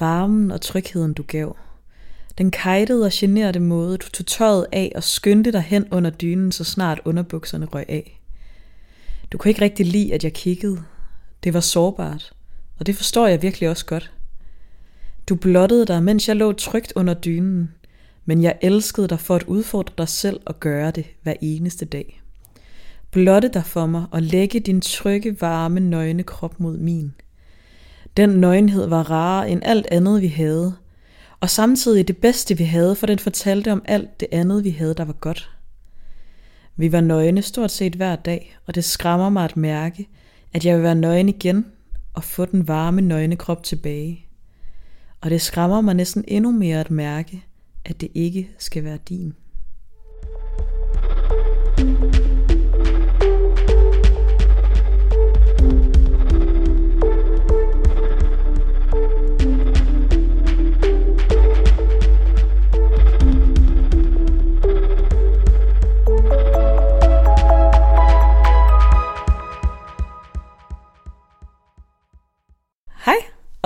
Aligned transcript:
Varmen 0.00 0.50
og 0.50 0.60
trygheden 0.60 1.12
du 1.12 1.22
gav. 1.22 1.56
Den 2.38 2.50
kajtede 2.50 3.04
og 3.04 3.10
generede 3.14 3.60
måde, 3.60 3.98
du 3.98 4.10
tog 4.10 4.26
tøjet 4.26 4.66
af 4.72 4.92
og 4.94 5.02
skyndte 5.02 5.52
dig 5.52 5.62
hen 5.62 5.86
under 5.90 6.10
dynen, 6.10 6.52
så 6.52 6.64
snart 6.64 7.00
underbukserne 7.04 7.66
røg 7.66 7.84
af. 7.88 8.20
Du 9.32 9.38
kunne 9.38 9.48
ikke 9.50 9.62
rigtig 9.62 9.86
lide, 9.86 10.14
at 10.14 10.24
jeg 10.24 10.32
kiggede. 10.32 10.82
Det 11.44 11.54
var 11.54 11.60
sårbart, 11.60 12.32
og 12.78 12.86
det 12.86 12.96
forstår 12.96 13.26
jeg 13.26 13.42
virkelig 13.42 13.68
også 13.68 13.86
godt. 13.86 14.12
Du 15.28 15.34
blottede 15.34 15.86
dig, 15.86 16.02
mens 16.02 16.28
jeg 16.28 16.36
lå 16.36 16.52
trygt 16.52 16.92
under 16.96 17.14
dynen, 17.14 17.74
men 18.24 18.42
jeg 18.42 18.58
elskede 18.62 19.08
dig 19.08 19.20
for 19.20 19.36
at 19.36 19.42
udfordre 19.42 19.94
dig 19.98 20.08
selv 20.08 20.40
og 20.46 20.60
gøre 20.60 20.90
det 20.90 21.06
hver 21.22 21.34
eneste 21.40 21.84
dag. 21.84 22.22
Blotte 23.10 23.48
dig 23.48 23.64
for 23.64 23.86
mig 23.86 24.06
og 24.10 24.22
lægge 24.22 24.60
din 24.60 24.80
trygge, 24.80 25.40
varme, 25.40 25.80
nøgne 25.80 26.22
krop 26.22 26.60
mod 26.60 26.76
min. 26.78 27.14
Den 28.18 28.28
nøgenhed 28.28 28.86
var 28.86 29.10
rarere 29.10 29.50
end 29.50 29.60
alt 29.64 29.86
andet, 29.90 30.22
vi 30.22 30.26
havde, 30.26 30.74
og 31.40 31.50
samtidig 31.50 32.08
det 32.08 32.16
bedste, 32.16 32.56
vi 32.56 32.64
havde, 32.64 32.94
for 32.94 33.06
den 33.06 33.18
fortalte 33.18 33.72
om 33.72 33.82
alt 33.84 34.20
det 34.20 34.28
andet, 34.32 34.64
vi 34.64 34.70
havde, 34.70 34.94
der 34.94 35.04
var 35.04 35.12
godt. 35.12 35.50
Vi 36.76 36.92
var 36.92 37.00
nøgne 37.00 37.42
stort 37.42 37.70
set 37.70 37.94
hver 37.94 38.16
dag, 38.16 38.58
og 38.66 38.74
det 38.74 38.84
skræmmer 38.84 39.28
mig 39.28 39.44
at 39.44 39.56
mærke, 39.56 40.08
at 40.52 40.64
jeg 40.64 40.76
vil 40.76 40.82
være 40.82 40.94
nøgen 40.94 41.28
igen 41.28 41.66
og 42.14 42.24
få 42.24 42.44
den 42.44 42.68
varme, 42.68 43.00
nøgne 43.00 43.36
krop 43.36 43.62
tilbage. 43.62 44.26
Og 45.20 45.30
det 45.30 45.40
skræmmer 45.40 45.80
mig 45.80 45.94
næsten 45.94 46.24
endnu 46.28 46.50
mere 46.50 46.80
at 46.80 46.90
mærke, 46.90 47.44
at 47.84 48.00
det 48.00 48.08
ikke 48.14 48.50
skal 48.58 48.84
være 48.84 48.98
din. 49.08 49.34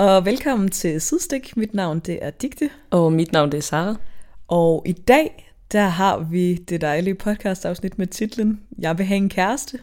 Og 0.03 0.25
velkommen 0.25 0.69
til 0.69 1.01
Sidstik. 1.01 1.57
Mit 1.57 1.73
navn 1.73 1.99
det 1.99 2.19
er 2.21 2.29
Digte, 2.29 2.69
Og 2.91 3.13
mit 3.13 3.31
navn 3.31 3.51
det 3.51 3.57
er 3.57 3.61
Sara. 3.61 3.95
og 4.47 4.83
i 4.85 4.91
dag 4.91 5.53
der 5.71 5.87
har 5.87 6.19
vi 6.19 6.55
det 6.55 6.81
dejlige 6.81 7.15
podcastafsnit 7.15 7.99
med 7.99 8.07
titlen 8.07 8.59
Jeg 8.79 8.97
vil 8.97 9.05
have 9.05 9.17
en 9.17 9.29
kæreste. 9.29 9.79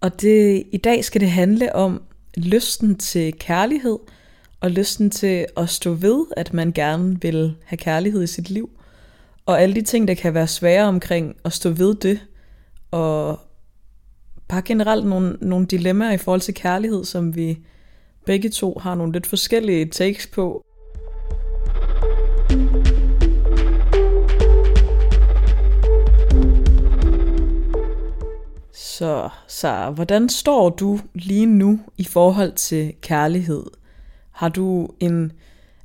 Og 0.00 0.20
det, 0.20 0.62
i 0.72 0.76
dag 0.76 1.04
skal 1.04 1.20
det 1.20 1.30
handle 1.30 1.74
om 1.74 2.02
lysten 2.36 2.98
til 2.98 3.38
kærlighed, 3.38 3.98
og 4.60 4.70
lysten 4.70 5.10
til 5.10 5.46
at 5.56 5.68
stå 5.68 5.92
ved, 5.92 6.24
at 6.36 6.54
man 6.54 6.72
gerne 6.72 7.20
vil 7.22 7.54
have 7.64 7.78
kærlighed 7.78 8.22
i 8.22 8.26
sit 8.26 8.50
liv. 8.50 8.70
Og 9.46 9.62
alle 9.62 9.74
de 9.74 9.82
ting, 9.82 10.08
der 10.08 10.14
kan 10.14 10.34
være 10.34 10.46
svære 10.46 10.84
omkring 10.84 11.36
at 11.44 11.52
stå 11.52 11.70
ved 11.70 11.94
det, 11.94 12.20
og 12.90 13.40
bare 14.48 14.62
generelt 14.62 15.06
nogle, 15.06 15.36
nogle 15.40 15.66
dilemmaer 15.66 16.12
i 16.12 16.18
forhold 16.18 16.40
til 16.40 16.54
kærlighed, 16.54 17.04
som 17.04 17.36
vi 17.36 17.58
begge 18.30 18.48
to 18.48 18.78
har 18.82 18.94
nogle 18.94 19.12
lidt 19.12 19.26
forskellige 19.26 19.86
takes 19.86 20.26
på. 20.26 20.64
Så, 28.72 29.28
så 29.48 29.92
hvordan 29.94 30.28
står 30.28 30.68
du 30.68 31.00
lige 31.14 31.46
nu 31.46 31.80
i 31.98 32.04
forhold 32.04 32.52
til 32.52 32.92
kærlighed? 33.02 33.64
Har 34.32 34.48
du 34.48 34.88
en, 35.00 35.32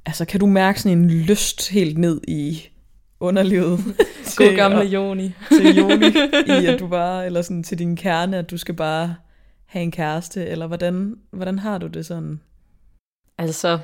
altså 0.05 0.25
kan 0.25 0.39
du 0.39 0.45
mærke 0.45 0.81
sådan 0.81 0.97
en 0.97 1.11
lyst 1.11 1.69
helt 1.69 1.97
ned 1.97 2.21
i 2.27 2.67
underlivet? 3.19 3.79
God 4.37 4.55
gamle 4.55 4.85
Joni. 4.85 5.31
til 5.51 5.75
Joni, 5.77 6.05
i 6.61 6.65
at 6.65 6.79
du 6.83 6.87
bare, 6.87 7.25
eller 7.25 7.41
sådan 7.41 7.63
til 7.63 7.79
din 7.79 7.95
kerne, 7.95 8.37
at 8.37 8.51
du 8.51 8.57
skal 8.57 8.75
bare 8.75 9.15
have 9.75 9.83
en 9.83 9.91
kæreste, 9.91 10.45
eller 10.45 10.67
hvordan, 10.67 11.19
hvordan 11.31 11.59
har 11.59 11.77
du 11.77 11.87
det 11.87 12.05
sådan? 12.05 12.41
Altså, 13.37 13.79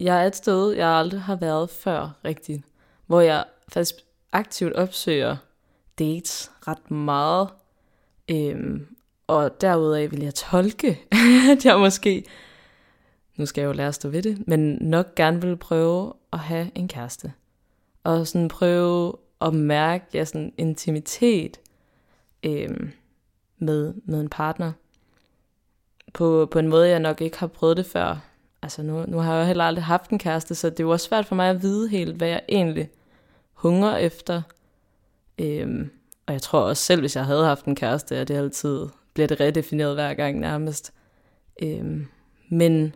jeg 0.00 0.22
er 0.22 0.26
et 0.26 0.36
sted, 0.36 0.72
jeg 0.72 0.88
aldrig 0.88 1.20
har 1.20 1.36
været 1.36 1.70
før 1.70 2.18
rigtigt, 2.24 2.62
hvor 3.06 3.20
jeg 3.20 3.44
faktisk 3.68 3.94
aktivt 4.32 4.72
opsøger 4.72 5.36
dates 5.98 6.50
ret 6.68 6.90
meget. 6.90 7.48
Øhm, 8.30 8.86
og 9.26 9.60
derudaf 9.60 10.10
vil 10.10 10.22
jeg 10.22 10.34
tolke, 10.34 11.00
at 11.52 11.64
jeg 11.64 11.78
måske, 11.78 12.24
nu 13.36 13.46
skal 13.46 13.62
jeg 13.62 13.68
jo 13.68 13.72
lære 13.72 13.88
at 13.88 13.94
stå 13.94 14.08
ved 14.08 14.22
det, 14.22 14.48
men 14.48 14.78
nok 14.80 15.14
gerne 15.14 15.40
vil 15.40 15.56
prøve 15.56 16.12
at 16.32 16.38
have 16.38 16.70
en 16.74 16.88
kæreste. 16.88 17.32
Og 18.04 18.26
sådan 18.26 18.48
prøve 18.48 19.16
at 19.40 19.54
mærke 19.54 20.04
ja, 20.14 20.24
sådan 20.24 20.52
intimitet 20.58 21.60
øhm, 22.42 22.92
med, 23.62 23.94
med 24.04 24.20
en 24.20 24.28
partner. 24.28 24.72
På, 26.14 26.48
på 26.50 26.58
en 26.58 26.68
måde, 26.68 26.88
jeg 26.88 27.00
nok 27.00 27.20
ikke 27.20 27.38
har 27.38 27.46
prøvet 27.46 27.76
det 27.76 27.86
før. 27.86 28.16
Altså 28.62 28.82
nu, 28.82 29.04
nu 29.06 29.18
har 29.18 29.34
jeg 29.34 29.40
jo 29.40 29.46
heller 29.46 29.64
aldrig 29.64 29.84
haft 29.84 30.10
en 30.10 30.18
kæreste, 30.18 30.54
så 30.54 30.70
det 30.70 30.80
er 30.80 30.84
jo 30.84 30.90
også 30.90 31.06
svært 31.06 31.26
for 31.26 31.34
mig 31.34 31.50
at 31.50 31.62
vide 31.62 31.88
helt, 31.88 32.16
hvad 32.16 32.28
jeg 32.28 32.42
egentlig 32.48 32.90
hungrer 33.52 33.96
efter. 33.96 34.42
Øhm, 35.38 35.90
og 36.26 36.32
jeg 36.32 36.42
tror 36.42 36.60
også 36.60 36.82
selv, 36.82 37.00
hvis 37.00 37.16
jeg 37.16 37.24
havde 37.24 37.44
haft 37.44 37.64
en 37.64 37.74
kæreste, 37.74 38.16
at 38.16 38.28
det 38.28 38.36
altid 38.36 38.86
bliver 39.14 39.26
det 39.26 39.40
redefineret 39.40 39.94
hver 39.94 40.14
gang 40.14 40.38
nærmest. 40.38 40.92
Øhm, 41.62 42.06
men 42.48 42.94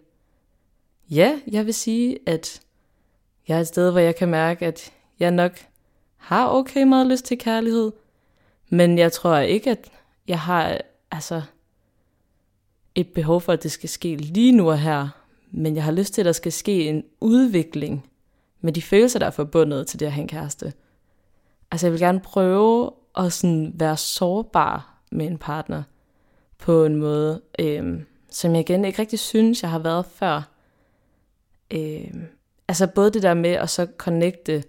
ja, 1.10 1.40
jeg 1.46 1.66
vil 1.66 1.74
sige, 1.74 2.18
at 2.26 2.60
jeg 3.48 3.56
er 3.56 3.60
et 3.60 3.66
sted, 3.66 3.90
hvor 3.90 4.00
jeg 4.00 4.16
kan 4.16 4.28
mærke, 4.28 4.66
at 4.66 4.92
jeg 5.18 5.30
nok 5.30 5.52
har 6.16 6.48
okay 6.48 6.82
meget 6.82 7.06
lyst 7.06 7.24
til 7.24 7.38
kærlighed. 7.38 7.92
Men 8.68 8.98
jeg 8.98 9.12
tror 9.12 9.36
ikke, 9.38 9.70
at 9.70 9.90
jeg 10.28 10.40
har 10.40 10.80
altså 11.10 11.42
et 12.94 13.08
behov 13.08 13.40
for, 13.40 13.52
at 13.52 13.62
det 13.62 13.72
skal 13.72 13.88
ske 13.88 14.16
lige 14.16 14.52
nu 14.52 14.70
og 14.70 14.78
her. 14.78 15.08
Men 15.50 15.76
jeg 15.76 15.84
har 15.84 15.92
lyst 15.92 16.14
til, 16.14 16.22
at 16.22 16.26
der 16.26 16.32
skal 16.32 16.52
ske 16.52 16.88
en 16.88 17.04
udvikling 17.20 18.10
med 18.60 18.72
de 18.72 18.82
følelser, 18.82 19.18
der 19.18 19.26
er 19.26 19.30
forbundet 19.30 19.86
til 19.86 20.00
det 20.00 20.06
at 20.06 20.12
have 20.12 20.22
en 20.22 20.28
kæreste. 20.28 20.72
Altså 21.70 21.86
jeg 21.86 21.92
vil 21.92 22.00
gerne 22.00 22.20
prøve 22.20 22.90
at 23.16 23.32
sådan 23.32 23.72
være 23.74 23.96
sårbar 23.96 24.98
med 25.12 25.26
en 25.26 25.38
partner 25.38 25.82
på 26.58 26.84
en 26.84 26.96
måde, 26.96 27.42
øhm, 27.58 28.06
som 28.30 28.52
jeg 28.52 28.60
igen 28.60 28.84
ikke 28.84 28.98
rigtig 28.98 29.18
synes, 29.18 29.62
jeg 29.62 29.70
har 29.70 29.78
været 29.78 30.06
før. 30.06 30.50
Øhm, 31.70 32.26
altså 32.68 32.86
både 32.86 33.10
det 33.10 33.22
der 33.22 33.34
med 33.34 33.50
at 33.50 33.70
så 33.70 33.86
connecte 33.96 34.64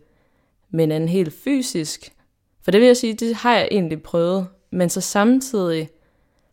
med 0.69 0.83
hinanden 0.83 1.09
helt 1.09 1.33
fysisk, 1.33 2.13
for 2.61 2.71
det 2.71 2.81
vil 2.81 2.87
jeg 2.87 2.97
sige, 2.97 3.13
det 3.13 3.35
har 3.35 3.55
jeg 3.55 3.67
egentlig 3.71 4.03
prøvet, 4.03 4.47
men 4.71 4.89
så 4.89 5.01
samtidig 5.01 5.89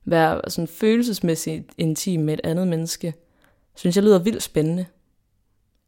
være 0.05 0.41
sådan 0.49 0.69
følelsesmæssigt 0.69 1.73
intim 1.79 2.21
med 2.21 2.35
et 2.35 2.41
andet 2.45 2.69
menneske, 2.69 3.15
synes 3.75 3.97
jeg 3.97 4.05
lyder 4.05 4.19
vildt 4.19 4.43
spændende. 4.43 4.87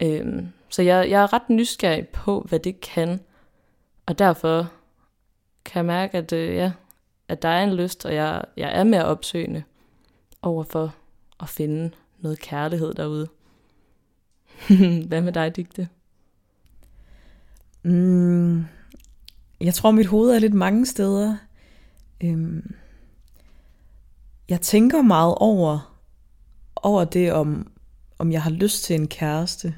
Øhm, 0.02 0.48
så 0.68 0.82
jeg, 0.82 1.10
jeg 1.10 1.22
er 1.22 1.32
ret 1.32 1.50
nysgerrig 1.50 2.08
på, 2.08 2.46
hvad 2.48 2.58
det 2.58 2.80
kan, 2.80 3.20
og 4.06 4.18
derfor 4.18 4.72
kan 5.64 5.76
jeg 5.76 5.84
mærke, 5.84 6.18
at, 6.18 6.32
øh, 6.32 6.54
ja, 6.54 6.72
at 7.28 7.42
der 7.42 7.48
er 7.48 7.64
en 7.64 7.74
lyst, 7.74 8.06
og 8.06 8.14
jeg, 8.14 8.44
jeg 8.56 8.78
er 8.78 8.84
mere 8.84 9.04
opsøgende 9.04 9.62
over 10.42 10.64
for 10.64 10.94
at 11.40 11.48
finde 11.48 11.90
noget 12.18 12.38
kærlighed 12.38 12.94
derude. 12.94 13.28
hvad 15.08 15.20
med 15.20 15.32
dig, 15.32 15.56
Digte? 15.56 15.88
Mm, 17.82 18.64
jeg 19.60 19.74
tror, 19.74 19.90
mit 19.90 20.06
hoved 20.06 20.30
er 20.30 20.38
lidt 20.38 20.54
mange 20.54 20.86
steder. 20.86 21.36
Øhm, 22.20 22.74
jeg 24.48 24.60
tænker 24.60 25.02
meget 25.02 25.34
over, 25.34 26.00
over 26.76 27.04
det, 27.04 27.32
om, 27.32 27.72
om 28.18 28.32
jeg 28.32 28.42
har 28.42 28.50
lyst 28.50 28.84
til 28.84 28.96
en 28.96 29.08
kæreste. 29.08 29.74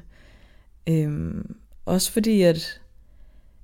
Øhm, 0.87 1.55
også 1.85 2.11
fordi, 2.11 2.41
at, 2.41 2.81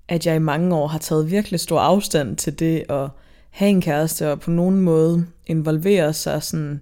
at 0.08 0.26
jeg 0.26 0.36
i 0.36 0.40
mange 0.40 0.76
år 0.76 0.88
har 0.88 1.00
taget 1.00 1.32
virkelig 1.32 1.60
stor 1.60 1.80
afstand 1.80 2.38
til 2.38 2.60
det 2.60 2.84
at 2.90 3.10
have 3.50 3.70
en 3.70 3.82
kæreste, 3.82 4.32
og 4.32 4.40
på 4.40 4.52
nogen 4.52 4.80
måde 4.80 5.28
involvere 5.46 6.14
sig 6.14 6.44
sådan 6.44 6.82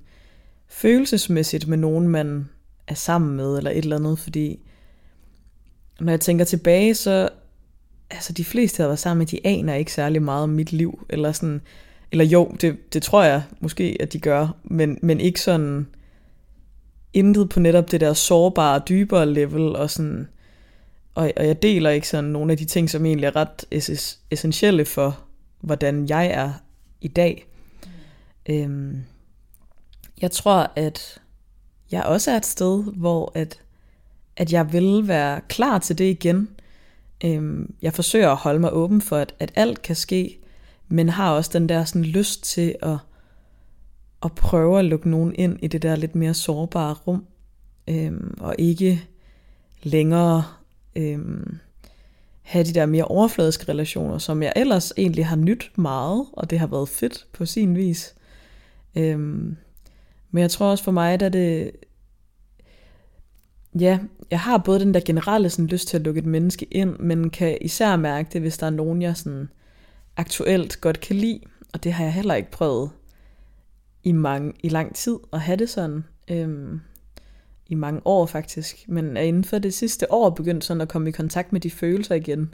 følelsesmæssigt 0.67 1.67
med 1.67 1.77
nogen, 1.77 2.07
man 2.07 2.49
er 2.87 2.93
sammen 2.95 3.35
med, 3.35 3.57
eller 3.57 3.71
et 3.71 3.77
eller 3.77 3.95
andet, 3.95 4.19
fordi 4.19 4.59
når 5.99 6.11
jeg 6.11 6.21
tænker 6.21 6.45
tilbage, 6.45 6.95
så 6.95 7.29
altså 8.13 8.33
de 8.33 8.43
fleste, 8.43 8.81
jeg 8.81 8.83
har 8.85 8.89
været 8.89 8.99
sammen 8.99 9.17
med, 9.19 9.27
de 9.27 9.47
aner 9.47 9.73
ikke 9.73 9.93
særlig 9.93 10.21
meget 10.21 10.43
om 10.43 10.49
mit 10.49 10.71
liv, 10.71 11.05
eller 11.09 11.31
sådan, 11.31 11.61
eller 12.11 12.25
jo, 12.25 12.55
det, 12.61 12.93
det 12.93 13.03
tror 13.03 13.23
jeg 13.23 13.43
måske, 13.59 13.97
at 13.99 14.13
de 14.13 14.19
gør, 14.19 14.55
men, 14.63 14.99
men 15.01 15.19
ikke 15.19 15.41
sådan 15.41 15.87
intet 17.13 17.49
på 17.49 17.59
netop 17.59 17.91
det 17.91 18.01
der 18.01 18.13
sårbare, 18.13 18.81
dybere 18.89 19.25
level, 19.25 19.75
og 19.75 19.89
sådan, 19.89 20.27
og, 21.15 21.31
og 21.37 21.47
jeg 21.47 21.61
deler 21.61 21.89
ikke 21.89 22.07
sådan 22.07 22.29
nogle 22.29 22.51
af 22.51 22.57
de 22.57 22.65
ting, 22.65 22.89
som 22.89 23.05
egentlig 23.05 23.27
er 23.27 23.35
ret 23.35 23.65
ess- 23.75 24.17
essentielle 24.31 24.85
for, 24.85 25.19
hvordan 25.59 26.09
jeg 26.09 26.27
er 26.27 26.51
i 27.01 27.07
dag. 27.07 27.47
Øhm, 28.49 29.03
jeg 30.21 30.31
tror, 30.31 30.71
at 30.75 31.21
jeg 31.91 32.03
også 32.03 32.31
er 32.31 32.37
et 32.37 32.45
sted, 32.45 32.83
hvor 32.83 33.31
at, 33.35 33.59
at 34.37 34.53
jeg 34.53 34.73
vil 34.73 35.07
være 35.07 35.41
klar 35.49 35.79
til 35.79 35.97
det 35.97 36.05
igen. 36.05 36.49
Øhm, 37.23 37.75
jeg 37.81 37.93
forsøger 37.93 38.29
at 38.29 38.37
holde 38.37 38.59
mig 38.59 38.73
åben 38.73 39.01
for, 39.01 39.17
at, 39.17 39.35
at 39.39 39.51
alt 39.55 39.81
kan 39.81 39.95
ske, 39.95 40.39
men 40.87 41.09
har 41.09 41.31
også 41.31 41.49
den 41.53 41.69
der 41.69 41.83
sådan 41.85 42.05
lyst 42.05 42.43
til 42.43 42.75
at, 42.81 42.97
at 44.23 44.31
prøve 44.31 44.79
at 44.79 44.85
lukke 44.85 45.09
nogen 45.09 45.35
ind 45.35 45.59
i 45.61 45.67
det 45.67 45.81
der 45.81 45.95
lidt 45.95 46.15
mere 46.15 46.33
sårbare 46.33 46.93
rum, 46.93 47.25
øhm, 47.87 48.37
og 48.39 48.55
ikke 48.57 49.03
længere 49.83 50.43
øhm, 50.95 51.57
have 52.41 52.65
de 52.65 52.73
der 52.73 52.85
mere 52.85 53.05
overfladiske 53.05 53.71
relationer, 53.71 54.17
som 54.17 54.43
jeg 54.43 54.53
ellers 54.55 54.93
egentlig 54.97 55.25
har 55.25 55.35
nyt 55.35 55.71
meget, 55.75 56.25
og 56.33 56.49
det 56.49 56.59
har 56.59 56.67
været 56.67 56.89
fedt 56.89 57.27
på 57.33 57.45
sin 57.45 57.75
vis. 57.75 58.15
Øhm, 58.95 59.57
men 60.31 60.41
jeg 60.41 60.51
tror 60.51 60.71
også 60.71 60.83
for 60.83 60.91
mig, 60.91 61.21
at 61.21 61.33
det... 61.33 61.71
Ja, 63.79 63.99
jeg 64.31 64.39
har 64.39 64.57
både 64.57 64.79
den 64.79 64.93
der 64.93 64.99
generelle 64.99 65.49
sådan, 65.49 65.67
lyst 65.67 65.87
til 65.87 65.97
at 65.97 66.03
lukke 66.03 66.19
et 66.19 66.25
menneske 66.25 66.65
ind, 66.65 66.99
men 66.99 67.29
kan 67.29 67.57
især 67.61 67.95
mærke 67.95 68.29
det, 68.33 68.41
hvis 68.41 68.57
der 68.57 68.65
er 68.65 68.71
nogen, 68.71 69.01
jeg 69.01 69.17
sådan 69.17 69.49
aktuelt 70.17 70.81
godt 70.81 70.99
kan 70.99 71.15
lide. 71.15 71.39
Og 71.73 71.83
det 71.83 71.93
har 71.93 72.03
jeg 72.03 72.13
heller 72.13 72.35
ikke 72.35 72.51
prøvet 72.51 72.89
i, 74.03 74.11
mange, 74.11 74.53
i 74.63 74.69
lang 74.69 74.95
tid 74.95 75.17
at 75.33 75.41
have 75.41 75.57
det 75.57 75.69
sådan. 75.69 76.03
Øhm, 76.27 76.81
I 77.67 77.75
mange 77.75 78.01
år 78.05 78.25
faktisk. 78.25 78.85
Men 78.87 79.17
er 79.17 79.21
inden 79.21 79.43
for 79.43 79.59
det 79.59 79.73
sidste 79.73 80.11
år 80.11 80.29
begyndt 80.29 80.63
sådan 80.63 80.81
at 80.81 80.89
komme 80.89 81.09
i 81.09 81.11
kontakt 81.11 81.53
med 81.53 81.61
de 81.61 81.71
følelser 81.71 82.15
igen. 82.15 82.53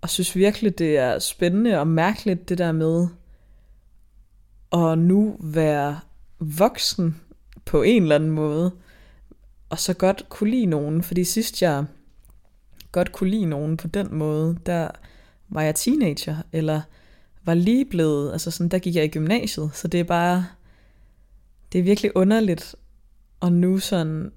Og 0.00 0.10
synes 0.10 0.36
virkelig, 0.36 0.78
det 0.78 0.98
er 0.98 1.18
spændende 1.18 1.80
og 1.80 1.86
mærkeligt 1.86 2.48
det 2.48 2.58
der 2.58 2.72
med 2.72 3.08
at 4.72 4.98
nu 4.98 5.36
være 5.40 6.00
voksen 6.38 7.20
på 7.64 7.82
en 7.82 8.02
eller 8.02 8.14
anden 8.14 8.30
måde, 8.30 8.72
og 9.68 9.78
så 9.78 9.94
godt 9.94 10.28
kunne 10.28 10.50
lide 10.50 10.66
nogen, 10.66 11.02
fordi 11.02 11.24
sidst 11.24 11.62
jeg 11.62 11.84
godt 12.92 13.12
kunne 13.12 13.30
lide 13.30 13.46
nogen 13.46 13.76
på 13.76 13.88
den 13.88 14.14
måde, 14.14 14.58
der 14.66 14.88
var 15.48 15.62
jeg 15.62 15.74
teenager, 15.74 16.36
eller 16.52 16.80
var 17.44 17.54
lige 17.54 17.84
blevet, 17.84 18.32
altså 18.32 18.50
sådan, 18.50 18.68
der 18.68 18.78
gik 18.78 18.94
jeg 18.94 19.04
i 19.04 19.08
gymnasiet, 19.08 19.70
så 19.74 19.88
det 19.88 20.00
er 20.00 20.04
bare, 20.04 20.46
det 21.72 21.78
er 21.78 21.82
virkelig 21.82 22.16
underligt, 22.16 22.76
og 23.40 23.52
nu 23.52 23.78
sådan, 23.78 24.32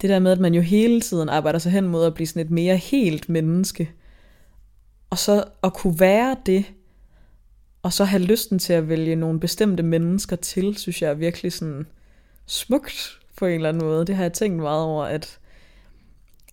det 0.00 0.10
der 0.10 0.18
med, 0.18 0.32
at 0.32 0.40
man 0.40 0.54
jo 0.54 0.60
hele 0.60 1.00
tiden 1.00 1.28
arbejder 1.28 1.58
sig 1.58 1.72
hen 1.72 1.88
mod 1.88 2.06
at 2.06 2.14
blive 2.14 2.26
sådan 2.26 2.46
et 2.46 2.50
mere 2.50 2.76
helt 2.76 3.28
menneske, 3.28 3.90
og 5.10 5.18
så 5.18 5.44
at 5.62 5.74
kunne 5.74 6.00
være 6.00 6.36
det, 6.46 6.64
og 7.82 7.92
så 7.92 8.04
have 8.04 8.22
lysten 8.22 8.58
til 8.58 8.72
at 8.72 8.88
vælge 8.88 9.16
nogle 9.16 9.40
bestemte 9.40 9.82
mennesker 9.82 10.36
til, 10.36 10.76
synes 10.76 11.02
jeg 11.02 11.10
er 11.10 11.14
virkelig 11.14 11.52
sådan 11.52 11.86
smukt 12.46 13.21
på 13.42 13.46
en 13.46 13.54
eller 13.54 13.68
anden 13.68 13.84
måde. 13.84 14.06
Det 14.06 14.16
har 14.16 14.22
jeg 14.22 14.32
tænkt 14.32 14.62
meget 14.62 14.82
over, 14.82 15.04
at, 15.04 15.38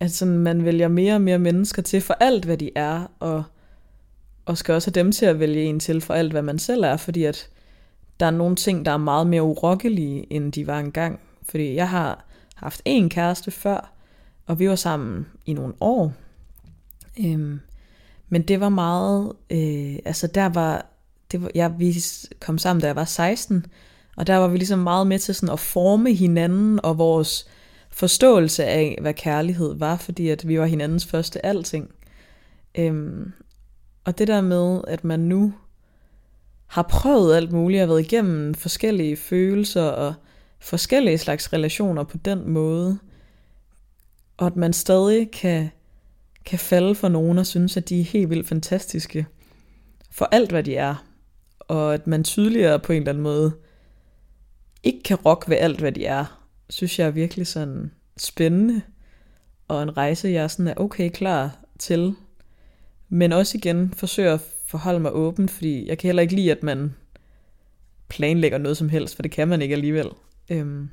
at 0.00 0.12
sådan, 0.12 0.38
man 0.38 0.64
vælger 0.64 0.88
mere 0.88 1.14
og 1.14 1.20
mere 1.20 1.38
mennesker 1.38 1.82
til 1.82 2.00
for 2.00 2.14
alt, 2.14 2.44
hvad 2.44 2.56
de 2.56 2.70
er, 2.74 3.10
og, 3.20 3.44
og 4.44 4.58
skal 4.58 4.74
også 4.74 4.90
have 4.90 5.04
dem 5.04 5.12
til 5.12 5.26
at 5.26 5.40
vælge 5.40 5.62
en 5.62 5.80
til 5.80 6.00
for 6.00 6.14
alt, 6.14 6.32
hvad 6.32 6.42
man 6.42 6.58
selv 6.58 6.84
er, 6.84 6.96
fordi 6.96 7.24
at 7.24 7.48
der 8.20 8.26
er 8.26 8.30
nogle 8.30 8.56
ting, 8.56 8.84
der 8.86 8.92
er 8.92 8.96
meget 8.96 9.26
mere 9.26 9.42
urokkelige, 9.42 10.32
end 10.32 10.52
de 10.52 10.66
var 10.66 10.78
engang. 10.78 11.20
Fordi 11.42 11.74
jeg 11.74 11.88
har 11.88 12.24
haft 12.54 12.82
en 12.84 13.08
kæreste 13.08 13.50
før, 13.50 13.92
og 14.46 14.58
vi 14.58 14.68
var 14.68 14.76
sammen 14.76 15.26
i 15.46 15.52
nogle 15.52 15.74
år. 15.80 16.12
Øhm, 17.20 17.60
men 18.28 18.42
det 18.42 18.60
var 18.60 18.68
meget, 18.68 19.32
øh, 19.50 19.98
altså 20.04 20.26
der 20.26 20.48
var 20.48 20.86
det 21.32 21.42
var, 21.42 21.50
jeg, 21.54 21.74
vi 21.78 21.94
kom 22.40 22.58
sammen, 22.58 22.80
da 22.80 22.86
jeg 22.86 22.96
var 22.96 23.04
16, 23.04 23.66
og 24.20 24.26
der 24.26 24.36
var 24.36 24.48
vi 24.48 24.56
ligesom 24.56 24.78
meget 24.78 25.06
med 25.06 25.18
til 25.18 25.34
sådan 25.34 25.52
at 25.52 25.60
forme 25.60 26.14
hinanden 26.14 26.80
og 26.82 26.98
vores 26.98 27.48
forståelse 27.90 28.64
af, 28.64 28.98
hvad 29.00 29.14
kærlighed 29.14 29.74
var, 29.74 29.96
fordi 29.96 30.28
at 30.28 30.48
vi 30.48 30.58
var 30.58 30.66
hinandens 30.66 31.06
første 31.06 31.46
alting. 31.46 31.90
Øhm, 32.74 33.32
og 34.04 34.18
det 34.18 34.28
der 34.28 34.40
med, 34.40 34.80
at 34.86 35.04
man 35.04 35.20
nu 35.20 35.54
har 36.66 36.82
prøvet 36.82 37.36
alt 37.36 37.52
muligt, 37.52 37.82
og 37.82 37.88
været 37.88 38.00
igennem 38.00 38.54
forskellige 38.54 39.16
følelser 39.16 39.82
og 39.82 40.14
forskellige 40.58 41.18
slags 41.18 41.52
relationer 41.52 42.04
på 42.04 42.16
den 42.16 42.50
måde, 42.50 42.98
og 44.36 44.46
at 44.46 44.56
man 44.56 44.72
stadig 44.72 45.30
kan, 45.30 45.70
kan 46.44 46.58
falde 46.58 46.94
for 46.94 47.08
nogen 47.08 47.38
og 47.38 47.46
synes, 47.46 47.76
at 47.76 47.88
de 47.88 48.00
er 48.00 48.04
helt 48.04 48.30
vildt 48.30 48.48
fantastiske 48.48 49.26
for 50.10 50.28
alt, 50.32 50.50
hvad 50.50 50.62
de 50.62 50.76
er 50.76 50.94
og 51.70 51.94
at 51.94 52.06
man 52.06 52.24
tydeligere 52.24 52.78
på 52.78 52.92
en 52.92 52.98
eller 52.98 53.12
anden 53.12 53.22
måde 53.22 53.52
ikke 54.82 55.02
kan 55.02 55.16
rokke 55.16 55.48
ved 55.48 55.56
alt, 55.56 55.80
hvad 55.80 55.92
de 55.92 56.06
er, 56.06 56.40
synes 56.70 56.98
jeg 56.98 57.06
er 57.06 57.10
virkelig 57.10 57.46
sådan 57.46 57.92
spændende, 58.16 58.82
og 59.68 59.82
en 59.82 59.96
rejse, 59.96 60.28
jeg 60.28 60.50
sådan 60.50 60.68
er 60.68 60.74
okay 60.76 61.10
klar 61.10 61.58
til, 61.78 62.14
men 63.08 63.32
også 63.32 63.58
igen 63.58 63.94
forsøger 63.94 64.34
at 64.34 64.40
forholde 64.66 65.00
mig 65.00 65.12
åben, 65.12 65.48
fordi 65.48 65.88
jeg 65.88 65.98
kan 65.98 66.08
heller 66.08 66.22
ikke 66.22 66.34
lide, 66.34 66.50
at 66.50 66.62
man 66.62 66.94
planlægger 68.08 68.58
noget 68.58 68.76
som 68.76 68.88
helst, 68.88 69.14
for 69.14 69.22
det 69.22 69.30
kan 69.30 69.48
man 69.48 69.62
ikke 69.62 69.74
alligevel. 69.74 70.08
Øhm, 70.50 70.90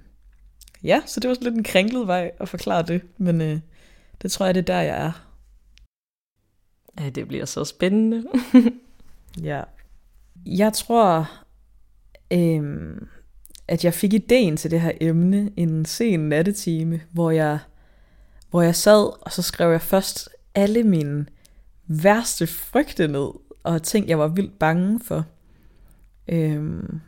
ja, 0.83 1.01
så 1.05 1.19
det 1.19 1.29
var 1.29 1.37
lidt 1.41 1.55
en 1.55 1.63
kringlet 1.63 2.07
vej 2.07 2.31
at 2.39 2.49
forklare 2.49 2.83
det, 2.83 3.01
men 3.17 3.41
øh, 3.41 3.59
det 4.21 4.31
tror 4.31 4.45
jeg, 4.45 4.55
det 4.55 4.61
er 4.61 4.73
der, 4.73 4.81
jeg 4.81 5.05
er. 5.05 5.27
Ja, 6.99 7.09
det 7.09 7.27
bliver 7.27 7.45
så 7.45 7.65
spændende. 7.65 8.23
ja. 9.49 9.63
Jeg 10.45 10.73
tror, 10.73 11.31
øhm, 12.31 13.07
at 13.67 13.85
jeg 13.85 13.93
fik 13.93 14.13
ideen 14.13 14.57
til 14.57 14.71
det 14.71 14.81
her 14.81 14.91
emne 15.01 15.51
en 15.57 15.85
sen 15.85 16.19
nattetime, 16.19 17.01
hvor 17.11 17.31
jeg, 17.31 17.59
hvor 18.49 18.61
jeg 18.61 18.75
sad, 18.75 19.23
og 19.25 19.31
så 19.31 19.41
skrev 19.41 19.71
jeg 19.71 19.81
først 19.81 20.29
alle 20.55 20.83
mine 20.83 21.25
værste 21.87 22.47
frygte 22.47 23.07
ned, 23.07 23.29
og 23.63 23.83
ting, 23.83 24.09
jeg 24.09 24.19
var 24.19 24.27
vildt 24.27 24.59
bange 24.59 24.99
for. 24.99 25.25
Øhm, 26.27 26.99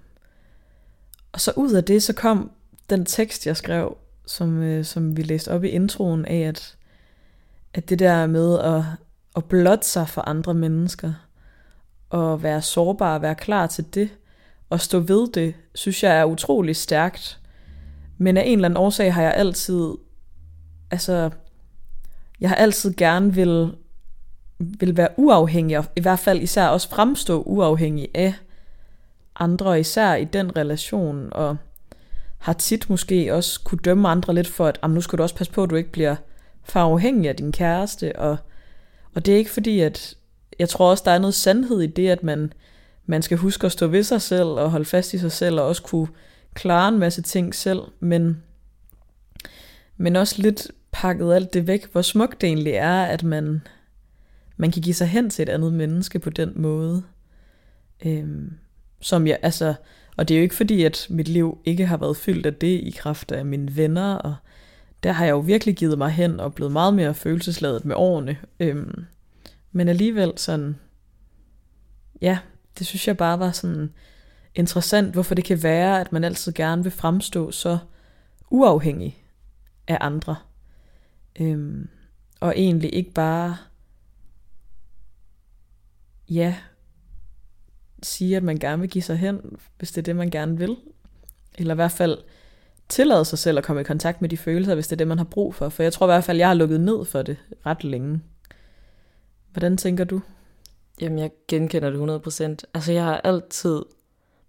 og 1.31 1.41
så 1.41 1.53
ud 1.55 1.71
af 1.71 1.83
det, 1.83 2.03
så 2.03 2.13
kom 2.13 2.51
den 2.89 3.05
tekst, 3.05 3.47
jeg 3.47 3.57
skrev, 3.57 3.97
som, 4.25 4.63
øh, 4.63 4.85
som 4.85 5.17
vi 5.17 5.21
læste 5.21 5.51
op 5.51 5.63
i 5.63 5.67
introen 5.67 6.25
af, 6.25 6.39
at, 6.39 6.77
at 7.73 7.89
det 7.89 7.99
der 7.99 8.27
med 8.27 8.59
at, 8.59 8.83
at 9.35 9.45
blotte 9.45 9.87
sig 9.87 10.09
for 10.09 10.21
andre 10.21 10.53
mennesker– 10.53 11.13
og 12.09 12.43
være 12.43 12.61
sårbar 12.61 13.15
og 13.15 13.21
være 13.21 13.35
klar 13.35 13.67
til 13.67 13.93
det, 13.93 14.09
at 14.71 14.81
stå 14.81 14.99
ved 14.99 15.31
det, 15.31 15.53
synes 15.75 16.03
jeg 16.03 16.19
er 16.19 16.25
utrolig 16.25 16.75
stærkt. 16.75 17.39
Men 18.17 18.37
af 18.37 18.43
en 18.45 18.57
eller 18.57 18.65
anden 18.65 18.77
årsag 18.77 19.13
har 19.13 19.21
jeg 19.21 19.33
altid, 19.33 19.93
altså, 20.91 21.29
jeg 22.41 22.49
har 22.49 22.55
altid 22.55 22.93
gerne 22.93 23.33
vil, 23.33 23.71
vil 24.57 24.97
være 24.97 25.09
uafhængig, 25.17 25.77
og 25.77 25.85
i 25.95 26.01
hvert 26.01 26.19
fald 26.19 26.41
især 26.41 26.67
også 26.67 26.89
fremstå 26.89 27.41
uafhængig 27.41 28.07
af 28.13 28.33
andre, 29.35 29.79
især 29.79 30.15
i 30.15 30.23
den 30.23 30.57
relation, 30.57 31.29
og 31.31 31.57
har 32.37 32.53
tit 32.53 32.89
måske 32.89 33.33
også 33.33 33.59
kunne 33.63 33.79
dømme 33.79 34.09
andre 34.09 34.33
lidt 34.33 34.47
for, 34.47 34.67
at 34.67 34.89
nu 34.89 35.01
skal 35.01 35.17
du 35.17 35.23
også 35.23 35.35
passe 35.35 35.53
på, 35.53 35.63
at 35.63 35.69
du 35.69 35.75
ikke 35.75 35.91
bliver 35.91 36.15
for 36.63 36.79
afhængig 36.79 37.29
af 37.29 37.35
din 37.35 37.51
kæreste, 37.51 38.15
og, 38.15 38.37
og 39.15 39.25
det 39.25 39.33
er 39.33 39.37
ikke 39.37 39.51
fordi, 39.51 39.79
at 39.79 40.15
jeg 40.59 40.69
tror 40.69 40.89
også, 40.89 41.03
der 41.05 41.11
er 41.11 41.19
noget 41.19 41.33
sandhed 41.33 41.81
i 41.81 41.87
det, 41.87 42.09
at 42.09 42.23
man, 42.23 42.53
man 43.09 43.21
skal 43.21 43.37
huske 43.37 43.65
at 43.65 43.71
stå 43.71 43.87
ved 43.87 44.03
sig 44.03 44.21
selv 44.21 44.47
og 44.47 44.71
holde 44.71 44.85
fast 44.85 45.13
i 45.13 45.17
sig 45.17 45.31
selv 45.31 45.59
og 45.59 45.67
også 45.67 45.83
kunne 45.83 46.07
klare 46.53 46.89
en 46.89 46.99
masse 46.99 47.21
ting 47.21 47.55
selv, 47.55 47.79
men, 47.99 48.43
men 49.97 50.15
også 50.15 50.41
lidt 50.41 50.71
pakket 50.91 51.33
alt 51.33 51.53
det 51.53 51.67
væk, 51.67 51.91
hvor 51.91 52.01
smukt 52.01 52.41
det 52.41 52.47
egentlig 52.47 52.73
er, 52.73 53.03
at 53.03 53.23
man, 53.23 53.61
man 54.57 54.71
kan 54.71 54.81
give 54.81 54.95
sig 54.95 55.07
hen 55.07 55.29
til 55.29 55.43
et 55.43 55.49
andet 55.49 55.73
menneske 55.73 56.19
på 56.19 56.29
den 56.29 56.51
måde. 56.55 57.03
Øhm, 58.05 58.53
som 59.01 59.27
jeg, 59.27 59.39
altså, 59.41 59.73
og 60.17 60.27
det 60.27 60.35
er 60.35 60.39
jo 60.39 60.43
ikke 60.43 60.55
fordi, 60.55 60.83
at 60.83 61.07
mit 61.09 61.27
liv 61.27 61.57
ikke 61.65 61.85
har 61.85 61.97
været 61.97 62.17
fyldt 62.17 62.45
af 62.45 62.53
det 62.53 62.79
i 62.79 62.95
kraft 62.97 63.31
af 63.31 63.45
mine 63.45 63.75
venner, 63.75 64.13
og 64.15 64.35
der 65.03 65.11
har 65.11 65.25
jeg 65.25 65.31
jo 65.31 65.39
virkelig 65.39 65.75
givet 65.75 65.97
mig 65.97 66.11
hen 66.11 66.39
og 66.39 66.53
blevet 66.53 66.71
meget 66.71 66.93
mere 66.93 67.13
følelsesladet 67.13 67.85
med 67.85 67.95
årene. 67.95 68.37
Øhm, 68.59 69.05
men 69.71 69.87
alligevel 69.87 70.33
sådan, 70.35 70.75
ja, 72.21 72.39
det 72.77 72.87
synes 72.87 73.07
jeg 73.07 73.17
bare 73.17 73.39
var 73.39 73.51
sådan 73.51 73.93
interessant, 74.55 75.13
hvorfor 75.13 75.35
det 75.35 75.45
kan 75.45 75.63
være, 75.63 76.01
at 76.01 76.11
man 76.11 76.23
altid 76.23 76.53
gerne 76.53 76.83
vil 76.83 76.91
fremstå 76.91 77.51
så 77.51 77.77
uafhængig 78.49 79.23
af 79.87 79.97
andre. 80.01 80.35
Øhm, 81.39 81.89
og 82.39 82.53
egentlig 82.57 82.93
ikke 82.93 83.11
bare, 83.11 83.57
ja, 86.29 86.55
sige, 88.03 88.37
at 88.37 88.43
man 88.43 88.57
gerne 88.57 88.79
vil 88.79 88.89
give 88.89 89.01
sig 89.01 89.17
hen, 89.17 89.41
hvis 89.77 89.91
det 89.91 89.97
er 89.97 90.03
det, 90.03 90.15
man 90.15 90.29
gerne 90.29 90.57
vil. 90.57 90.77
Eller 91.57 91.73
i 91.73 91.75
hvert 91.75 91.91
fald 91.91 92.17
tillade 92.89 93.25
sig 93.25 93.39
selv 93.39 93.57
at 93.57 93.63
komme 93.63 93.81
i 93.81 93.83
kontakt 93.83 94.21
med 94.21 94.29
de 94.29 94.37
følelser, 94.37 94.75
hvis 94.75 94.87
det 94.87 94.91
er 94.91 94.97
det, 94.97 95.07
man 95.07 95.17
har 95.17 95.25
brug 95.25 95.55
for. 95.55 95.69
For 95.69 95.83
jeg 95.83 95.93
tror 95.93 96.05
i 96.05 96.11
hvert 96.11 96.23
fald, 96.23 96.37
jeg 96.37 96.47
har 96.47 96.53
lukket 96.53 96.81
ned 96.81 97.05
for 97.05 97.21
det 97.21 97.37
ret 97.65 97.83
længe. 97.83 98.21
Hvordan 99.51 99.77
tænker 99.77 100.03
du? 100.03 100.21
Jamen, 101.01 101.19
jeg 101.19 101.31
genkender 101.47 101.89
det 101.89 102.41
100%. 102.41 102.55
Altså, 102.73 102.91
jeg 102.91 103.03
har 103.03 103.21
altid 103.23 103.81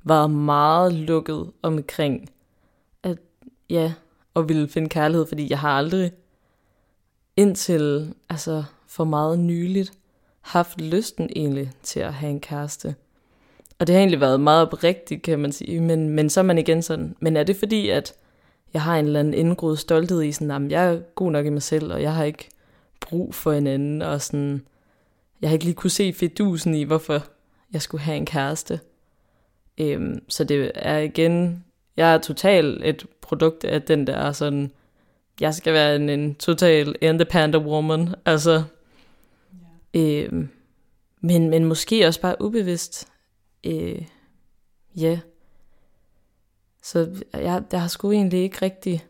været 0.04 0.30
meget 0.30 0.92
lukket 0.92 1.50
omkring, 1.62 2.30
at 3.02 3.18
ja, 3.70 3.92
og 4.34 4.48
ville 4.48 4.68
finde 4.68 4.88
kærlighed, 4.88 5.26
fordi 5.26 5.50
jeg 5.50 5.58
har 5.58 5.70
aldrig 5.70 6.12
indtil 7.36 8.14
altså 8.28 8.64
for 8.86 9.04
meget 9.04 9.38
nyligt 9.38 9.92
haft 10.40 10.80
lysten 10.80 11.30
egentlig 11.36 11.70
til 11.82 12.00
at 12.00 12.14
have 12.14 12.30
en 12.30 12.40
kæreste. 12.40 12.94
Og 13.78 13.86
det 13.86 13.94
har 13.94 14.00
egentlig 14.00 14.20
været 14.20 14.40
meget 14.40 14.66
oprigtigt, 14.66 15.22
kan 15.22 15.38
man 15.38 15.52
sige. 15.52 15.80
Men, 15.80 16.08
men 16.08 16.30
så 16.30 16.40
er 16.40 16.44
man 16.44 16.58
igen 16.58 16.82
sådan, 16.82 17.16
men 17.20 17.36
er 17.36 17.42
det 17.42 17.56
fordi, 17.56 17.88
at 17.88 18.14
jeg 18.72 18.82
har 18.82 18.98
en 18.98 19.06
eller 19.06 19.20
anden 19.20 19.34
indgroet 19.34 19.78
stolthed 19.78 20.22
i 20.22 20.32
sådan, 20.32 20.64
at 20.64 20.72
jeg 20.72 20.94
er 20.94 21.00
god 21.14 21.30
nok 21.30 21.46
i 21.46 21.50
mig 21.50 21.62
selv, 21.62 21.92
og 21.92 22.02
jeg 22.02 22.14
har 22.14 22.24
ikke 22.24 22.48
brug 23.00 23.34
for 23.34 23.52
en 23.52 23.66
anden, 23.66 24.02
og 24.02 24.22
sådan, 24.22 24.62
jeg 25.40 25.50
har 25.50 25.52
ikke 25.52 25.64
lige 25.64 25.74
kunne 25.74 25.90
se 25.90 26.12
fedusen 26.12 26.74
i, 26.74 26.82
hvorfor 26.82 27.26
jeg 27.72 27.82
skulle 27.82 28.02
have 28.02 28.16
en 28.16 28.26
kæreste. 28.26 28.80
Øhm, 29.78 30.22
så 30.28 30.44
det 30.44 30.72
er 30.74 30.98
igen, 30.98 31.64
jeg 31.96 32.14
er 32.14 32.18
totalt 32.18 32.84
et 32.84 33.06
produkt 33.20 33.64
af 33.64 33.82
den 33.82 34.06
der 34.06 34.32
sådan, 34.32 34.70
jeg 35.40 35.54
skal 35.54 35.72
være 35.72 35.96
en, 35.96 36.08
en 36.08 36.34
total 36.34 36.94
independent 37.00 37.64
woman, 37.64 38.14
altså, 38.24 38.62
ja. 39.94 40.00
øhm, 40.00 40.48
men, 41.20 41.50
men 41.50 41.64
måske 41.64 42.06
også 42.06 42.20
bare 42.20 42.42
ubevidst, 42.42 43.08
øh, 43.66 44.02
ja, 44.96 45.06
yeah. 45.06 45.18
så 46.82 47.22
jeg, 47.32 47.62
jeg 47.72 47.80
har 47.80 47.88
sgu 47.88 48.12
egentlig 48.12 48.42
ikke 48.42 48.58
rigtig 48.62 49.04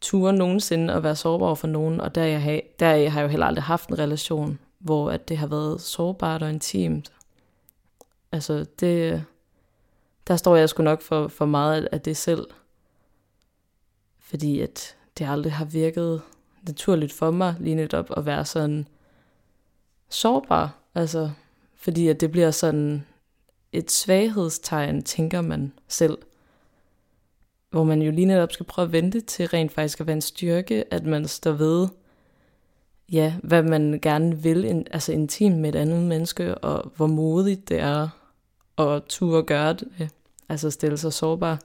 ture 0.00 0.32
nogensinde 0.32 0.94
at 0.94 1.02
være 1.02 1.16
sårbar 1.16 1.54
for 1.54 1.66
nogen, 1.66 2.00
og 2.00 2.14
der, 2.14 2.24
jeg 2.24 2.42
har, 2.42 2.60
der 2.78 2.90
jeg 2.94 3.12
har 3.12 3.22
jo 3.22 3.28
heller 3.28 3.46
aldrig 3.46 3.64
haft 3.64 3.88
en 3.88 3.98
relation, 3.98 4.58
hvor 4.84 5.10
at 5.10 5.28
det 5.28 5.36
har 5.36 5.46
været 5.46 5.80
sårbart 5.80 6.42
og 6.42 6.50
intimt. 6.50 7.12
Altså, 8.32 8.66
det, 8.80 9.24
der 10.26 10.36
står 10.36 10.56
jeg 10.56 10.68
sgu 10.68 10.82
nok 10.82 11.02
for, 11.02 11.28
for 11.28 11.44
meget 11.44 11.88
af 11.92 12.00
det 12.00 12.16
selv. 12.16 12.46
Fordi 14.18 14.60
at 14.60 14.96
det 15.18 15.28
aldrig 15.28 15.52
har 15.52 15.64
virket 15.64 16.22
naturligt 16.62 17.12
for 17.12 17.30
mig 17.30 17.56
lige 17.60 17.76
netop 17.76 18.10
at 18.16 18.26
være 18.26 18.44
sådan 18.44 18.88
sårbar. 20.08 20.78
Altså, 20.94 21.30
fordi 21.74 22.08
at 22.08 22.20
det 22.20 22.30
bliver 22.30 22.50
sådan 22.50 23.06
et 23.72 23.90
svaghedstegn, 23.90 25.02
tænker 25.02 25.40
man 25.40 25.72
selv. 25.88 26.18
Hvor 27.70 27.84
man 27.84 28.02
jo 28.02 28.10
lige 28.10 28.26
netop 28.26 28.52
skal 28.52 28.66
prøve 28.66 28.86
at 28.86 28.92
vente 28.92 29.20
til 29.20 29.46
rent 29.46 29.72
faktisk 29.72 30.00
at 30.00 30.06
være 30.06 30.16
en 30.16 30.20
styrke, 30.20 30.94
at 30.94 31.06
man 31.06 31.28
står 31.28 31.52
ved, 31.52 31.88
ja, 33.12 33.34
hvad 33.42 33.62
man 33.62 33.98
gerne 34.02 34.42
vil, 34.42 34.64
in, 34.64 34.86
altså 34.90 35.12
intimt 35.12 35.58
med 35.58 35.68
et 35.74 35.78
andet 35.78 36.02
menneske, 36.02 36.54
og 36.54 36.92
hvor 36.96 37.06
modigt 37.06 37.68
det 37.68 37.80
er 37.80 38.08
at 38.78 39.02
turde 39.08 39.42
gøre 39.42 39.72
det, 39.72 40.08
altså 40.48 40.70
stille 40.70 40.96
sig 40.96 41.12
sårbar. 41.12 41.60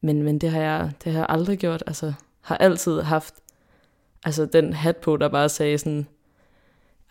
Men, 0.00 0.22
men 0.22 0.38
det 0.38 0.50
har 0.50 0.60
jeg, 0.60 0.90
det 1.04 1.12
har 1.12 1.18
jeg 1.18 1.26
aldrig 1.28 1.58
gjort, 1.58 1.82
altså 1.86 2.12
har 2.40 2.56
altid 2.56 3.00
haft 3.00 3.34
altså 4.24 4.46
den 4.46 4.72
hat 4.72 4.96
på, 4.96 5.16
der 5.16 5.28
bare 5.28 5.48
sagde 5.48 5.78
sådan, 5.78 6.06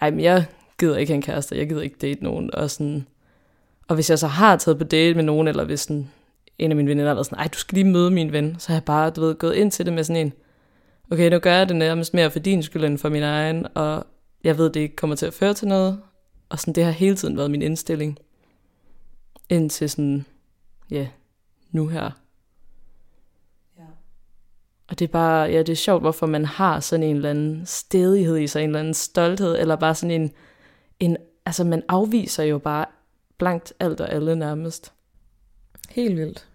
ej, 0.02 0.12
men 0.12 0.20
jeg 0.20 0.46
gider 0.80 0.98
ikke 0.98 1.10
have 1.12 1.16
en 1.16 1.22
kæreste, 1.22 1.58
jeg 1.58 1.70
gider 1.70 1.82
ikke 1.82 1.98
date 2.02 2.24
nogen, 2.24 2.56
og 2.56 2.72
sådan, 2.72 3.08
og 3.88 3.96
hvis 3.96 4.10
jeg 4.10 4.20
så 4.20 4.28
har 4.28 4.56
taget 4.56 4.78
på 4.78 4.84
date 4.84 5.16
med 5.16 5.24
nogen, 5.24 5.48
eller 5.48 5.64
hvis 5.64 5.80
sådan, 5.80 6.10
en 6.58 6.72
af 6.72 6.76
mine 6.76 6.90
veninder 6.90 7.10
har 7.10 7.16
været 7.16 7.26
sådan, 7.26 7.40
ej, 7.40 7.48
du 7.48 7.58
skal 7.58 7.76
lige 7.76 7.92
møde 7.92 8.12
min 8.12 8.32
ven, 8.32 8.56
så 8.60 8.68
har 8.68 8.76
jeg 8.76 8.84
bare, 8.84 9.10
du 9.10 9.22
ved, 9.22 9.36
gået 9.36 9.56
ind 9.56 9.72
til 9.72 9.86
det 9.86 9.94
med 9.94 10.04
sådan 10.04 10.26
en, 10.26 10.34
okay, 11.12 11.30
nu 11.30 11.40
gør 11.40 11.54
jeg 11.54 11.70
det 11.70 11.76
nærmest 11.76 12.14
mere 12.14 12.32
for 12.32 12.40
din 12.40 12.64
skyld 12.64 12.86
end 12.86 12.98
for 12.98 13.10
min 13.10 13.24
egen, 13.24 13.68
og 13.76 14.06
jeg 14.44 14.58
ved, 14.58 14.70
det 14.70 14.80
ikke 14.80 14.96
kommer 14.96 15.16
til 15.16 15.26
at 15.26 15.34
føre 15.34 15.54
til 15.54 15.68
noget, 15.68 16.02
og 16.50 16.60
sådan, 16.60 16.74
det 16.74 16.84
har 16.84 16.92
hele 16.92 17.16
tiden 17.16 17.38
været 17.38 17.52
min 17.52 17.62
indstilling, 17.62 18.20
indtil 19.50 19.90
sådan, 19.90 20.26
ja, 20.92 21.08
nu 21.72 21.88
her. 21.88 22.12
Ja. 23.78 23.84
Og 24.88 25.00
det 25.00 25.06
er 25.06 25.12
bare, 25.12 25.50
ja, 25.50 25.60
det 25.60 25.70
er 25.70 25.76
sjovt, 25.76 26.04
hvorfor 26.04 26.26
man 26.26 26.46
har 26.46 26.80
sådan 26.80 27.04
en 27.04 27.16
eller 27.16 27.30
anden 27.30 27.66
stedighed 27.66 28.38
i 28.38 28.48
sig, 28.48 28.64
en 28.64 28.70
eller 28.70 28.80
anden 28.80 28.94
stolthed, 28.94 29.60
eller 29.60 29.76
bare 29.76 29.96
sådan 29.96 30.22
en, 30.22 30.32
en 31.00 31.18
altså 31.46 31.64
man 31.64 31.84
afviser 31.88 32.44
jo 32.44 32.58
bare 32.58 32.86
blankt 33.38 33.74
alt 33.80 34.02
og 34.02 34.12
alle 34.12 34.36
nærmest. 34.36 34.94
Helt 35.90 36.18
vildt. 36.18 36.48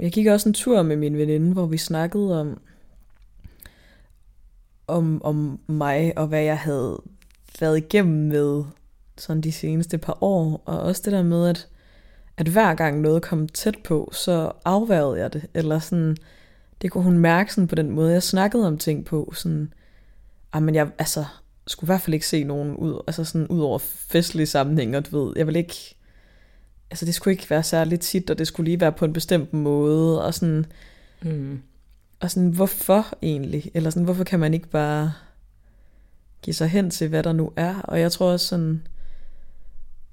Jeg 0.00 0.12
gik 0.12 0.26
også 0.26 0.48
en 0.48 0.52
tur 0.52 0.82
med 0.82 0.96
min 0.96 1.16
veninde, 1.16 1.52
hvor 1.52 1.66
vi 1.66 1.78
snakkede 1.78 2.40
om, 2.40 2.60
om, 4.86 5.24
om 5.24 5.60
mig 5.66 6.12
og 6.16 6.26
hvad 6.26 6.42
jeg 6.42 6.58
havde 6.58 7.02
været 7.60 7.78
igennem 7.78 8.28
med 8.28 8.64
sådan 9.18 9.40
de 9.40 9.52
seneste 9.52 9.98
par 9.98 10.18
år. 10.20 10.62
Og 10.64 10.80
også 10.80 11.02
det 11.04 11.12
der 11.12 11.22
med, 11.22 11.48
at, 11.48 11.68
at 12.36 12.48
hver 12.48 12.74
gang 12.74 13.00
noget 13.00 13.22
kom 13.22 13.48
tæt 13.48 13.76
på, 13.84 14.10
så 14.12 14.52
afværgede 14.64 15.20
jeg 15.20 15.32
det. 15.32 15.46
Eller 15.54 15.78
sådan, 15.78 16.16
det 16.82 16.90
kunne 16.90 17.04
hun 17.04 17.18
mærke 17.18 17.54
sådan 17.54 17.68
på 17.68 17.74
den 17.74 17.90
måde, 17.90 18.12
jeg 18.12 18.22
snakkede 18.22 18.66
om 18.66 18.78
ting 18.78 19.04
på. 19.04 19.32
Sådan, 19.34 19.72
ah, 20.52 20.62
men 20.62 20.74
jeg 20.74 20.90
altså, 20.98 21.24
skulle 21.66 21.88
i 21.88 21.90
hvert 21.92 22.00
fald 22.00 22.14
ikke 22.14 22.26
se 22.26 22.44
nogen 22.44 22.76
ud, 22.76 23.02
altså 23.06 23.24
sådan 23.24 23.46
ud 23.46 23.60
over 23.60 23.78
festlige 23.82 24.46
sammenhænger, 24.46 25.00
du 25.00 25.24
ved, 25.24 25.32
jeg 25.36 25.46
vil 25.46 25.56
ikke, 25.56 25.95
altså 26.90 27.06
det 27.06 27.14
skulle 27.14 27.32
ikke 27.32 27.50
være 27.50 27.62
særligt 27.62 28.02
tit, 28.02 28.30
og 28.30 28.38
det 28.38 28.46
skulle 28.46 28.70
lige 28.70 28.80
være 28.80 28.92
på 28.92 29.04
en 29.04 29.12
bestemt 29.12 29.52
måde, 29.52 30.24
og 30.24 30.34
sådan, 30.34 30.66
mm. 31.22 31.62
og 32.20 32.30
sådan, 32.30 32.48
hvorfor 32.48 33.06
egentlig? 33.22 33.70
Eller 33.74 33.90
sådan, 33.90 34.04
hvorfor 34.04 34.24
kan 34.24 34.40
man 34.40 34.54
ikke 34.54 34.68
bare 34.68 35.12
give 36.42 36.54
sig 36.54 36.68
hen 36.68 36.90
til, 36.90 37.08
hvad 37.08 37.22
der 37.22 37.32
nu 37.32 37.52
er? 37.56 37.80
Og 37.80 38.00
jeg 38.00 38.12
tror 38.12 38.32
også 38.32 38.46
sådan, 38.46 38.86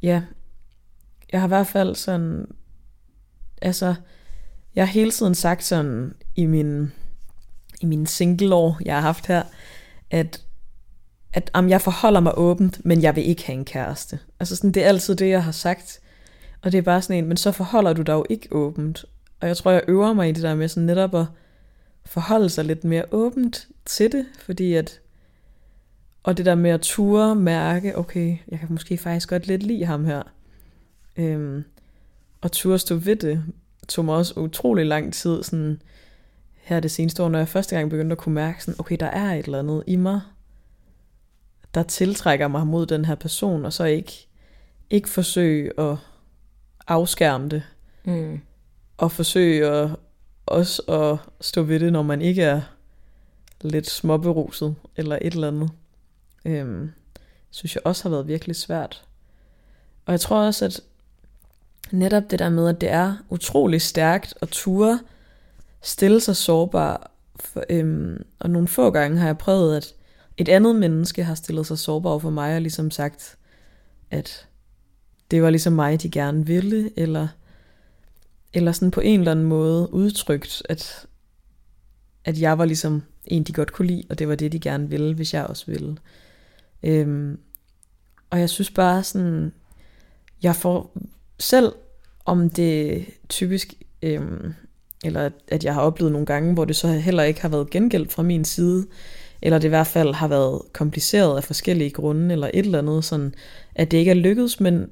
ja, 0.02 0.22
jeg 1.32 1.42
har 1.42 1.48
i 1.48 1.56
hvert 1.56 1.68
fald 1.68 1.96
sådan, 1.96 2.48
altså, 3.62 3.96
jeg 4.76 4.88
har 4.88 4.94
hele 4.94 5.12
tiden 5.12 5.36
sagt 5.36 5.64
sådan 5.64 6.14
i 6.36 6.46
min, 6.46 6.92
i 7.82 7.86
min 7.86 8.06
single 8.06 8.56
år, 8.56 8.78
jeg 8.86 8.96
har 8.96 9.02
haft 9.02 9.28
her, 9.28 9.44
at, 10.12 10.42
at 11.34 11.50
om 11.54 11.70
jeg 11.70 11.82
forholder 11.82 12.20
mig 12.20 12.34
åbent, 12.38 12.86
men 12.86 13.02
jeg 13.02 13.16
vil 13.16 13.28
ikke 13.28 13.46
have 13.46 13.58
en 13.58 13.66
kæreste. 13.66 14.20
Altså 14.40 14.56
sådan, 14.56 14.72
det 14.72 14.84
er 14.84 14.88
altid 14.88 15.16
det, 15.16 15.30
jeg 15.30 15.44
har 15.44 15.52
sagt. 15.52 16.00
Og 16.64 16.72
det 16.72 16.78
er 16.78 16.82
bare 16.82 17.02
sådan 17.02 17.18
en, 17.24 17.28
men 17.28 17.38
så 17.38 17.52
forholder 17.52 17.94
du 17.94 18.02
dig 18.02 18.14
jo 18.14 18.26
ikke 18.30 18.48
åbent. 18.52 19.06
Og 19.40 19.48
jeg 19.48 19.58
tror, 19.58 19.72
jeg 19.72 19.84
øver 19.88 20.14
mig 20.14 20.30
i 20.30 20.32
det 20.32 20.44
der 20.44 20.56
med 20.56 20.68
sådan 20.68 20.86
netop 20.86 21.16
at 21.16 21.26
forholde 22.06 22.50
sig 22.50 22.66
lidt 22.66 22.84
mere 22.84 23.06
åbent 23.12 23.68
til 23.86 24.12
det, 24.12 24.26
fordi 24.40 24.74
at, 24.74 25.00
og 26.24 26.38
det 26.38 26.46
der 26.46 26.56
med 26.56 26.72
at 26.72 26.82
ture, 26.82 27.36
mærke, 27.36 27.98
okay, 27.98 28.38
jeg 28.48 28.60
kan 28.60 28.68
måske 28.72 28.98
faktisk 28.98 29.30
godt 29.30 29.48
lidt 29.48 29.64
lide 29.64 29.86
ham 29.86 30.06
her. 30.06 30.24
Øhm, 31.18 31.64
og 32.42 32.52
ture 32.52 32.80
stå 32.80 32.96
ved 32.96 33.16
det, 33.16 33.44
tog 33.88 34.06
mig 34.06 34.16
også 34.16 34.40
utrolig 34.40 34.86
lang 34.86 35.14
tid, 35.14 35.44
sådan, 35.44 35.82
her 36.56 36.80
det 36.80 36.92
seneste 36.92 37.24
år, 37.24 37.30
når 37.30 37.40
jeg 37.40 37.48
første 37.48 37.76
gang 37.76 37.90
begyndte 37.90 38.14
at 38.14 38.18
kunne 38.18 38.36
mærke, 38.36 38.64
sådan, 38.64 38.80
okay, 38.80 38.98
der 39.00 39.06
er 39.06 39.34
et 39.34 39.46
eller 39.46 39.60
andet 39.60 39.84
i 39.88 39.96
mig, 39.96 40.22
der 41.74 41.84
tiltrækker 41.84 42.48
mig 42.48 42.68
mod 42.68 42.86
den 42.86 43.06
her 43.06 43.16
person, 43.16 43.66
og 43.66 43.74
så 43.74 43.84
ikke, 43.84 44.28
ikke 44.90 45.10
forsøge 45.10 45.80
at 45.80 45.98
afskærme 46.88 47.50
det, 47.50 47.64
mm. 48.04 48.42
og 48.98 49.12
forsøge 49.12 49.68
at, 49.68 49.90
også 50.46 50.82
at 50.82 51.32
stå 51.42 51.62
ved 51.62 51.80
det, 51.80 51.94
når 51.94 52.02
man 52.02 52.22
ikke 52.22 52.44
er 52.44 52.62
lidt 53.62 53.90
småberuset, 53.90 54.76
eller 54.96 55.18
et 55.22 55.34
eller 55.34 55.48
andet. 55.48 55.72
Øhm, 56.46 56.92
synes 57.50 57.76
jeg 57.76 57.82
også 57.86 58.04
har 58.04 58.10
været 58.10 58.28
virkelig 58.28 58.56
svært. 58.56 59.04
Og 60.06 60.12
jeg 60.12 60.20
tror 60.20 60.46
også, 60.46 60.66
at 60.66 60.82
netop 61.92 62.24
det 62.32 62.40
der 62.40 62.50
med, 62.50 62.70
at 62.70 62.82
det 62.82 62.90
er 62.90 63.16
utrolig 63.30 63.82
stærkt 63.82 64.34
at 64.42 64.48
ture 64.50 65.00
stille 65.82 66.20
sig 66.20 66.36
sårbar. 66.36 67.12
For, 67.40 67.64
øhm, 67.70 68.26
og 68.40 68.50
nogle 68.50 68.68
få 68.68 68.92
gange 68.92 69.18
har 69.18 69.26
jeg 69.26 69.38
prøvet, 69.38 69.78
at 69.78 69.94
et 70.38 70.50
andet 70.50 70.76
menneske 70.76 71.24
har 71.24 71.36
stillet 71.36 71.68
sig 71.68 71.80
sårbar 71.80 72.18
for 72.18 72.30
mig 72.30 72.56
og 72.56 72.62
ligesom 72.62 72.92
sagt, 72.92 73.38
at 74.12 74.48
det 75.32 75.44
var 75.44 75.50
ligesom 75.50 75.74
mig, 75.74 76.02
de 76.02 76.10
gerne 76.10 76.46
ville, 76.46 77.00
eller, 77.00 77.28
eller 78.54 78.72
sådan 78.72 78.92
på 78.92 79.02
en 79.02 79.20
eller 79.20 79.32
anden 79.32 79.46
måde 79.46 79.94
udtrykt, 79.94 80.64
at, 80.70 81.06
at 82.26 82.42
jeg 82.42 82.58
var 82.58 82.66
ligesom 82.66 83.04
en, 83.26 83.44
de 83.44 83.54
godt 83.54 83.74
kunne 83.74 83.88
lide, 83.88 84.04
og 84.10 84.20
det 84.20 84.28
var 84.28 84.36
det, 84.36 84.52
de 84.52 84.60
gerne 84.60 84.90
ville, 84.90 85.14
hvis 85.14 85.34
jeg 85.34 85.46
også 85.46 85.66
ville. 85.68 85.98
Øhm, 86.84 87.40
og 88.30 88.40
jeg 88.40 88.50
synes 88.50 88.72
bare 88.72 89.04
sådan, 89.04 89.54
jeg 90.44 90.56
får 90.56 90.98
selv 91.40 91.74
om 92.26 92.50
det 92.50 93.06
typisk, 93.30 93.74
øhm, 94.02 94.54
eller 95.04 95.30
at 95.48 95.66
jeg 95.66 95.74
har 95.74 95.82
oplevet 95.82 96.12
nogle 96.12 96.26
gange, 96.26 96.54
hvor 96.54 96.66
det 96.66 96.76
så 96.76 96.88
heller 96.88 97.24
ikke 97.24 97.42
har 97.42 97.50
været 97.50 97.70
gengældt 97.70 98.12
fra 98.12 98.24
min 98.24 98.46
side, 98.46 98.88
eller 99.42 99.60
det 99.60 99.68
i 99.68 99.70
hvert 99.70 99.88
fald 99.88 100.14
har 100.14 100.28
været 100.28 100.62
kompliceret 100.74 101.38
af 101.38 101.44
forskellige 101.44 101.90
grunde, 101.90 102.32
eller 102.32 102.50
et 102.54 102.66
eller 102.66 102.80
andet, 102.80 103.06
sådan, 103.06 103.34
at 103.76 103.92
det 103.92 103.98
ikke 103.98 104.12
er 104.12 104.16
lykkedes, 104.16 104.60
men 104.60 104.90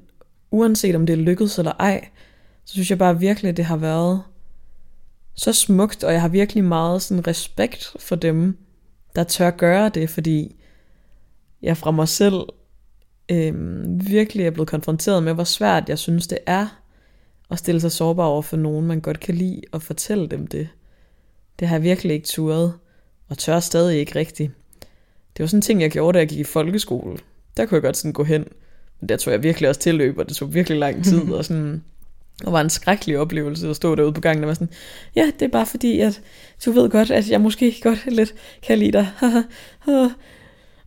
uanset 0.52 0.94
om 0.94 1.06
det 1.06 1.12
er 1.12 1.16
lykkedes 1.16 1.58
eller 1.58 1.72
ej, 1.78 2.08
så 2.64 2.72
synes 2.72 2.90
jeg 2.90 2.98
bare 2.98 3.18
virkelig, 3.18 3.48
at 3.48 3.56
det 3.56 3.64
har 3.64 3.76
været 3.76 4.22
så 5.34 5.52
smukt, 5.52 6.04
og 6.04 6.12
jeg 6.12 6.20
har 6.20 6.28
virkelig 6.28 6.64
meget 6.64 7.02
sådan 7.02 7.26
respekt 7.26 7.92
for 7.98 8.16
dem, 8.16 8.58
der 9.16 9.24
tør 9.24 9.50
gøre 9.50 9.88
det, 9.88 10.10
fordi 10.10 10.56
jeg 11.62 11.76
fra 11.76 11.90
mig 11.90 12.08
selv 12.08 12.42
øhm, 13.28 14.10
virkelig 14.10 14.46
er 14.46 14.50
blevet 14.50 14.68
konfronteret 14.68 15.22
med, 15.22 15.34
hvor 15.34 15.44
svært 15.44 15.88
jeg 15.88 15.98
synes, 15.98 16.26
det 16.26 16.38
er 16.46 16.82
at 17.50 17.58
stille 17.58 17.80
sig 17.80 17.92
sårbar 17.92 18.24
over 18.24 18.42
for 18.42 18.56
nogen, 18.56 18.86
man 18.86 19.00
godt 19.00 19.20
kan 19.20 19.34
lide, 19.34 19.60
og 19.72 19.82
fortælle 19.82 20.28
dem 20.28 20.46
det. 20.46 20.68
Det 21.58 21.68
har 21.68 21.76
jeg 21.76 21.82
virkelig 21.82 22.14
ikke 22.14 22.26
turet, 22.26 22.74
og 23.28 23.38
tør 23.38 23.60
stadig 23.60 23.98
ikke 23.98 24.18
rigtigt. 24.18 24.52
Det 25.36 25.42
var 25.42 25.46
sådan 25.46 25.58
en 25.58 25.62
ting, 25.62 25.80
jeg 25.80 25.90
gjorde, 25.90 26.16
da 26.16 26.18
jeg 26.18 26.28
gik 26.28 26.38
i 26.38 26.44
folkeskole. 26.44 27.18
Der 27.56 27.66
kunne 27.66 27.76
jeg 27.76 27.82
godt 27.82 27.96
sådan 27.96 28.12
gå 28.12 28.24
hen, 28.24 28.44
men 29.02 29.08
der 29.08 29.16
tog 29.16 29.32
jeg 29.32 29.42
virkelig 29.42 29.68
også 29.68 29.80
tilløb, 29.80 30.18
og 30.18 30.28
det 30.28 30.36
tog 30.36 30.54
virkelig 30.54 30.78
lang 30.78 31.04
tid, 31.04 31.22
og 31.32 31.44
sådan... 31.44 31.82
Og 32.44 32.52
var 32.52 32.60
en 32.60 32.70
skrækkelig 32.70 33.18
oplevelse 33.18 33.70
at 33.70 33.76
stå 33.76 33.94
derude 33.94 34.12
på 34.12 34.20
gangen 34.20 34.44
og 34.44 34.48
var 34.48 34.54
sådan, 34.54 34.70
ja, 35.16 35.30
det 35.38 35.42
er 35.42 35.48
bare 35.48 35.66
fordi, 35.66 36.00
at 36.00 36.22
du 36.64 36.72
ved 36.72 36.90
godt, 36.90 37.10
at 37.10 37.30
jeg 37.30 37.40
måske 37.40 37.76
godt 37.82 38.06
lidt 38.06 38.34
kan 38.62 38.78
lide 38.78 38.92
dig. 38.92 39.08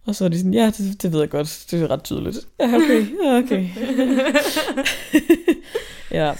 og 0.06 0.16
så 0.16 0.26
er 0.26 0.30
de 0.30 0.38
sådan, 0.38 0.54
ja, 0.54 0.72
det, 0.78 1.02
det 1.02 1.14
ved 1.14 1.20
jeg 1.20 1.30
godt, 1.30 1.66
det 1.72 1.82
er 1.82 1.92
ret 1.92 2.04
tydeligt. 2.04 2.38
Ja, 2.60 2.76
okay, 2.76 3.06
okay. 3.44 3.70
ja. 6.12 6.34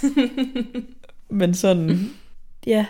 Men 1.30 1.54
sådan, 1.54 2.10
ja, 2.68 2.86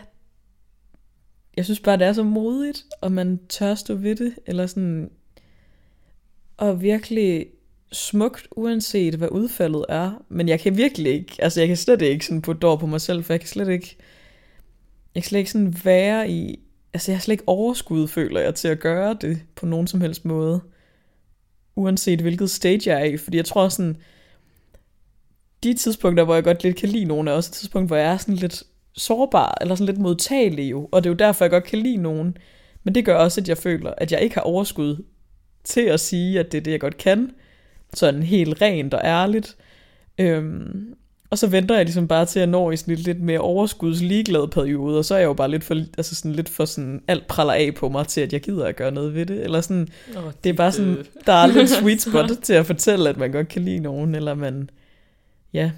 jeg 1.58 1.66
synes 1.66 1.80
bare, 1.80 1.98
det 1.98 2.08
er 2.08 2.14
så 2.14 2.24
modigt, 2.24 2.86
og 3.02 3.12
man 3.12 3.40
tør 3.50 3.76
stå 3.76 3.96
ved 3.96 4.16
det, 4.16 4.36
eller 4.46 4.68
sådan, 4.68 5.10
og 6.58 6.82
virkelig 6.82 7.46
smukt, 7.96 8.48
uanset 8.52 9.16
hvad 9.16 9.28
udfaldet 9.32 9.86
er. 9.90 10.24
Men 10.30 10.50
jeg 10.50 10.60
kan 10.60 10.78
virkelig 10.78 11.14
ikke, 11.14 11.36
altså 11.40 11.62
jeg 11.62 11.68
kan 11.68 11.78
slet 11.78 12.02
ikke 12.02 12.26
sådan 12.26 12.42
putte 12.42 12.60
dår 12.60 12.76
på 12.76 12.86
mig 12.86 13.02
selv, 13.02 13.24
for 13.24 13.34
jeg 13.34 13.40
kan 13.40 13.50
slet 13.50 13.70
ikke, 13.70 13.98
jeg 15.16 15.24
kan 15.24 15.30
slet 15.30 15.40
ikke 15.40 15.52
sådan 15.52 15.76
være 15.84 16.30
i, 16.30 16.60
altså 16.94 17.12
jeg 17.12 17.18
har 17.18 17.22
slet 17.22 17.34
ikke 17.34 17.48
overskud, 17.48 18.08
føler 18.08 18.42
jeg, 18.42 18.56
til 18.56 18.68
at 18.68 18.80
gøre 18.80 19.18
det 19.22 19.42
på 19.56 19.66
nogen 19.66 19.88
som 19.88 20.02
helst 20.02 20.26
måde. 20.26 20.62
Uanset 21.76 22.22
hvilket 22.22 22.50
stage 22.50 22.90
jeg 22.90 23.02
er 23.02 23.06
i, 23.06 23.18
fordi 23.18 23.38
jeg 23.38 23.46
tror 23.46 23.70
sådan, 23.70 23.98
de 25.64 25.74
tidspunkter, 25.74 26.24
hvor 26.24 26.36
jeg 26.36 26.44
godt 26.44 26.64
lidt 26.64 26.76
kan 26.76 26.90
lide 26.90 27.06
nogen, 27.06 27.28
er 27.28 27.32
også 27.32 27.50
et 27.50 27.54
tidspunkt, 27.54 27.90
hvor 27.90 27.96
jeg 27.96 28.14
er 28.14 28.18
sådan 28.18 28.36
lidt 28.36 28.64
sårbar, 28.94 29.58
eller 29.62 29.76
sådan 29.76 29.86
lidt 29.86 30.02
modtagelig 30.02 30.72
jo, 30.72 30.90
og 30.92 31.04
det 31.04 31.10
er 31.10 31.14
jo 31.14 31.18
derfor, 31.18 31.46
jeg 31.46 31.52
godt 31.52 31.64
kan 31.64 31.80
lide 31.80 31.98
nogen. 31.98 32.38
Men 32.84 32.96
det 32.96 33.06
gør 33.06 33.16
også, 33.16 33.42
at 33.42 33.50
jeg 33.50 33.58
føler, 33.58 33.94
at 33.98 34.12
jeg 34.12 34.22
ikke 34.22 34.36
har 34.36 34.42
overskud 34.42 35.04
til 35.64 35.82
at 35.82 36.00
sige, 36.00 36.40
at 36.40 36.52
det 36.52 36.58
er 36.58 36.62
det, 36.62 36.72
jeg 36.72 36.80
godt 36.80 36.98
kan, 36.98 37.32
sådan 37.98 38.24
helt 38.24 38.62
rent 38.62 38.94
og 38.94 39.02
ærligt. 39.04 39.56
Øhm, 40.18 40.96
og 41.30 41.38
så 41.38 41.48
venter 41.48 41.76
jeg 41.76 41.86
ligesom 41.86 42.08
bare 42.08 42.26
til 42.26 42.40
at 42.40 42.50
nå 42.50 42.72
i 42.72 42.78
sådan 42.78 42.96
lidt, 42.96 43.08
lidt 43.08 43.22
mere 43.22 43.40
overskudsligeglad 43.40 44.48
periode, 44.48 44.98
og 44.98 45.06
så 45.06 45.16
er 45.16 45.20
jeg 45.20 45.26
jo 45.26 45.34
bare 45.34 45.52
lidt 45.52 45.64
for, 45.64 45.74
altså 45.74 46.16
sådan 46.16 46.32
lidt 46.32 46.50
for 46.50 46.66
sådan, 46.66 47.02
alt 47.08 47.28
praller 47.28 47.54
af 47.54 47.76
på 47.76 47.90
mig 47.90 48.08
til, 48.08 48.22
at 48.22 48.34
jeg 48.34 48.42
gider 48.42 48.66
at 48.66 48.76
gøre 48.76 48.92
noget 48.92 49.14
ved 49.14 49.26
det. 49.26 49.44
Eller 49.44 49.62
sådan, 49.62 49.88
oh, 50.18 50.24
det, 50.24 50.44
det 50.44 50.50
er 50.50 50.54
bare 50.54 50.72
sådan, 50.72 51.06
der 51.26 51.34
er 51.34 51.48
lidt 51.48 51.70
sweet 51.70 52.02
spot 52.10 52.30
til 52.44 52.54
at 52.54 52.66
fortælle, 52.66 53.10
at 53.10 53.18
man 53.18 53.32
godt 53.32 53.48
kan 53.48 53.62
lide 53.62 53.80
nogen, 53.80 54.16
eller 54.16 54.34
man, 54.34 54.70
ja, 55.54 55.72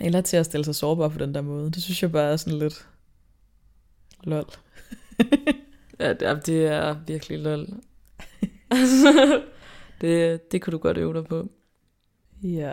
eller 0.00 0.20
til 0.20 0.36
at 0.36 0.46
stille 0.46 0.64
sig 0.64 0.74
sårbar 0.74 1.08
på 1.08 1.18
den 1.18 1.34
der 1.34 1.40
måde. 1.40 1.70
Det 1.70 1.82
synes 1.82 2.02
jeg 2.02 2.12
bare 2.12 2.32
er 2.32 2.36
sådan 2.36 2.58
lidt 2.58 2.86
lol. 4.24 4.44
ja, 6.00 6.12
det 6.12 6.66
er 6.66 6.96
virkelig 7.06 7.38
lol. 7.38 7.66
det, 10.00 10.52
det 10.52 10.62
kunne 10.62 10.72
du 10.72 10.78
godt 10.78 10.98
øve 10.98 11.14
dig 11.14 11.24
på. 11.24 11.48
Ja, 12.42 12.72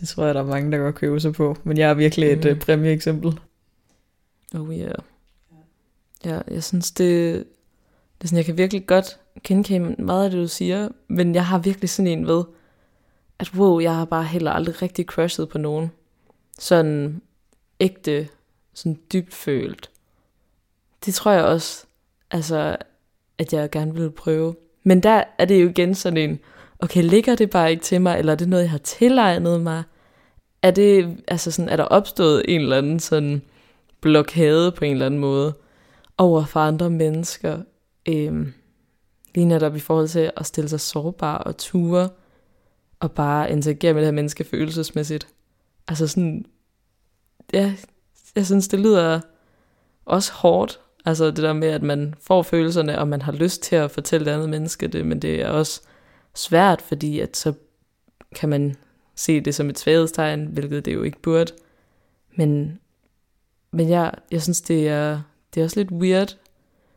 det 0.00 0.08
tror 0.08 0.24
jeg, 0.24 0.34
der 0.34 0.40
er 0.40 0.46
mange, 0.46 0.72
der 0.72 0.78
godt 0.78 0.94
kan 0.94 1.08
øve 1.08 1.20
sig 1.20 1.32
på. 1.32 1.56
Men 1.64 1.78
jeg 1.78 1.90
er 1.90 1.94
virkelig 1.94 2.32
et 2.32 2.44
mm. 2.44 2.50
uh, 2.50 2.58
præmieeksempel. 2.58 3.40
Oh 4.54 4.74
yeah. 4.74 4.94
Ja, 6.24 6.40
jeg 6.50 6.64
synes, 6.64 6.90
det, 6.90 7.34
det 8.18 8.24
er 8.24 8.28
sådan, 8.28 8.36
jeg 8.36 8.44
kan 8.44 8.58
virkelig 8.58 8.86
godt 8.86 9.20
genkende 9.44 10.02
meget 10.02 10.24
af 10.24 10.30
det, 10.30 10.38
du 10.38 10.48
siger, 10.48 10.88
men 11.08 11.34
jeg 11.34 11.46
har 11.46 11.58
virkelig 11.58 11.90
sådan 11.90 12.06
en 12.06 12.26
ved, 12.26 12.44
at 13.38 13.54
wow, 13.54 13.80
jeg 13.80 13.94
har 13.94 14.04
bare 14.04 14.24
heller 14.24 14.50
aldrig 14.50 14.82
rigtig 14.82 15.04
crushet 15.04 15.48
på 15.48 15.58
nogen. 15.58 15.90
Sådan 16.58 17.22
ægte, 17.80 18.28
sådan 18.74 19.00
dybt 19.12 19.34
følt. 19.34 19.90
Det 21.04 21.14
tror 21.14 21.30
jeg 21.30 21.44
også, 21.44 21.86
altså, 22.30 22.76
at 23.38 23.52
jeg 23.52 23.70
gerne 23.70 23.94
vil 23.94 24.10
prøve. 24.10 24.56
Men 24.88 25.00
der 25.00 25.24
er 25.38 25.44
det 25.44 25.62
jo 25.62 25.68
igen 25.68 25.94
sådan 25.94 26.16
en, 26.16 26.38
okay, 26.78 27.02
ligger 27.02 27.34
det 27.34 27.50
bare 27.50 27.70
ikke 27.70 27.82
til 27.82 28.00
mig, 28.00 28.18
eller 28.18 28.32
er 28.32 28.36
det 28.36 28.48
noget, 28.48 28.62
jeg 28.62 28.70
har 28.70 28.78
tilegnet 28.78 29.60
mig? 29.60 29.82
Er, 30.62 30.70
det, 30.70 31.16
altså 31.28 31.50
sådan, 31.50 31.68
er 31.68 31.76
der 31.76 31.84
opstået 31.84 32.42
en 32.48 32.60
eller 32.60 32.78
anden 32.78 33.00
sådan 33.00 33.42
blokade 34.00 34.72
på 34.72 34.84
en 34.84 34.92
eller 34.92 35.06
anden 35.06 35.20
måde 35.20 35.54
over 36.18 36.44
for 36.44 36.60
andre 36.60 36.90
mennesker? 36.90 37.62
Øhm, 38.08 38.52
lige 39.34 39.44
netop 39.44 39.76
i 39.76 39.80
forhold 39.80 40.08
til 40.08 40.30
at 40.36 40.46
stille 40.46 40.68
sig 40.68 40.80
sårbar 40.80 41.38
og 41.38 41.56
ture, 41.56 42.08
og 43.00 43.12
bare 43.12 43.52
interagere 43.52 43.92
med 43.92 44.02
det 44.02 44.06
her 44.06 44.12
menneske 44.12 44.44
følelsesmæssigt. 44.44 45.28
Altså 45.88 46.06
sådan, 46.06 46.44
ja, 47.52 47.74
jeg 48.36 48.46
synes, 48.46 48.68
det 48.68 48.80
lyder 48.80 49.20
også 50.04 50.32
hårdt, 50.32 50.80
Altså 51.08 51.26
det 51.26 51.36
der 51.36 51.52
med, 51.52 51.68
at 51.68 51.82
man 51.82 52.14
får 52.20 52.42
følelserne, 52.42 52.98
og 52.98 53.08
man 53.08 53.22
har 53.22 53.32
lyst 53.32 53.62
til 53.62 53.76
at 53.76 53.90
fortælle 53.90 54.24
det 54.24 54.30
andet 54.30 54.48
menneske 54.48 54.86
det, 54.86 55.06
men 55.06 55.22
det 55.22 55.42
er 55.42 55.48
også 55.48 55.80
svært, 56.34 56.82
fordi 56.82 57.20
at 57.20 57.36
så 57.36 57.52
kan 58.34 58.48
man 58.48 58.76
se 59.14 59.40
det 59.40 59.54
som 59.54 59.70
et 59.70 59.78
svaghedstegn, 59.78 60.46
hvilket 60.46 60.84
det 60.84 60.94
jo 60.94 61.02
ikke 61.02 61.22
burde. 61.22 61.52
Men, 62.36 62.80
men 63.70 63.88
jeg, 63.88 64.14
jeg 64.30 64.42
synes, 64.42 64.60
det 64.60 64.88
er, 64.88 65.20
det 65.54 65.60
er 65.60 65.64
også 65.64 65.80
lidt 65.80 65.90
weird, 65.90 66.36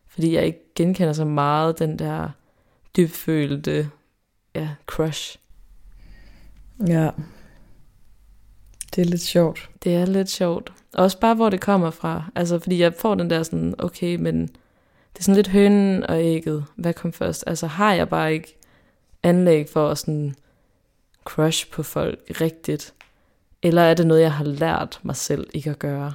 fordi 0.08 0.34
jeg 0.36 0.46
ikke 0.46 0.60
genkender 0.76 1.14
så 1.14 1.26
meget 1.26 1.80
den 1.80 2.00
der 2.00 2.30
dybfølte 2.98 3.90
ja, 4.56 4.70
crush. 4.86 5.38
Ja, 6.88 7.10
det 8.96 9.02
er 9.02 9.06
lidt 9.06 9.22
sjovt. 9.22 9.70
Det 9.84 9.96
er 9.96 10.06
lidt 10.06 10.30
sjovt. 10.30 10.74
Også 10.94 11.20
bare, 11.20 11.36
hvor 11.36 11.50
det 11.50 11.62
kommer 11.62 11.90
fra. 11.90 12.24
Altså, 12.36 12.60
fordi 12.60 12.80
jeg 12.80 12.94
får 12.94 13.16
den 13.16 13.30
der 13.30 13.44
sådan, 13.44 13.76
okay, 13.78 14.16
men 14.16 14.42
det 15.14 15.20
er 15.20 15.24
sådan 15.24 15.36
lidt 15.36 15.48
hønen 15.48 16.04
og 16.04 16.24
ægget. 16.24 16.66
Hvad 16.76 16.94
kom 16.94 17.14
først? 17.14 17.44
Altså, 17.48 17.68
har 17.68 17.94
jeg 17.94 18.10
bare 18.10 18.34
ikke 18.34 18.58
anlæg 19.24 19.70
for 19.70 19.90
at 19.90 19.98
sådan 19.98 20.36
crush 21.24 21.72
på 21.72 21.84
folk 21.84 22.20
rigtigt? 22.42 22.94
Eller 23.64 23.82
er 23.82 23.94
det 23.94 24.08
noget, 24.08 24.22
jeg 24.22 24.34
har 24.34 24.46
lært 24.46 25.00
mig 25.04 25.16
selv 25.16 25.50
ikke 25.54 25.70
at 25.70 25.80
gøre? 25.80 26.14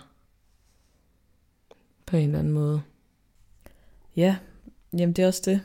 På 2.07 2.17
en 2.17 2.25
eller 2.25 2.39
anden 2.39 2.53
måde. 2.53 2.83
Ja, 4.17 4.37
jamen 4.93 5.13
det 5.13 5.23
er 5.23 5.27
også 5.27 5.43
det. 5.45 5.61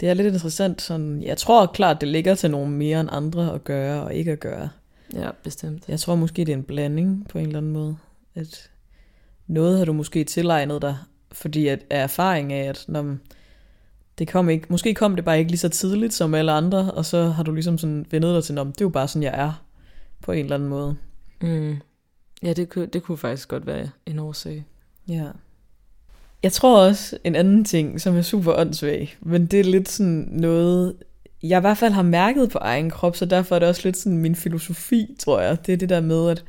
Det 0.00 0.08
er 0.08 0.14
lidt 0.14 0.34
interessant. 0.34 0.82
Sådan, 0.82 1.22
jeg 1.22 1.36
tror 1.36 1.66
klart, 1.66 2.00
det 2.00 2.08
ligger 2.08 2.34
til 2.34 2.50
nogen 2.50 2.70
mere 2.70 3.00
end 3.00 3.08
andre 3.12 3.54
at 3.54 3.64
gøre 3.64 4.02
og 4.02 4.14
ikke 4.14 4.32
at 4.32 4.40
gøre. 4.40 4.68
Ja, 5.14 5.30
bestemt. 5.42 5.88
Jeg 5.88 6.00
tror 6.00 6.14
måske, 6.14 6.44
det 6.44 6.52
er 6.52 6.56
en 6.56 6.62
blanding 6.62 7.26
på 7.28 7.38
en 7.38 7.46
eller 7.46 7.58
anden 7.58 7.72
måde. 7.72 7.96
At 8.34 8.70
noget 9.46 9.78
har 9.78 9.84
du 9.84 9.92
måske 9.92 10.24
tilegnet 10.24 10.82
dig, 10.82 10.96
fordi 11.32 11.66
at, 11.66 11.84
af 11.90 12.02
erfaring 12.02 12.52
af, 12.52 12.68
at 12.68 12.84
når 12.88 13.16
det 14.18 14.28
kom 14.28 14.48
ikke, 14.48 14.66
måske 14.68 14.94
kom 14.94 15.16
det 15.16 15.24
bare 15.24 15.38
ikke 15.38 15.50
lige 15.50 15.58
så 15.58 15.68
tidligt 15.68 16.14
som 16.14 16.34
alle 16.34 16.52
andre, 16.52 16.90
og 16.90 17.04
så 17.04 17.24
har 17.24 17.42
du 17.42 17.52
ligesom 17.52 17.78
sådan 17.78 18.06
vendet 18.10 18.34
dig 18.34 18.44
til, 18.44 18.58
at 18.58 18.66
det 18.66 18.80
er 18.80 18.84
jo 18.84 18.88
bare 18.88 19.08
sådan, 19.08 19.22
jeg 19.22 19.34
er, 19.34 19.64
på 20.22 20.32
en 20.32 20.44
eller 20.44 20.54
anden 20.54 20.68
måde. 20.68 20.96
Mm. 21.40 21.76
Ja, 22.42 22.52
det 22.52 22.68
kunne, 22.68 22.86
det 22.86 23.02
kunne 23.02 23.18
faktisk 23.18 23.48
godt 23.48 23.66
være 23.66 23.88
en 24.06 24.18
årsag. 24.18 24.66
Ja. 25.08 25.26
Jeg 26.42 26.52
tror 26.52 26.86
også 26.86 27.18
en 27.24 27.34
anden 27.34 27.64
ting, 27.64 28.00
som 28.00 28.16
er 28.16 28.22
super 28.22 28.54
åndssvag, 28.54 29.16
men 29.20 29.46
det 29.46 29.60
er 29.60 29.64
lidt 29.64 29.88
sådan 29.88 30.28
noget, 30.30 30.96
jeg 31.42 31.58
i 31.58 31.60
hvert 31.60 31.78
fald 31.78 31.92
har 31.92 32.02
mærket 32.02 32.50
på 32.50 32.58
egen 32.58 32.90
krop, 32.90 33.16
så 33.16 33.24
derfor 33.24 33.54
er 33.54 33.58
det 33.58 33.68
også 33.68 33.80
lidt 33.84 33.96
sådan 33.96 34.18
min 34.18 34.34
filosofi, 34.34 35.16
tror 35.18 35.40
jeg. 35.40 35.66
Det 35.66 35.72
er 35.72 35.76
det 35.76 35.88
der 35.88 36.00
med, 36.00 36.30
at 36.30 36.44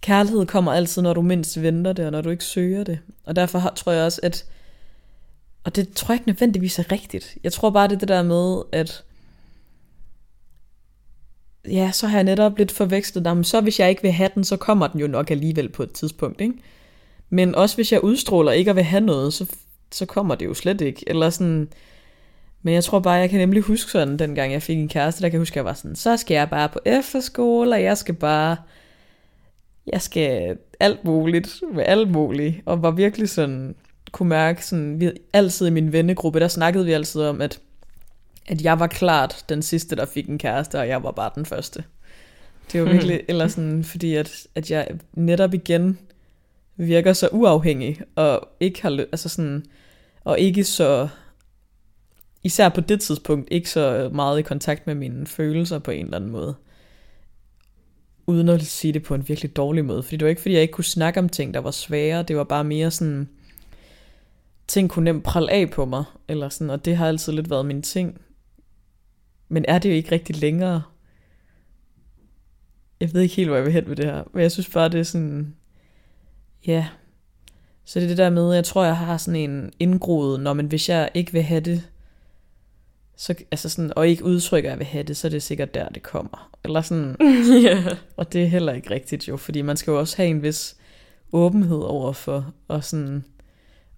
kærlighed 0.00 0.46
kommer 0.46 0.72
altid, 0.72 1.02
når 1.02 1.14
du 1.14 1.22
mindst 1.22 1.62
venter 1.62 1.92
det, 1.92 2.04
og 2.06 2.12
når 2.12 2.20
du 2.20 2.30
ikke 2.30 2.44
søger 2.44 2.84
det. 2.84 2.98
Og 3.24 3.36
derfor 3.36 3.58
har, 3.58 3.72
tror 3.76 3.92
jeg 3.92 4.04
også, 4.04 4.20
at... 4.22 4.44
Og 5.64 5.76
det 5.76 5.92
tror 5.92 6.12
jeg 6.12 6.20
ikke 6.20 6.28
nødvendigvis 6.28 6.78
er 6.78 6.92
rigtigt. 6.92 7.38
Jeg 7.44 7.52
tror 7.52 7.70
bare, 7.70 7.88
det 7.88 7.94
er 7.94 7.98
det 7.98 8.08
der 8.08 8.22
med, 8.22 8.62
at... 8.72 9.04
Ja, 11.68 11.90
så 11.92 12.06
har 12.06 12.18
jeg 12.18 12.24
netop 12.24 12.58
lidt 12.58 12.72
forvekslet 12.72 13.24
dem. 13.24 13.44
Så 13.44 13.60
hvis 13.60 13.80
jeg 13.80 13.90
ikke 13.90 14.02
vil 14.02 14.12
have 14.12 14.30
den, 14.34 14.44
så 14.44 14.56
kommer 14.56 14.86
den 14.86 15.00
jo 15.00 15.06
nok 15.06 15.30
alligevel 15.30 15.68
på 15.68 15.82
et 15.82 15.92
tidspunkt, 15.92 16.40
ikke? 16.40 16.54
Men 17.30 17.54
også 17.54 17.76
hvis 17.76 17.92
jeg 17.92 18.04
udstråler 18.04 18.52
ikke 18.52 18.70
at 18.70 18.76
vil 18.76 18.84
have 18.84 19.00
noget, 19.00 19.32
så, 19.32 19.46
så 19.92 20.06
kommer 20.06 20.34
det 20.34 20.46
jo 20.46 20.54
slet 20.54 20.80
ikke. 20.80 21.04
Eller 21.06 21.30
sådan 21.30 21.68
men 22.62 22.74
jeg 22.74 22.84
tror 22.84 23.00
bare, 23.00 23.14
jeg 23.14 23.30
kan 23.30 23.38
nemlig 23.38 23.62
huske 23.62 23.90
sådan, 23.90 24.16
dengang 24.16 24.52
jeg 24.52 24.62
fik 24.62 24.78
en 24.78 24.88
kæreste, 24.88 25.22
der 25.22 25.28
kan 25.28 25.32
jeg 25.32 25.40
huske, 25.40 25.52
at 25.52 25.56
jeg 25.56 25.64
var 25.64 25.74
sådan, 25.74 25.96
så 25.96 26.16
skal 26.16 26.34
jeg 26.34 26.50
bare 26.50 26.68
på 26.68 26.78
efterskole, 26.84 27.74
og 27.74 27.82
jeg 27.82 27.98
skal 27.98 28.14
bare, 28.14 28.56
jeg 29.86 30.02
skal 30.02 30.56
alt 30.80 31.04
muligt 31.04 31.62
med 31.74 31.84
alt 31.86 32.10
muligt, 32.10 32.56
og 32.66 32.82
var 32.82 32.90
virkelig 32.90 33.28
sådan, 33.28 33.74
kunne 34.12 34.28
mærke 34.28 34.66
sådan, 34.66 35.00
vi, 35.00 35.10
altid 35.32 35.66
i 35.66 35.70
min 35.70 35.92
vennegruppe, 35.92 36.40
der 36.40 36.48
snakkede 36.48 36.84
vi 36.84 36.92
altid 36.92 37.22
om, 37.22 37.40
at, 37.40 37.60
at 38.48 38.62
jeg 38.62 38.80
var 38.80 38.86
klart 38.86 39.44
den 39.48 39.62
sidste, 39.62 39.96
der 39.96 40.04
fik 40.04 40.28
en 40.28 40.38
kæreste, 40.38 40.78
og 40.78 40.88
jeg 40.88 41.02
var 41.02 41.10
bare 41.10 41.30
den 41.34 41.46
første. 41.46 41.84
Det 42.72 42.82
var 42.82 42.92
virkelig, 42.92 43.20
eller 43.28 43.48
sådan, 43.48 43.84
fordi 43.84 44.14
at, 44.14 44.46
at 44.54 44.70
jeg 44.70 44.88
netop 45.14 45.54
igen 45.54 45.98
virker 46.76 47.12
så 47.12 47.28
uafhængig, 47.32 48.00
og 48.16 48.48
ikke 48.60 48.82
har, 48.82 48.90
altså 48.90 49.28
sådan, 49.28 49.64
og 50.24 50.38
ikke 50.40 50.64
så 50.64 51.08
især 52.42 52.68
på 52.68 52.80
det 52.80 53.00
tidspunkt, 53.00 53.48
ikke 53.50 53.70
så 53.70 53.96
øh, 53.96 54.14
meget 54.14 54.38
i 54.38 54.42
kontakt 54.42 54.86
med 54.86 54.94
mine 54.94 55.26
følelser 55.26 55.78
på 55.78 55.90
en 55.90 56.04
eller 56.04 56.16
anden 56.16 56.30
måde. 56.30 56.54
uden 58.26 58.48
at 58.48 58.62
sige 58.62 58.92
det 58.92 59.02
på 59.02 59.14
en 59.14 59.28
virkelig 59.28 59.56
dårlig 59.56 59.84
måde. 59.84 60.02
Fordi 60.02 60.16
det 60.16 60.24
var 60.24 60.28
ikke, 60.30 60.42
fordi 60.42 60.54
jeg 60.54 60.62
ikke 60.62 60.72
kunne 60.72 60.84
snakke 60.84 61.20
om 61.20 61.28
ting, 61.28 61.54
der 61.54 61.60
var 61.60 61.70
svære. 61.70 62.22
Det 62.22 62.36
var 62.36 62.44
bare 62.44 62.64
mere 62.64 62.90
sådan, 62.90 63.28
ting 64.68 64.90
kunne 64.90 65.04
nemt 65.04 65.24
prale 65.24 65.50
af 65.50 65.70
på 65.70 65.84
mig. 65.84 66.04
Eller 66.28 66.48
sådan, 66.48 66.70
og 66.70 66.84
det 66.84 66.96
har 66.96 67.08
altid 67.08 67.32
lidt 67.32 67.50
været 67.50 67.66
min 67.66 67.82
ting. 67.82 68.20
Men 69.48 69.64
er 69.68 69.78
det 69.78 69.88
jo 69.88 69.94
ikke 69.94 70.12
rigtig 70.12 70.36
længere. 70.36 70.82
Jeg 73.00 73.14
ved 73.14 73.20
ikke 73.20 73.34
helt, 73.34 73.48
hvor 73.48 73.56
jeg 73.56 73.64
vil 73.64 73.72
hen 73.72 73.88
med 73.88 73.96
det 73.96 74.04
her. 74.04 74.24
Men 74.32 74.42
jeg 74.42 74.52
synes 74.52 74.68
bare, 74.68 74.88
det 74.88 75.00
er 75.00 75.04
sådan... 75.04 75.54
Ja. 76.66 76.88
Så 77.84 78.00
det 78.00 78.04
er 78.04 78.08
det 78.08 78.18
der 78.18 78.30
med, 78.30 78.54
jeg 78.54 78.64
tror, 78.64 78.84
jeg 78.84 78.96
har 78.96 79.16
sådan 79.16 79.50
en 79.50 79.72
indgroet, 79.78 80.40
når 80.40 80.52
man 80.52 80.66
hvis 80.66 80.88
jeg 80.88 81.10
ikke 81.14 81.32
vil 81.32 81.42
have 81.42 81.60
det, 81.60 81.89
så, 83.20 83.34
altså 83.50 83.68
sådan, 83.68 83.92
og 83.96 84.08
ikke 84.08 84.24
udtrykker, 84.24 84.70
at 84.70 84.72
jeg 84.72 84.78
vil 84.78 84.86
have 84.86 85.02
det, 85.02 85.16
så 85.16 85.28
er 85.28 85.30
det 85.30 85.42
sikkert 85.42 85.74
der, 85.74 85.88
det 85.88 86.02
kommer. 86.02 86.50
Eller 86.64 86.82
sådan. 86.82 87.16
yeah. 87.64 87.96
Og 88.16 88.32
det 88.32 88.42
er 88.42 88.46
heller 88.46 88.72
ikke 88.72 88.90
rigtigt 88.90 89.28
jo, 89.28 89.36
fordi 89.36 89.62
man 89.62 89.76
skal 89.76 89.90
jo 89.90 89.98
også 89.98 90.16
have 90.16 90.28
en 90.28 90.42
vis 90.42 90.76
åbenhed 91.32 91.78
over 91.78 92.12
for, 92.12 92.52
og 92.68 92.84
sådan, 92.84 93.24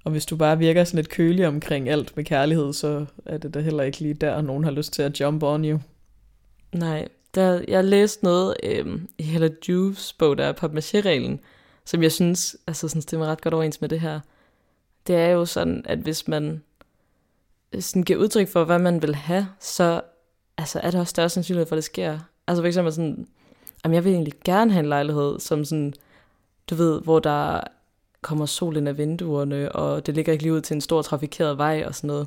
og 0.04 0.10
hvis 0.10 0.26
du 0.26 0.36
bare 0.36 0.58
virker 0.58 0.84
sådan 0.84 0.96
lidt 0.96 1.08
kølig 1.08 1.46
omkring 1.46 1.88
alt 1.88 2.16
med 2.16 2.24
kærlighed, 2.24 2.72
så 2.72 3.06
er 3.26 3.38
det 3.38 3.54
da 3.54 3.60
heller 3.60 3.82
ikke 3.82 4.00
lige 4.00 4.14
der, 4.14 4.40
nogen 4.40 4.64
har 4.64 4.70
lyst 4.70 4.92
til 4.92 5.02
at 5.02 5.20
jump 5.20 5.42
on 5.42 5.64
you. 5.64 5.78
Nej, 6.72 7.08
der, 7.34 7.60
jeg 7.68 7.84
læste 7.84 8.24
noget 8.24 8.56
øhm, 8.62 9.08
i 9.18 9.22
Hella 9.22 9.48
Juves 9.68 10.12
bog, 10.12 10.38
der 10.38 10.44
er 10.44 10.52
papmaché-reglen, 10.52 11.40
som 11.84 12.02
jeg 12.02 12.12
synes, 12.12 12.56
altså 12.66 12.88
sådan 12.88 13.02
stemmer 13.02 13.26
ret 13.26 13.40
godt 13.40 13.54
overens 13.54 13.80
med 13.80 13.88
det 13.88 14.00
her. 14.00 14.20
Det 15.06 15.16
er 15.16 15.28
jo 15.28 15.44
sådan, 15.44 15.82
at 15.84 15.98
hvis 15.98 16.28
man 16.28 16.62
sådan 17.80 18.02
giver 18.02 18.18
udtryk 18.18 18.48
for, 18.48 18.64
hvad 18.64 18.78
man 18.78 19.02
vil 19.02 19.14
have, 19.14 19.46
så 19.60 20.00
altså, 20.58 20.80
er 20.82 20.90
der 20.90 21.00
også 21.00 21.10
større 21.10 21.28
sandsynlighed 21.28 21.66
for, 21.66 21.74
at 21.74 21.76
det 21.76 21.84
sker. 21.84 22.18
Altså 22.46 22.62
for 22.62 22.66
eksempel 22.66 22.92
sådan, 22.92 23.26
jamen 23.84 23.94
jeg 23.94 24.04
vil 24.04 24.12
egentlig 24.12 24.34
gerne 24.44 24.72
have 24.72 24.80
en 24.80 24.88
lejlighed, 24.88 25.40
som 25.40 25.64
sådan, 25.64 25.94
du 26.70 26.74
ved, 26.74 27.00
hvor 27.00 27.18
der 27.18 27.60
kommer 28.22 28.46
sol 28.46 28.76
ind 28.76 28.88
af 28.88 28.98
vinduerne, 28.98 29.72
og 29.72 30.06
det 30.06 30.14
ligger 30.14 30.32
ikke 30.32 30.44
lige 30.44 30.54
ud 30.54 30.60
til 30.60 30.74
en 30.74 30.80
stor 30.80 31.02
trafikeret 31.02 31.58
vej 31.58 31.84
og 31.86 31.94
sådan 31.94 32.08
noget. 32.08 32.26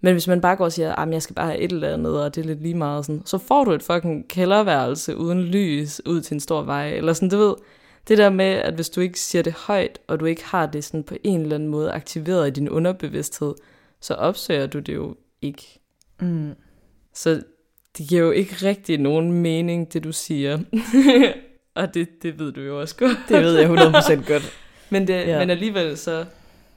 Men 0.00 0.12
hvis 0.12 0.28
man 0.28 0.40
bare 0.40 0.56
går 0.56 0.64
og 0.64 0.72
siger, 0.72 0.94
at 0.94 1.10
jeg 1.10 1.22
skal 1.22 1.34
bare 1.34 1.46
have 1.46 1.58
et 1.58 1.72
eller 1.72 1.94
andet, 1.94 2.24
og 2.24 2.34
det 2.34 2.40
er 2.40 2.46
lidt 2.46 2.62
lige 2.62 2.74
meget, 2.74 3.06
sådan, 3.06 3.22
så 3.24 3.38
får 3.38 3.64
du 3.64 3.72
et 3.72 3.82
fucking 3.82 4.28
kælderværelse 4.28 5.16
uden 5.16 5.42
lys 5.42 6.00
ud 6.06 6.20
til 6.20 6.34
en 6.34 6.40
stor 6.40 6.62
vej. 6.62 6.88
Eller 6.88 7.12
sådan, 7.12 7.28
du 7.28 7.38
ved, 7.38 7.54
det 8.08 8.18
der 8.18 8.30
med, 8.30 8.44
at 8.44 8.74
hvis 8.74 8.90
du 8.90 9.00
ikke 9.00 9.20
siger 9.20 9.42
det 9.42 9.52
højt, 9.52 9.98
og 10.06 10.20
du 10.20 10.24
ikke 10.24 10.44
har 10.44 10.66
det 10.66 10.84
sådan 10.84 11.02
på 11.02 11.14
en 11.24 11.40
eller 11.40 11.54
anden 11.54 11.68
måde 11.68 11.92
aktiveret 11.92 12.48
i 12.48 12.50
din 12.50 12.68
underbevidsthed, 12.68 13.54
så 14.00 14.14
opsøger 14.14 14.66
du 14.66 14.78
det 14.78 14.94
jo 14.94 15.16
ikke. 15.42 15.80
Mm. 16.20 16.54
Så 17.14 17.42
det 17.98 18.08
giver 18.08 18.22
jo 18.22 18.30
ikke 18.30 18.54
rigtig 18.62 18.98
nogen 18.98 19.32
mening, 19.32 19.92
det 19.92 20.04
du 20.04 20.12
siger. 20.12 20.58
og 21.74 21.94
det, 21.94 22.08
det 22.22 22.38
ved 22.38 22.52
du 22.52 22.60
jo 22.60 22.80
også 22.80 22.96
godt. 22.96 23.18
Det 23.28 23.42
ved 23.42 23.58
jeg 23.58 23.70
100% 23.70 24.28
godt. 24.32 24.42
Men, 24.90 25.06
det, 25.06 25.14
Ja. 25.14 25.38
men 25.38 25.50
alligevel 25.50 25.96
så 25.98 26.24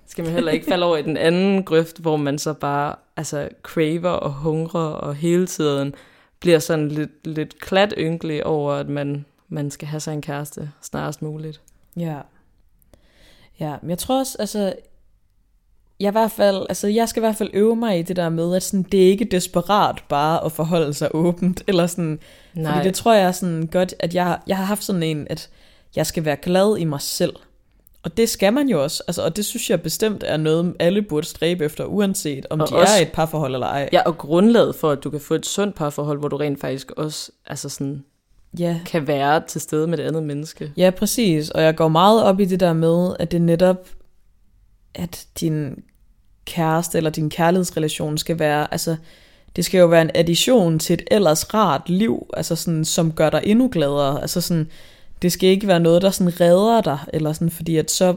skal 0.07 0.23
man 0.23 0.33
heller 0.33 0.51
ikke 0.51 0.65
falde 0.65 0.85
over 0.85 0.97
i 0.97 1.01
den 1.01 1.17
anden 1.17 1.63
grøft, 1.63 1.99
hvor 1.99 2.17
man 2.17 2.37
så 2.37 2.53
bare 2.53 2.95
altså, 3.17 3.49
craver 3.63 4.09
og 4.09 4.33
hungrer 4.33 4.81
og 4.81 5.15
hele 5.15 5.47
tiden 5.47 5.95
bliver 6.39 6.59
sådan 6.59 6.87
lidt, 6.87 7.27
lidt 7.27 7.59
klat 7.59 7.93
ynkelig 7.97 8.45
over, 8.45 8.73
at 8.73 8.89
man, 8.89 9.25
man 9.49 9.71
skal 9.71 9.87
have 9.87 9.99
sig 9.99 10.13
en 10.13 10.21
kæreste 10.21 10.71
snarest 10.81 11.21
muligt. 11.21 11.61
Ja. 11.97 12.17
Ja, 13.59 13.75
men 13.81 13.89
jeg 13.89 13.97
tror 13.97 14.19
også, 14.19 14.37
altså, 14.39 14.73
jeg, 16.01 16.09
i 16.09 16.11
hvert 16.11 16.31
fald, 16.31 16.65
altså, 16.69 16.87
jeg 16.87 17.09
skal 17.09 17.19
i 17.19 17.25
hvert 17.25 17.35
fald 17.35 17.49
øve 17.53 17.75
mig 17.75 17.99
i 17.99 18.01
det 18.01 18.15
der 18.15 18.29
med, 18.29 18.55
at 18.55 18.63
sådan, 18.63 18.83
det 18.91 19.03
er 19.03 19.07
ikke 19.07 19.25
desperat 19.25 20.03
bare 20.09 20.45
at 20.45 20.51
forholde 20.51 20.93
sig 20.93 21.15
åbent, 21.15 21.63
eller 21.67 21.87
sådan, 21.87 22.19
Nej, 22.53 22.73
fordi 22.73 22.87
det 22.87 22.95
tror 22.95 23.13
jeg 23.13 23.35
sådan 23.35 23.67
godt, 23.71 23.93
at 23.99 24.15
jeg, 24.15 24.39
jeg 24.47 24.57
har 24.57 24.63
haft 24.65 24.83
sådan 24.83 25.03
en, 25.03 25.27
at 25.29 25.49
jeg 25.95 26.05
skal 26.05 26.25
være 26.25 26.35
glad 26.35 26.77
i 26.77 26.83
mig 26.83 27.01
selv. 27.01 27.33
Og 28.03 28.17
det 28.17 28.29
skal 28.29 28.53
man 28.53 28.69
jo 28.69 28.83
også, 28.83 29.03
altså, 29.07 29.23
og 29.23 29.35
det 29.35 29.45
synes 29.45 29.69
jeg 29.69 29.81
bestemt 29.81 30.23
er 30.27 30.37
noget, 30.37 30.75
alle 30.79 31.01
burde 31.01 31.27
stræbe 31.27 31.65
efter, 31.65 31.85
uanset 31.85 32.45
om 32.49 32.61
Og 32.61 32.69
de 32.69 32.75
også- 32.75 32.93
er 32.97 33.01
et 33.01 33.11
parforhold 33.11 33.53
eller 33.53 33.67
ej. 33.67 33.89
ja, 33.93 34.01
og 34.05 34.17
grundlaget 34.17 34.75
for, 34.75 34.89
at 34.91 35.03
du 35.03 35.09
kan 35.09 35.19
få 35.19 35.33
et 35.33 35.45
sundt 35.45 35.75
parforhold, 35.75 36.19
hvor 36.19 36.27
du 36.27 36.37
rent 36.37 36.61
faktisk 36.61 36.91
også 36.91 37.31
altså 37.45 37.69
sådan, 37.69 38.03
ja. 38.59 38.79
kan 38.85 39.07
være 39.07 39.41
til 39.47 39.61
stede 39.61 39.87
med 39.87 39.97
det 39.97 40.03
andet 40.03 40.23
menneske. 40.23 40.71
Ja, 40.77 40.89
præcis. 40.89 41.49
Og 41.49 41.61
jeg 41.63 41.75
går 41.75 41.87
meget 41.87 42.23
op 42.23 42.39
i 42.39 42.45
det 42.45 42.59
der 42.59 42.73
med, 42.73 43.15
at 43.19 43.31
det 43.31 43.41
netop, 43.41 43.87
at 44.95 45.25
din 45.39 45.83
kæreste 46.51 46.97
eller 46.97 47.09
din 47.09 47.29
kærlighedsrelation 47.29 48.17
skal 48.17 48.39
være, 48.39 48.67
altså, 48.71 48.95
det 49.55 49.65
skal 49.65 49.79
jo 49.79 49.85
være 49.85 50.01
en 50.01 50.11
addition 50.15 50.79
til 50.79 50.93
et 50.93 51.03
ellers 51.11 51.53
rart 51.53 51.89
liv, 51.89 52.29
altså 52.33 52.55
sådan, 52.55 52.85
som 52.85 53.11
gør 53.11 53.29
dig 53.29 53.41
endnu 53.43 53.69
gladere. 53.71 54.21
Altså 54.21 54.41
sådan, 54.41 54.67
det 55.21 55.31
skal 55.31 55.49
ikke 55.49 55.67
være 55.67 55.79
noget, 55.79 56.01
der 56.01 56.09
sådan 56.09 56.41
redder 56.41 56.81
dig, 56.81 56.99
eller 57.13 57.33
sådan, 57.33 57.49
fordi 57.49 57.77
at 57.77 57.91
så 57.91 58.15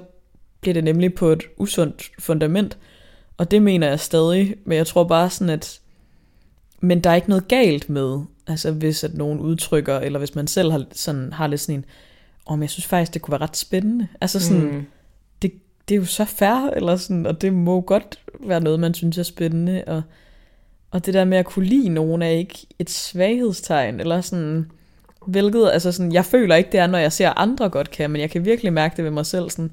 bliver 0.60 0.74
det 0.74 0.84
nemlig 0.84 1.14
på 1.14 1.28
et 1.28 1.42
usundt 1.56 2.10
fundament. 2.18 2.78
Og 3.36 3.50
det 3.50 3.62
mener 3.62 3.88
jeg 3.88 4.00
stadig, 4.00 4.54
men 4.64 4.78
jeg 4.78 4.86
tror 4.86 5.04
bare 5.04 5.30
sådan, 5.30 5.50
at 5.50 5.80
men 6.80 7.00
der 7.00 7.10
er 7.10 7.14
ikke 7.14 7.28
noget 7.28 7.48
galt 7.48 7.90
med, 7.90 8.20
altså 8.46 8.72
hvis 8.72 9.04
at 9.04 9.14
nogen 9.14 9.40
udtrykker, 9.40 9.98
eller 9.98 10.18
hvis 10.18 10.34
man 10.34 10.46
selv 10.46 10.72
har, 10.72 10.84
sådan, 10.92 11.32
har 11.32 11.46
lidt 11.46 11.60
sådan 11.60 11.74
en, 11.74 11.84
om 12.46 12.62
jeg 12.62 12.70
synes 12.70 12.86
faktisk, 12.86 13.14
det 13.14 13.22
kunne 13.22 13.32
være 13.32 13.40
ret 13.40 13.56
spændende. 13.56 14.08
Altså 14.20 14.40
sådan, 14.40 14.64
mm 14.64 14.86
det, 15.88 15.94
er 15.94 15.98
jo 15.98 16.04
så 16.04 16.24
fair, 16.24 16.70
eller 16.76 16.96
sådan, 16.96 17.26
og 17.26 17.40
det 17.40 17.52
må 17.52 17.80
godt 17.80 18.18
være 18.40 18.60
noget, 18.60 18.80
man 18.80 18.94
synes 18.94 19.18
er 19.18 19.22
spændende, 19.22 19.84
og, 19.86 20.02
og 20.90 21.06
det 21.06 21.14
der 21.14 21.24
med 21.24 21.38
at 21.38 21.46
kunne 21.46 21.66
lide 21.66 21.88
nogen 21.88 22.22
er 22.22 22.28
ikke 22.28 22.66
et 22.78 22.90
svaghedstegn, 22.90 24.00
eller 24.00 24.20
sådan, 24.20 24.70
hvilket, 25.26 25.70
altså 25.72 25.92
sådan, 25.92 26.12
jeg 26.12 26.24
føler 26.24 26.54
ikke, 26.54 26.72
det 26.72 26.80
er, 26.80 26.86
når 26.86 26.98
jeg 26.98 27.12
ser 27.12 27.30
andre 27.30 27.68
godt 27.68 27.90
kan, 27.90 28.10
men 28.10 28.20
jeg 28.20 28.30
kan 28.30 28.44
virkelig 28.44 28.72
mærke 28.72 28.96
det 28.96 29.04
ved 29.04 29.10
mig 29.10 29.26
selv, 29.26 29.50
sådan, 29.50 29.70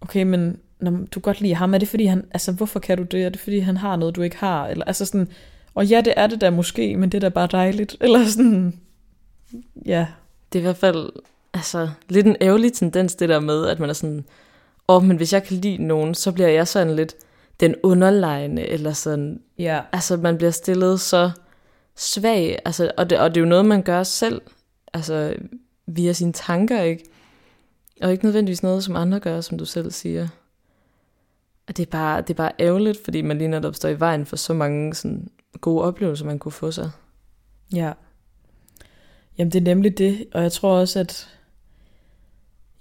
okay, 0.00 0.22
men 0.22 0.58
når 0.80 0.90
du 0.90 1.06
kan 1.12 1.22
godt 1.22 1.40
lide 1.40 1.54
ham, 1.54 1.74
er 1.74 1.78
det 1.78 1.88
fordi 1.88 2.04
han, 2.04 2.24
altså 2.30 2.52
hvorfor 2.52 2.80
kan 2.80 2.98
du 2.98 3.02
det, 3.02 3.24
er 3.24 3.28
det 3.28 3.40
fordi 3.40 3.58
han 3.58 3.76
har 3.76 3.96
noget, 3.96 4.16
du 4.16 4.22
ikke 4.22 4.36
har, 4.36 4.66
eller 4.66 4.84
altså 4.84 5.04
sådan, 5.04 5.28
og 5.74 5.86
ja, 5.86 6.00
det 6.04 6.14
er 6.16 6.26
det 6.26 6.40
da 6.40 6.50
måske, 6.50 6.96
men 6.96 7.12
det 7.12 7.18
er 7.18 7.20
da 7.20 7.28
bare 7.28 7.48
dejligt, 7.52 7.96
eller 8.00 8.24
sådan, 8.24 8.80
ja, 9.86 10.06
Det 10.52 10.58
er 10.58 10.62
i 10.62 10.62
hvert 10.62 10.76
fald 10.76 11.10
altså, 11.54 11.90
lidt 12.08 12.26
en 12.26 12.36
ærgerlig 12.40 12.72
tendens, 12.72 13.14
det 13.14 13.28
der 13.28 13.40
med, 13.40 13.66
at 13.66 13.80
man 13.80 13.90
er 13.90 13.94
sådan, 13.94 14.24
åh, 14.90 14.96
oh, 14.96 15.04
men 15.04 15.16
hvis 15.16 15.32
jeg 15.32 15.44
kan 15.44 15.56
lide 15.56 15.86
nogen, 15.86 16.14
så 16.14 16.32
bliver 16.32 16.48
jeg 16.48 16.68
sådan 16.68 16.96
lidt 16.96 17.14
den 17.60 17.74
underlegne, 17.82 18.66
eller 18.66 18.92
sådan, 18.92 19.40
ja, 19.58 19.80
altså 19.92 20.16
man 20.16 20.36
bliver 20.36 20.50
stillet 20.50 21.00
så 21.00 21.30
svag, 21.96 22.58
altså, 22.64 22.92
og, 22.96 23.10
det, 23.10 23.18
og 23.18 23.30
det 23.30 23.36
er 23.36 23.44
jo 23.44 23.48
noget, 23.48 23.64
man 23.64 23.82
gør 23.82 24.02
selv, 24.02 24.42
altså 24.92 25.34
via 25.86 26.12
sine 26.12 26.32
tanker, 26.32 26.82
ikke? 26.82 27.04
Og 28.02 28.12
ikke 28.12 28.24
nødvendigvis 28.24 28.62
noget, 28.62 28.84
som 28.84 28.96
andre 28.96 29.20
gør, 29.20 29.40
som 29.40 29.58
du 29.58 29.64
selv 29.64 29.90
siger. 29.90 30.28
Og 31.68 31.76
det 31.76 31.86
er 31.86 31.90
bare, 31.90 32.20
det 32.20 32.30
er 32.30 32.34
bare 32.34 32.52
ærgerligt, 32.60 33.04
fordi 33.04 33.22
man 33.22 33.38
lige 33.38 33.48
netop 33.48 33.74
står 33.74 33.88
i 33.88 34.00
vejen 34.00 34.26
for 34.26 34.36
så 34.36 34.54
mange 34.54 34.94
sådan, 34.94 35.30
gode 35.60 35.84
oplevelser, 35.84 36.24
man 36.24 36.38
kunne 36.38 36.52
få 36.52 36.70
sig. 36.70 36.90
Ja. 37.74 37.92
Jamen 39.38 39.52
det 39.52 39.60
er 39.60 39.64
nemlig 39.64 39.98
det, 39.98 40.26
og 40.32 40.42
jeg 40.42 40.52
tror 40.52 40.78
også, 40.78 41.00
at 41.00 41.28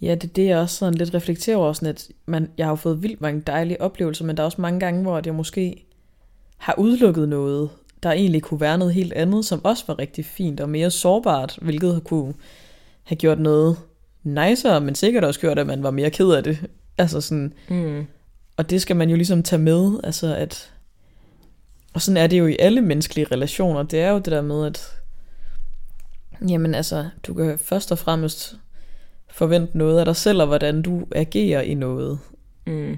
ja, 0.02 0.16
det 0.16 0.24
er 0.30 0.34
det, 0.34 0.46
jeg 0.46 0.58
også 0.58 0.76
sådan 0.76 0.94
lidt 0.94 1.14
reflekterer 1.14 1.58
over, 1.58 1.74
sådan 1.74 1.90
at 1.90 2.08
man, 2.26 2.50
jeg 2.58 2.66
har 2.66 2.72
jo 2.72 2.76
fået 2.76 3.04
vildt 3.04 3.22
mange 3.22 3.42
dejlige 3.48 3.82
oplevelser, 3.82 4.26
men 4.26 4.38
der 4.38 4.44
er 4.44 4.46
også 4.46 4.62
mange 4.62 4.80
gange, 4.80 5.02
hvor 5.02 5.22
jeg 5.26 5.36
måske 5.36 5.86
har 6.58 6.76
udelukket 6.78 7.30
noget, 7.30 7.70
der 8.04 8.12
egentlig 8.12 8.42
kunne 8.42 8.60
være 8.62 8.78
noget 8.78 8.94
helt 8.94 9.14
andet, 9.14 9.46
som 9.46 9.66
også 9.66 9.84
var 9.88 10.00
rigtig 10.00 10.26
fint 10.26 10.60
og 10.60 10.70
mere 10.70 10.92
sårbart, 10.92 11.58
hvilket 11.62 12.02
kunne 12.04 12.34
have 13.04 13.16
gjort 13.16 13.40
noget 13.40 13.78
nicer, 14.24 14.80
men 14.80 14.96
sikkert 14.96 15.24
også 15.24 15.40
gjort, 15.40 15.60
at 15.60 15.68
man 15.68 15.84
var 15.84 15.92
mere 15.92 16.10
ked 16.10 16.30
af 16.32 16.44
det. 16.44 16.58
Altså 16.98 17.22
sådan, 17.22 17.54
Mm. 17.70 18.06
og 18.58 18.70
det 18.70 18.82
skal 18.82 18.96
man 18.96 19.10
jo 19.10 19.16
ligesom 19.16 19.44
tage 19.44 19.62
med, 19.62 20.00
altså 20.04 20.36
at, 20.36 20.72
og 21.94 22.02
sådan 22.02 22.18
er 22.18 22.28
det 22.28 22.40
jo 22.40 22.48
i 22.48 22.56
alle 22.60 22.82
menneskelige 22.82 23.28
relationer, 23.32 23.84
det 23.84 24.00
er 24.00 24.10
jo 24.10 24.16
det 24.18 24.26
der 24.26 24.42
med, 24.42 24.66
at, 24.66 24.82
jamen 26.50 26.76
altså, 26.76 27.10
du 27.28 27.34
kan 27.34 27.60
først 27.60 27.92
og 27.92 27.98
fremmest 28.00 28.56
forvente 29.32 29.78
noget 29.78 30.00
af 30.00 30.06
dig 30.06 30.15
selv, 30.15 30.42
og 30.42 30.48
hvordan 30.48 30.82
du 30.82 31.08
agerer 31.12 31.62
i 31.62 31.74
noget. 31.74 32.20
Mm. 32.68 32.98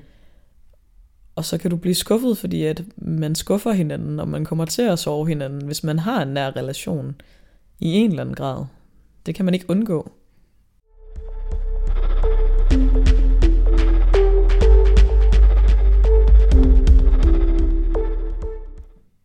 Og 1.36 1.46
så 1.46 1.58
kan 1.58 1.72
du 1.72 1.78
blive 1.78 1.96
skuffet, 1.96 2.38
fordi 2.38 2.64
at 2.64 2.84
man 2.98 3.36
skuffer 3.36 3.72
hinanden, 3.72 4.20
og 4.20 4.28
man 4.28 4.46
kommer 4.46 4.66
til 4.66 4.82
at 4.82 5.00
sove 5.00 5.28
hinanden, 5.28 5.66
hvis 5.66 5.84
man 5.84 6.00
har 6.00 6.22
en 6.22 6.28
nær 6.28 6.56
relation 6.56 7.16
i 7.80 7.94
en 7.94 8.10
eller 8.10 8.22
anden 8.22 8.36
grad. 8.36 8.66
Det 9.26 9.36
kan 9.36 9.46
man 9.46 9.54
ikke 9.54 9.70
undgå. 9.70 10.12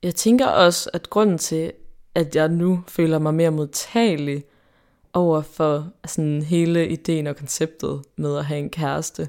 Jeg 0.03 0.15
tænker 0.15 0.47
også, 0.47 0.91
at 0.93 1.11
grunden 1.11 1.39
til, 1.39 1.73
at 2.15 2.37
jeg 2.37 2.49
nu 2.49 2.83
føler 2.89 3.19
mig 3.19 3.35
mere 3.35 3.51
modtagelig 3.51 4.45
over 5.17 5.43
for 5.43 5.93
sådan 6.07 6.43
hele 6.43 6.89
ideen 6.89 7.27
og 7.27 7.37
konceptet 7.37 8.03
med 8.17 8.39
at 8.39 8.45
have 8.45 8.59
en 8.59 8.71
kæreste, 8.71 9.29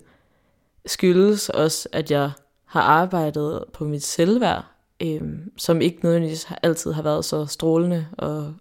skyldes 0.86 1.50
også, 1.50 1.90
at 1.92 2.12
jeg 2.12 2.32
har 2.66 2.82
arbejdet 2.82 3.64
på 3.74 3.84
mit 3.86 4.04
selvværd, 4.04 4.66
øhm, 5.02 5.52
som 5.58 5.82
ikke 5.82 6.00
nødvendigvis 6.04 6.44
har- 6.44 6.60
altid 6.64 6.92
har 6.92 7.02
været 7.02 7.26
så 7.26 7.46
strålende 7.46 8.08
og, 8.18 8.54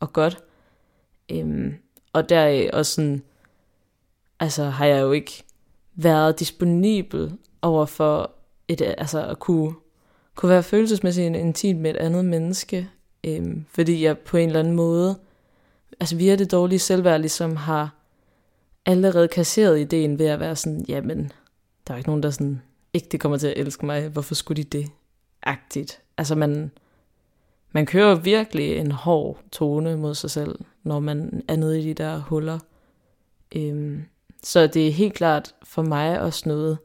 og 0.00 0.12
godt. 0.12 0.38
Øhm, 1.30 1.74
Og 2.12 2.28
der 2.28 2.70
også 2.72 2.92
sådan, 2.94 3.22
altså 4.40 4.64
har 4.64 4.86
jeg 4.86 5.02
jo 5.02 5.12
ikke 5.12 5.44
været 5.94 6.40
disponibel 6.40 7.32
over 7.62 7.86
for 7.86 8.30
et, 8.68 8.80
altså 8.98 9.26
at 9.26 9.38
kunne, 9.38 9.74
kunne 10.34 10.50
være 10.50 10.62
følelsesmæssigt 10.62 11.36
intim 11.36 11.76
med 11.76 11.90
et 11.90 11.96
andet 11.96 12.24
menneske, 12.24 12.88
øhm, 13.24 13.64
fordi 13.74 14.04
jeg 14.04 14.18
på 14.18 14.36
en 14.36 14.46
eller 14.48 14.60
anden 14.60 14.74
måde, 14.76 15.16
altså 16.02 16.16
via 16.16 16.36
det 16.36 16.50
dårlige 16.52 16.78
selvværd, 16.78 17.20
ligesom 17.20 17.56
har 17.56 17.90
allerede 18.86 19.28
kasseret 19.28 19.80
ideen 19.80 20.18
ved 20.18 20.26
at 20.26 20.40
være 20.40 20.56
sådan, 20.56 20.84
jamen, 20.88 21.32
der 21.86 21.94
er 21.94 21.98
ikke 21.98 22.08
nogen, 22.08 22.22
der 22.22 22.30
sådan, 22.30 22.62
ikke 22.92 23.08
det 23.12 23.20
kommer 23.20 23.38
til 23.38 23.46
at 23.46 23.56
elske 23.56 23.86
mig, 23.86 24.08
hvorfor 24.08 24.34
skulle 24.34 24.62
de 24.62 24.78
det? 24.78 24.90
Agtigt. 25.42 26.00
Altså 26.18 26.34
man, 26.34 26.70
man 27.72 27.86
kører 27.86 28.14
virkelig 28.14 28.76
en 28.76 28.90
hård 28.90 29.38
tone 29.52 29.96
mod 29.96 30.14
sig 30.14 30.30
selv, 30.30 30.58
når 30.82 31.00
man 31.00 31.42
er 31.48 31.56
nede 31.56 31.80
i 31.80 31.84
de 31.84 31.94
der 31.94 32.18
huller. 32.18 32.58
Øhm, 33.56 34.04
så 34.42 34.66
det 34.66 34.88
er 34.88 34.92
helt 34.92 35.14
klart 35.14 35.54
for 35.64 35.82
mig 35.82 36.20
også 36.20 36.48
noget, 36.48 36.78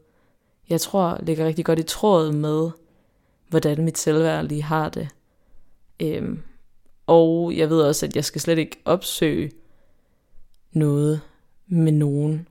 jeg 0.68 0.80
tror 0.80 1.18
ligger 1.22 1.46
rigtig 1.46 1.64
godt 1.64 1.78
i 1.78 1.82
tråd 1.82 2.32
med, 2.32 2.70
hvordan 3.48 3.84
mit 3.84 3.98
selvværd 3.98 4.44
lige 4.44 4.62
har 4.62 4.88
det. 4.88 5.08
Øhm, 6.00 6.42
og 7.08 7.56
jeg 7.56 7.70
ved 7.70 7.80
også, 7.80 8.06
at 8.06 8.16
jeg 8.16 8.24
skal 8.24 8.40
slet 8.40 8.58
ikke 8.58 8.82
opsøge 8.84 9.50
noget 10.72 11.20
med 11.66 11.92
nogen. 11.92 12.48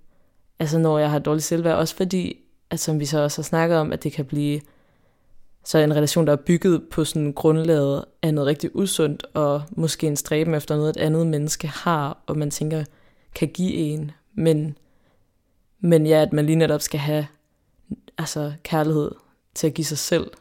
Altså 0.60 0.78
når 0.78 1.00
jeg 1.00 1.12
har 1.12 1.20
dårligt 1.20 1.46
selvværd, 1.46 1.78
også 1.78 1.96
fordi, 1.96 2.40
at 2.70 2.80
som 2.80 3.00
vi 3.00 3.06
så 3.06 3.20
også 3.20 3.42
har 3.42 3.44
snakket 3.44 3.78
om, 3.78 3.94
at 3.94 4.04
det 4.04 4.12
kan 4.12 4.26
blive 4.26 4.62
så 5.64 5.78
en 5.78 5.96
relation, 5.96 6.28
der 6.28 6.34
er 6.34 6.38
bygget 6.46 6.90
på 6.92 7.06
sådan 7.06 7.34
grundlaget 7.34 8.06
af 8.22 8.34
noget 8.34 8.48
rigtig 8.48 8.76
usundt, 8.76 9.26
og 9.34 9.62
måske 9.72 10.08
en 10.08 10.16
stræben 10.16 10.54
efter 10.54 10.76
noget, 10.76 10.90
et 10.90 10.98
andet 10.98 11.28
menneske 11.28 11.68
har, 11.68 12.18
og 12.28 12.38
man 12.38 12.52
tænker, 12.52 12.84
kan 13.36 13.48
give 13.48 13.74
en. 13.74 14.12
Men, 14.34 14.78
men 15.80 16.06
ja, 16.06 16.22
at 16.22 16.34
man 16.34 16.46
lige 16.46 16.56
netop 16.56 16.82
skal 16.82 17.00
have 17.00 17.28
altså, 18.18 18.54
kærlighed 18.64 19.12
til 19.56 19.68
at 19.68 19.74
give 19.74 19.86
sig 19.86 19.98
selv, 19.98 20.32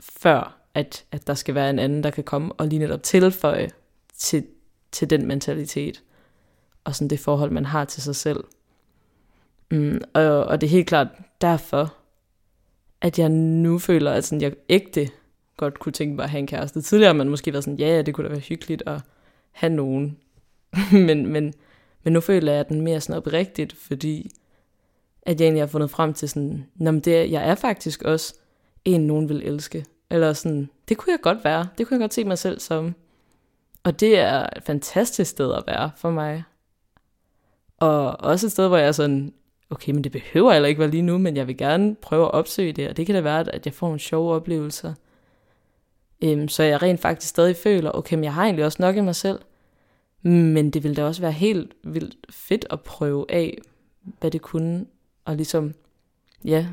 før 0.00 0.61
at, 0.74 1.04
at 1.12 1.26
der 1.26 1.34
skal 1.34 1.54
være 1.54 1.70
en 1.70 1.78
anden, 1.78 2.02
der 2.02 2.10
kan 2.10 2.24
komme 2.24 2.52
og 2.52 2.66
lige 2.66 2.78
netop 2.78 3.02
tilføje 3.02 3.70
til, 4.16 4.44
til 4.92 5.10
den 5.10 5.26
mentalitet, 5.26 6.02
og 6.84 6.94
sådan 6.94 7.08
det 7.08 7.20
forhold, 7.20 7.50
man 7.50 7.64
har 7.64 7.84
til 7.84 8.02
sig 8.02 8.16
selv. 8.16 8.44
Mm, 9.70 10.00
og, 10.14 10.44
og 10.44 10.60
det 10.60 10.66
er 10.66 10.70
helt 10.70 10.86
klart 10.86 11.08
derfor, 11.40 11.94
at 13.00 13.18
jeg 13.18 13.28
nu 13.28 13.78
føler, 13.78 14.12
at 14.12 14.24
sådan, 14.24 14.42
jeg 14.42 14.52
ægte 14.68 15.08
godt 15.56 15.78
kunne 15.78 15.92
tænke 15.92 16.16
mig 16.16 16.24
at 16.24 16.30
have 16.30 16.38
en 16.38 16.46
kæreste. 16.46 16.82
Tidligere 16.82 17.08
har 17.08 17.18
man 17.18 17.28
måske 17.28 17.52
været 17.52 17.64
sådan, 17.64 17.78
ja, 17.78 17.86
ja, 17.96 18.02
det 18.02 18.14
kunne 18.14 18.24
da 18.24 18.32
være 18.32 18.40
hyggeligt 18.40 18.82
at 18.86 19.00
have 19.52 19.72
nogen. 19.72 20.18
men, 21.06 21.26
men, 21.26 21.54
men 22.02 22.12
nu 22.12 22.20
føler 22.20 22.52
jeg 22.52 22.68
den 22.68 22.80
mere 22.80 23.00
sådan 23.00 23.16
oprigtigt, 23.16 23.72
fordi 23.72 24.30
at 25.22 25.40
jeg 25.40 25.46
egentlig 25.46 25.62
har 25.62 25.66
fundet 25.66 25.90
frem 25.90 26.14
til 26.14 26.28
sådan, 26.28 26.66
Nå, 26.74 26.90
men 26.90 27.00
det, 27.00 27.30
jeg 27.30 27.48
er 27.48 27.54
faktisk 27.54 28.02
også 28.02 28.34
en, 28.84 29.06
nogen 29.06 29.28
vil 29.28 29.42
elske. 29.42 29.84
Eller 30.12 30.32
sådan, 30.32 30.68
det 30.88 30.96
kunne 30.96 31.12
jeg 31.12 31.20
godt 31.22 31.44
være. 31.44 31.68
Det 31.78 31.86
kunne 31.86 31.94
jeg 31.94 32.00
godt 32.00 32.14
se 32.14 32.24
mig 32.24 32.38
selv 32.38 32.60
som. 32.60 32.94
Og 33.84 34.00
det 34.00 34.18
er 34.18 34.46
et 34.56 34.62
fantastisk 34.62 35.30
sted 35.30 35.54
at 35.54 35.64
være 35.66 35.90
for 35.96 36.10
mig. 36.10 36.44
Og 37.78 38.20
også 38.20 38.46
et 38.46 38.52
sted, 38.52 38.68
hvor 38.68 38.76
jeg 38.76 38.86
er 38.86 38.92
sådan, 38.92 39.32
okay, 39.70 39.92
men 39.92 40.04
det 40.04 40.12
behøver 40.12 40.52
heller 40.52 40.68
ikke 40.68 40.78
være 40.78 40.90
lige 40.90 41.02
nu, 41.02 41.18
men 41.18 41.36
jeg 41.36 41.46
vil 41.46 41.56
gerne 41.56 41.94
prøve 41.94 42.24
at 42.24 42.30
opsøge 42.30 42.72
det, 42.72 42.88
og 42.88 42.96
det 42.96 43.06
kan 43.06 43.14
da 43.14 43.20
være, 43.20 43.54
at 43.54 43.66
jeg 43.66 43.74
får 43.74 43.86
nogle 43.86 44.00
sjove 44.00 44.34
oplevelser. 44.34 44.94
Øhm, 46.24 46.48
så 46.48 46.62
jeg 46.62 46.82
rent 46.82 47.00
faktisk 47.00 47.28
stadig 47.30 47.56
føler, 47.56 47.90
okay, 47.90 48.14
men 48.14 48.24
jeg 48.24 48.34
har 48.34 48.44
egentlig 48.44 48.64
også 48.64 48.78
nok 48.80 48.96
i 48.96 49.00
mig 49.00 49.16
selv, 49.16 49.38
men 50.22 50.70
det 50.70 50.82
ville 50.82 50.96
da 50.96 51.04
også 51.04 51.20
være 51.20 51.32
helt 51.32 51.72
vildt 51.84 52.16
fedt 52.30 52.66
at 52.70 52.80
prøve 52.80 53.26
af, 53.28 53.58
hvad 54.20 54.30
det 54.30 54.42
kunne, 54.42 54.86
og 55.24 55.36
ligesom, 55.36 55.74
ja, 56.44 56.66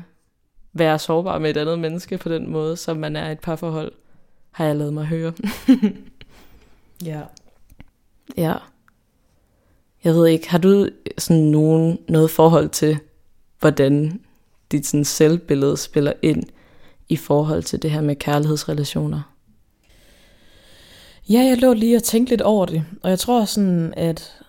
være 0.72 0.98
sårbar 0.98 1.38
med 1.38 1.50
et 1.50 1.56
andet 1.56 1.78
menneske 1.78 2.18
på 2.18 2.28
den 2.28 2.50
måde, 2.50 2.76
som 2.76 2.96
man 2.96 3.16
er 3.16 3.28
i 3.28 3.32
et 3.32 3.40
parforhold, 3.40 3.92
har 4.50 4.64
jeg 4.64 4.76
lavet 4.76 4.94
mig 4.94 5.06
høre. 5.06 5.32
ja. 7.04 7.20
Ja. 8.36 8.54
Jeg 10.04 10.14
ved 10.14 10.26
ikke, 10.26 10.50
har 10.50 10.58
du 10.58 10.88
sådan 11.18 11.42
nogen, 11.42 11.98
noget 12.08 12.30
forhold 12.30 12.68
til, 12.68 12.98
hvordan 13.60 14.20
dit 14.72 14.86
sådan 14.86 15.04
selvbillede 15.04 15.76
spiller 15.76 16.12
ind 16.22 16.42
i 17.08 17.16
forhold 17.16 17.62
til 17.62 17.82
det 17.82 17.90
her 17.90 18.00
med 18.00 18.16
kærlighedsrelationer? 18.16 19.34
Ja, 21.28 21.38
jeg 21.38 21.58
lå 21.58 21.72
lige 21.72 21.96
og 21.96 22.02
tænkte 22.02 22.32
lidt 22.32 22.42
over 22.42 22.66
det, 22.66 22.84
og 23.02 23.10
jeg 23.10 23.18
tror 23.18 23.44
sådan, 23.44 23.94
at, 23.96 24.40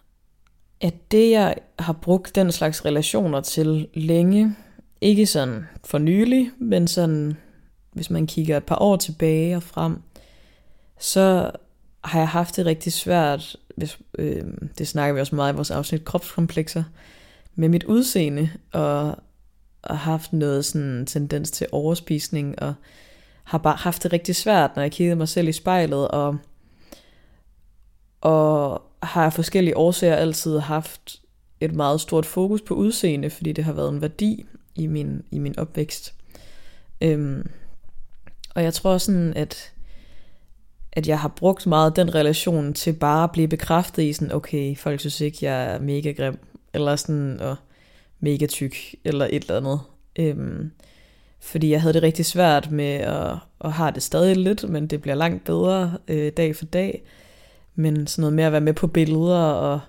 at 0.81 1.11
det 1.11 1.31
jeg 1.31 1.55
har 1.79 1.93
brugt 1.93 2.35
den 2.35 2.51
slags 2.51 2.85
relationer 2.85 3.41
til 3.41 3.87
længe, 3.93 4.55
ikke 5.01 5.25
sådan 5.25 5.65
for 5.83 5.97
nylig, 5.97 6.51
men 6.59 6.87
sådan, 6.87 7.37
hvis 7.91 8.09
man 8.09 8.27
kigger 8.27 8.57
et 8.57 8.63
par 8.63 8.81
år 8.81 8.95
tilbage 8.95 9.55
og 9.55 9.63
frem, 9.63 10.01
så 10.99 11.51
har 12.03 12.19
jeg 12.19 12.27
haft 12.27 12.55
det 12.55 12.65
rigtig 12.65 12.93
svært, 12.93 13.55
hvis, 13.75 13.99
øh, 14.17 14.43
det 14.77 14.87
snakker 14.87 15.13
vi 15.13 15.19
også 15.19 15.35
meget 15.35 15.53
i 15.53 15.55
vores 15.55 15.71
afsnit, 15.71 16.05
kropskomplekser, 16.05 16.83
med 17.55 17.69
mit 17.69 17.83
udseende, 17.83 18.49
og, 18.71 19.17
og 19.81 19.97
haft 19.97 20.33
noget 20.33 20.65
sådan 20.65 21.05
tendens 21.05 21.51
til 21.51 21.67
overspisning, 21.71 22.61
og 22.61 22.73
har 23.43 23.57
bare 23.57 23.75
haft 23.75 24.03
det 24.03 24.13
rigtig 24.13 24.35
svært, 24.35 24.75
når 24.75 24.83
jeg 24.83 24.91
kiggede 24.91 25.15
mig 25.15 25.29
selv 25.29 25.47
i 25.47 25.51
spejlet, 25.51 26.07
og, 26.07 26.37
og 28.21 28.81
har 29.03 29.25
af 29.25 29.33
forskellige 29.33 29.77
årsager 29.77 30.15
altid 30.15 30.59
haft 30.59 31.21
et 31.59 31.73
meget 31.75 32.01
stort 32.01 32.25
fokus 32.25 32.61
på 32.61 32.73
udseende, 32.73 33.29
fordi 33.29 33.51
det 33.51 33.63
har 33.63 33.73
været 33.73 33.89
en 33.89 34.01
værdi 34.01 34.45
i 34.75 34.87
min, 34.87 35.23
i 35.31 35.39
min 35.39 35.59
opvækst. 35.59 36.13
Øhm, 37.01 37.49
og 38.55 38.63
jeg 38.63 38.73
tror 38.73 38.97
sådan, 38.97 39.33
at, 39.33 39.73
at 40.91 41.07
jeg 41.07 41.19
har 41.19 41.27
brugt 41.27 41.67
meget 41.67 41.95
den 41.95 42.15
relation 42.15 42.73
til 42.73 42.93
bare 42.93 43.23
at 43.23 43.31
blive 43.31 43.47
bekræftet 43.47 44.03
i 44.03 44.13
sådan, 44.13 44.31
okay, 44.31 44.77
folk 44.77 44.99
synes 44.99 45.21
ikke, 45.21 45.37
jeg 45.41 45.73
er 45.73 45.79
mega 45.79 46.11
grim, 46.11 46.39
eller 46.73 46.95
sådan, 46.95 47.39
og 47.39 47.55
mega 48.19 48.45
tyk, 48.45 48.75
eller 49.03 49.27
et 49.31 49.41
eller 49.41 49.57
andet. 49.57 49.79
Øhm, 50.19 50.71
fordi 51.41 51.71
jeg 51.71 51.81
havde 51.81 51.93
det 51.93 52.03
rigtig 52.03 52.25
svært 52.25 52.71
med 52.71 52.93
at, 52.93 53.37
at 53.61 53.71
have 53.71 53.91
det 53.91 54.03
stadig 54.03 54.37
lidt, 54.37 54.69
men 54.69 54.87
det 54.87 55.01
bliver 55.01 55.15
langt 55.15 55.43
bedre 55.43 55.97
øh, 56.07 56.31
dag 56.37 56.55
for 56.55 56.65
dag. 56.65 57.03
Men 57.75 58.07
sådan 58.07 58.21
noget 58.21 58.33
med 58.33 58.43
at 58.43 58.51
være 58.51 58.61
med 58.61 58.73
på 58.73 58.87
billeder, 58.87 59.39
og, 59.39 59.79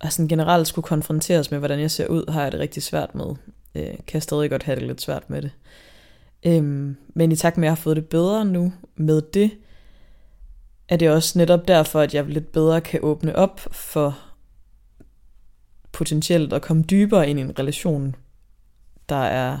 og 0.00 0.12
sådan 0.12 0.28
generelt 0.28 0.68
skulle 0.68 0.86
konfronteres 0.86 1.50
med, 1.50 1.58
hvordan 1.58 1.80
jeg 1.80 1.90
ser 1.90 2.06
ud, 2.06 2.30
har 2.30 2.42
jeg 2.42 2.52
det 2.52 2.60
rigtig 2.60 2.82
svært 2.82 3.14
med 3.14 3.34
øh, 3.74 3.84
kan 3.84 4.14
jeg 4.14 4.22
stadig 4.22 4.50
godt 4.50 4.62
have 4.62 4.76
det 4.76 4.86
lidt 4.86 5.00
svært 5.00 5.30
med 5.30 5.42
det. 5.42 5.50
Øhm, 6.46 6.96
men 7.14 7.32
i 7.32 7.36
takt 7.36 7.56
med, 7.56 7.64
at 7.64 7.66
jeg 7.66 7.76
har 7.76 7.82
fået 7.82 7.96
det 7.96 8.08
bedre 8.08 8.44
nu 8.44 8.72
med 8.96 9.22
det, 9.34 9.50
er 10.88 10.96
det 10.96 11.10
også 11.10 11.38
netop 11.38 11.68
derfor, 11.68 12.00
at 12.00 12.14
jeg 12.14 12.24
lidt 12.24 12.52
bedre 12.52 12.80
kan 12.80 13.00
åbne 13.02 13.36
op 13.36 13.60
for 13.70 14.18
potentielt 15.92 16.52
at 16.52 16.62
komme 16.62 16.82
dybere 16.82 17.30
ind 17.30 17.38
i 17.38 17.42
en 17.42 17.58
relation, 17.58 18.16
der 19.08 19.24
er 19.24 19.58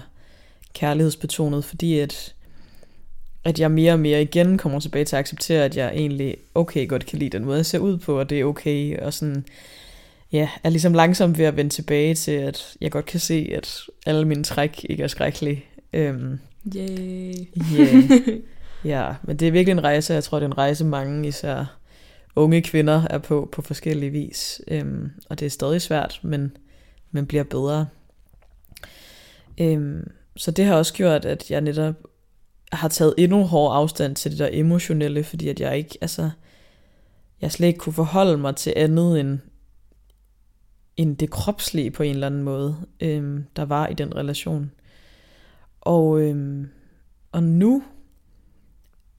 kærlighedsbetonet, 0.74 1.64
fordi 1.64 1.98
at, 1.98 2.34
at 3.44 3.60
jeg 3.60 3.70
mere 3.70 3.92
og 3.92 4.00
mere 4.00 4.22
igen 4.22 4.58
kommer 4.58 4.80
tilbage 4.80 5.04
til 5.04 5.16
at 5.16 5.20
acceptere, 5.20 5.64
at 5.64 5.76
jeg 5.76 5.88
egentlig 5.94 6.36
okay 6.54 6.88
godt 6.88 7.06
kan 7.06 7.18
lide 7.18 7.30
den 7.30 7.44
måde, 7.44 7.56
jeg 7.56 7.66
ser 7.66 7.78
ud 7.78 7.98
på, 7.98 8.18
og 8.18 8.30
det 8.30 8.40
er 8.40 8.44
okay, 8.44 8.98
og 8.98 9.14
sådan, 9.14 9.46
ja, 10.32 10.48
er 10.64 10.70
ligesom 10.70 10.94
langsomt 10.94 11.38
ved 11.38 11.44
at 11.44 11.56
vende 11.56 11.70
tilbage 11.70 12.14
til, 12.14 12.32
at 12.32 12.76
jeg 12.80 12.90
godt 12.90 13.06
kan 13.06 13.20
se, 13.20 13.52
at 13.54 13.80
alle 14.06 14.28
mine 14.28 14.44
træk 14.44 14.86
ikke 14.88 15.02
er 15.02 15.08
skrækkelige. 15.08 15.64
Øhm, 15.92 16.38
Yay. 16.76 17.34
Yeah. 17.78 18.10
ja, 18.84 19.14
men 19.22 19.36
det 19.36 19.48
er 19.48 19.52
virkelig 19.52 19.72
en 19.72 19.84
rejse, 19.84 20.14
jeg 20.14 20.24
tror, 20.24 20.38
det 20.38 20.44
er 20.44 20.50
en 20.50 20.58
rejse, 20.58 20.84
mange 20.84 21.28
især 21.28 21.78
unge 22.36 22.62
kvinder 22.62 23.02
er 23.10 23.18
på 23.18 23.48
på 23.52 23.62
forskellige 23.62 24.10
vis. 24.10 24.60
Øhm, 24.68 25.10
og 25.30 25.40
det 25.40 25.46
er 25.46 25.50
stadig 25.50 25.82
svært, 25.82 26.20
men, 26.22 26.56
men 27.10 27.26
bliver 27.26 27.44
bedre. 27.44 27.86
Øhm, 29.60 30.10
så 30.36 30.50
det 30.50 30.64
har 30.64 30.74
også 30.74 30.94
gjort, 30.94 31.24
at 31.24 31.50
jeg 31.50 31.60
netop 31.60 31.94
har 32.72 32.88
taget 32.88 33.14
endnu 33.18 33.44
hårdere 33.44 33.76
afstand 33.76 34.16
til 34.16 34.30
det 34.30 34.38
der 34.38 34.48
emotionelle, 34.52 35.24
fordi 35.24 35.48
at 35.48 35.60
jeg 35.60 35.76
ikke, 35.76 35.98
altså, 36.00 36.30
jeg 37.40 37.52
slet 37.52 37.68
ikke 37.68 37.78
kunne 37.78 37.92
forholde 37.92 38.38
mig 38.38 38.56
til 38.56 38.72
andet 38.76 39.20
end, 39.20 39.38
end 40.96 41.16
det 41.16 41.30
kropslige 41.30 41.90
på 41.90 42.02
en 42.02 42.14
eller 42.14 42.26
anden 42.26 42.42
måde, 42.42 42.76
øhm, 43.00 43.44
der 43.56 43.64
var 43.64 43.86
i 43.86 43.94
den 43.94 44.16
relation. 44.16 44.70
Og, 45.80 46.20
øhm, 46.20 46.68
og 47.32 47.42
nu, 47.42 47.82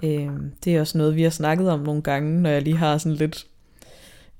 øhm, 0.03 0.51
det 0.63 0.75
er 0.75 0.79
også 0.79 0.97
noget, 0.97 1.15
vi 1.15 1.23
har 1.23 1.29
snakket 1.29 1.69
om 1.69 1.79
nogle 1.79 2.01
gange, 2.01 2.41
når 2.41 2.49
jeg 2.49 2.61
lige 2.61 2.77
har 2.77 2.97
sådan 2.97 3.15
lidt 3.15 3.47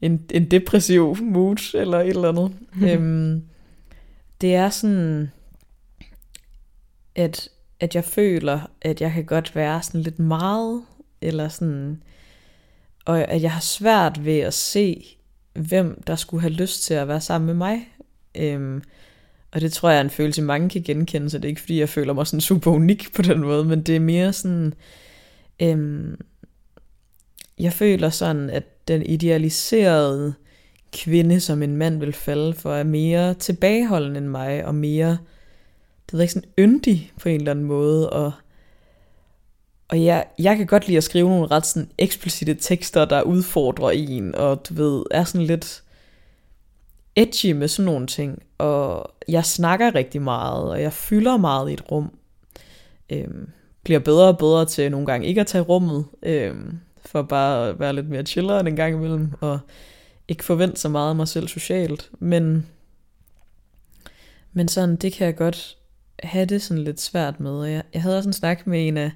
en, 0.01 0.25
en 0.31 0.51
depressiv 0.51 1.17
mood 1.21 1.75
eller 1.75 1.99
et 1.99 2.09
eller 2.09 2.29
andet. 2.29 2.51
øhm, 2.89 3.43
det 4.41 4.55
er 4.55 4.69
sådan, 4.69 5.31
at, 7.15 7.49
at 7.79 7.95
jeg 7.95 8.03
føler, 8.03 8.59
at 8.81 9.01
jeg 9.01 9.11
kan 9.11 9.25
godt 9.25 9.55
være 9.55 9.83
sådan 9.83 10.01
lidt 10.01 10.19
meget, 10.19 10.83
eller 11.21 11.47
sådan, 11.47 12.03
og 13.05 13.31
at 13.31 13.41
jeg 13.41 13.51
har 13.51 13.61
svært 13.61 14.25
ved 14.25 14.39
at 14.39 14.53
se 14.53 15.17
hvem 15.53 16.03
der 16.07 16.15
skulle 16.15 16.41
have 16.41 16.53
lyst 16.53 16.83
til 16.83 16.93
at 16.93 17.07
være 17.07 17.21
sammen 17.21 17.45
med 17.45 17.53
mig. 17.53 17.87
Øhm, 18.35 18.83
og 19.51 19.61
det 19.61 19.73
tror 19.73 19.89
jeg 19.89 19.97
er 19.97 20.01
en 20.01 20.09
følelse, 20.09 20.41
mange 20.41 20.69
kan 20.69 20.83
genkende, 20.83 21.29
så 21.29 21.37
det 21.37 21.45
er 21.45 21.49
ikke 21.49 21.61
fordi, 21.61 21.79
jeg 21.79 21.89
føler 21.89 22.13
mig 22.13 22.27
sådan 22.27 22.41
super 22.41 22.71
unik 22.71 23.13
på 23.15 23.21
den 23.21 23.41
måde, 23.41 23.65
men 23.65 23.81
det 23.81 23.95
er 23.95 23.99
mere 23.99 24.33
sådan, 24.33 24.73
øhm, 25.61 26.19
jeg 27.59 27.73
føler 27.73 28.09
sådan, 28.09 28.49
at 28.49 28.87
den 28.87 29.05
idealiserede 29.05 30.33
kvinde, 30.93 31.39
som 31.39 31.63
en 31.63 31.77
mand 31.77 31.99
vil 31.99 32.13
falde 32.13 32.53
for, 32.53 32.73
er 32.73 32.83
mere 32.83 33.33
tilbageholdende 33.33 34.17
end 34.17 34.27
mig, 34.27 34.65
og 34.65 34.75
mere, 34.75 35.17
det 36.05 36.13
ved 36.13 36.21
ikke, 36.21 36.33
sådan 36.33 36.49
yndig 36.59 37.11
på 37.21 37.29
en 37.29 37.35
eller 37.35 37.51
anden 37.51 37.65
måde, 37.65 38.09
og 38.09 38.31
og 39.87 40.03
jeg, 40.03 40.25
jeg 40.39 40.57
kan 40.57 40.65
godt 40.65 40.87
lide 40.87 40.97
at 40.97 41.03
skrive 41.03 41.29
nogle 41.29 41.47
ret 41.47 41.65
sådan 41.65 41.89
eksplicite 41.97 42.53
tekster, 42.53 43.05
der 43.05 43.21
udfordrer 43.21 43.89
en, 43.89 44.35
og 44.35 44.69
du 44.69 44.73
ved, 44.73 45.03
er 45.11 45.23
sådan 45.23 45.47
lidt 45.47 45.83
edgy 47.15 47.51
med 47.51 47.67
sådan 47.67 47.85
nogle 47.85 48.07
ting. 48.07 48.43
Og 48.57 49.13
jeg 49.27 49.45
snakker 49.45 49.95
rigtig 49.95 50.21
meget, 50.21 50.69
og 50.69 50.81
jeg 50.81 50.93
fylder 50.93 51.37
meget 51.37 51.69
i 51.69 51.73
et 51.73 51.91
rum. 51.91 52.11
Øhm, 53.09 53.49
bliver 53.83 53.99
bedre 53.99 54.27
og 54.27 54.37
bedre 54.37 54.65
til 54.65 54.91
nogle 54.91 55.05
gange 55.05 55.27
ikke 55.27 55.41
at 55.41 55.47
tage 55.47 55.61
rummet, 55.61 56.05
øhm, 56.23 56.79
for 57.05 57.21
bare 57.21 57.69
at 57.69 57.79
være 57.79 57.93
lidt 57.93 58.09
mere 58.09 58.23
chillere 58.23 58.67
en 58.67 58.75
gang 58.75 58.95
imellem, 58.95 59.31
og 59.41 59.59
ikke 60.27 60.43
forvente 60.43 60.81
så 60.81 60.89
meget 60.89 61.09
af 61.09 61.15
mig 61.15 61.27
selv 61.27 61.47
socialt. 61.47 62.09
Men, 62.19 62.67
men 64.53 64.67
sådan, 64.67 64.95
det 64.95 65.13
kan 65.13 65.27
jeg 65.27 65.35
godt 65.35 65.77
have 66.23 66.45
det 66.45 66.61
sådan 66.61 66.83
lidt 66.83 67.01
svært 67.01 67.39
med. 67.39 67.63
Jeg, 67.63 67.83
jeg 67.93 68.01
havde 68.01 68.17
også 68.17 68.29
en 68.29 68.33
snak 68.33 68.67
med 68.67 68.87
en 68.87 68.97
af 68.97 69.11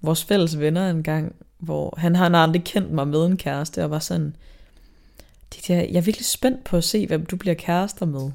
vores 0.00 0.24
fælles 0.24 0.58
venner 0.58 0.90
en 0.90 1.02
gang, 1.02 1.34
hvor 1.58 1.94
han 1.98 2.14
har 2.14 2.30
aldrig 2.30 2.64
kendt 2.64 2.92
mig 2.92 3.08
med 3.08 3.26
en 3.26 3.36
kæreste, 3.36 3.84
og 3.84 3.90
var 3.90 3.98
sådan, 3.98 4.36
det 5.54 5.68
der, 5.68 5.74
jeg 5.74 5.96
er 5.96 6.00
virkelig 6.00 6.26
spændt 6.26 6.64
på 6.64 6.76
at 6.76 6.84
se, 6.84 7.06
hvem 7.06 7.26
du 7.26 7.36
bliver 7.36 7.54
kærester 7.54 8.06
med. 8.06 8.30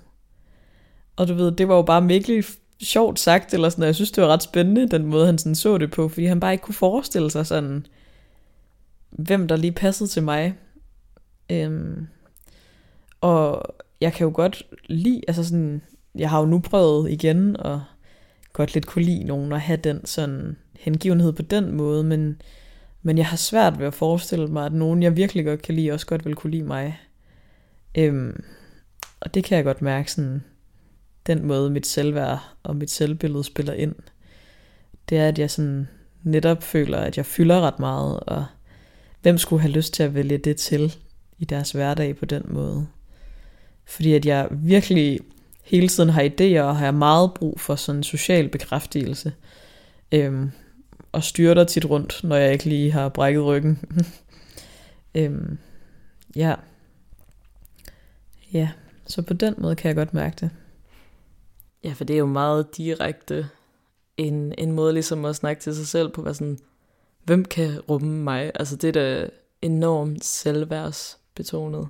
Og 1.15 1.27
du 1.27 1.33
ved, 1.33 1.51
det 1.51 1.67
var 1.67 1.75
jo 1.75 1.81
bare 1.81 2.07
virkelig 2.07 2.43
sjovt 2.81 3.19
sagt, 3.19 3.53
eller 3.53 3.69
sådan, 3.69 3.81
og 3.81 3.87
jeg 3.87 3.95
synes, 3.95 4.11
det 4.11 4.23
var 4.23 4.29
ret 4.29 4.43
spændende, 4.43 4.89
den 4.89 5.05
måde, 5.05 5.25
han 5.25 5.37
sådan 5.37 5.55
så 5.55 5.77
det 5.77 5.91
på, 5.91 6.09
fordi 6.09 6.25
han 6.25 6.39
bare 6.39 6.51
ikke 6.51 6.63
kunne 6.63 6.75
forestille 6.75 7.31
sig 7.31 7.47
sådan, 7.47 7.85
hvem 9.09 9.47
der 9.47 9.55
lige 9.55 9.71
passede 9.71 10.09
til 10.09 10.23
mig. 10.23 10.55
Øhm, 11.49 12.07
og 13.21 13.63
jeg 14.01 14.13
kan 14.13 14.25
jo 14.25 14.31
godt 14.35 14.63
lide, 14.85 15.21
altså 15.27 15.43
sådan, 15.43 15.81
jeg 16.15 16.29
har 16.29 16.39
jo 16.39 16.45
nu 16.45 16.59
prøvet 16.59 17.11
igen, 17.11 17.57
og 17.57 17.81
godt 18.53 18.73
lidt 18.73 18.85
kunne 18.85 19.05
lide 19.05 19.23
nogen, 19.23 19.53
at 19.53 19.61
have 19.61 19.77
den 19.77 20.05
sådan 20.05 20.57
hengivenhed 20.81 21.33
på 21.33 21.41
den 21.41 21.71
måde, 21.71 22.03
men, 22.03 22.41
men 23.01 23.17
jeg 23.17 23.27
har 23.27 23.37
svært 23.37 23.79
ved 23.79 23.87
at 23.87 23.93
forestille 23.93 24.47
mig, 24.47 24.65
at 24.65 24.73
nogen, 24.73 25.03
jeg 25.03 25.17
virkelig 25.17 25.45
godt 25.45 25.61
kan 25.61 25.75
lide, 25.75 25.91
også 25.91 26.05
godt 26.05 26.25
vil 26.25 26.35
kunne 26.35 26.51
lide 26.51 26.63
mig. 26.63 26.99
Øhm, 27.97 28.43
og 29.19 29.33
det 29.33 29.43
kan 29.43 29.55
jeg 29.55 29.65
godt 29.65 29.81
mærke, 29.81 30.11
sådan, 30.11 30.43
den 31.27 31.47
måde 31.47 31.69
mit 31.69 31.87
selvværd 31.87 32.39
og 32.63 32.75
mit 32.75 32.91
selvbillede 32.91 33.43
spiller 33.43 33.73
ind. 33.73 33.95
Det 35.09 35.17
er, 35.17 35.27
at 35.27 35.39
jeg 35.39 35.51
sådan 35.51 35.87
netop 36.23 36.63
føler, 36.63 36.97
at 36.97 37.17
jeg 37.17 37.25
fylder 37.25 37.61
ret 37.61 37.79
meget, 37.79 38.19
og 38.19 38.45
hvem 39.21 39.37
skulle 39.37 39.61
have 39.61 39.71
lyst 39.71 39.93
til 39.93 40.03
at 40.03 40.15
vælge 40.15 40.37
det 40.37 40.57
til 40.57 40.95
i 41.39 41.45
deres 41.45 41.71
hverdag 41.71 42.17
på 42.17 42.25
den 42.25 42.43
måde. 42.49 42.87
Fordi 43.85 44.13
at 44.13 44.25
jeg 44.25 44.47
virkelig 44.51 45.19
hele 45.63 45.87
tiden 45.87 46.09
har 46.09 46.21
idéer, 46.23 46.61
og 46.61 46.77
har 46.77 46.91
meget 46.91 47.33
brug 47.33 47.59
for 47.59 47.75
sådan 47.75 47.99
en 47.99 48.03
social 48.03 48.49
bekræftelse. 48.49 49.33
Øhm, 50.11 50.51
og 51.11 51.23
styrter 51.23 51.63
tit 51.63 51.85
rundt, 51.85 52.23
når 52.23 52.35
jeg 52.35 52.53
ikke 52.53 52.65
lige 52.65 52.91
har 52.91 53.09
brækket 53.09 53.45
ryggen. 53.45 53.79
øhm, 55.15 55.57
ja. 56.35 56.55
Ja, 58.53 58.69
så 59.05 59.21
på 59.21 59.33
den 59.33 59.55
måde 59.57 59.75
kan 59.75 59.87
jeg 59.87 59.95
godt 59.95 60.13
mærke 60.13 60.35
det. 60.39 60.49
Ja, 61.83 61.93
for 61.93 62.03
det 62.03 62.13
er 62.13 62.17
jo 62.17 62.25
meget 62.25 62.77
direkte 62.77 63.49
en, 64.17 64.53
en 64.57 64.71
måde 64.71 64.93
ligesom 64.93 65.25
at 65.25 65.35
snakke 65.35 65.61
til 65.61 65.75
sig 65.75 65.87
selv 65.87 66.09
på, 66.09 66.21
hvad 66.21 66.33
sådan, 66.33 66.59
hvem 67.23 67.45
kan 67.45 67.79
rumme 67.79 68.23
mig? 68.23 68.51
Altså 68.55 68.75
det 68.75 68.87
er 68.87 68.91
da 68.91 69.29
enormt 69.61 70.25
selvværdsbetonet. 70.25 71.87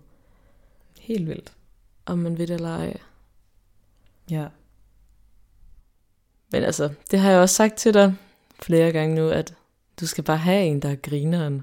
Helt 1.00 1.28
vildt. 1.28 1.54
Om 2.06 2.20
man 2.20 2.38
ved 2.38 2.48
det 2.48 2.54
eller 2.54 2.78
ej. 2.78 2.98
Ja. 4.32 4.48
Men 6.52 6.64
altså, 6.64 6.90
det 7.12 7.20
har 7.20 7.32
jeg 7.32 7.40
også 7.40 7.56
sagt 7.56 7.76
til 7.76 7.94
dig 7.94 8.16
flere 8.64 8.92
gange 8.92 9.16
nu, 9.16 9.30
at 9.30 9.54
du 10.00 10.08
skal 10.08 10.24
bare 10.24 10.38
have 10.38 10.66
en, 10.66 10.82
der 10.82 10.90
er 10.90 10.96
grineren. 10.96 11.62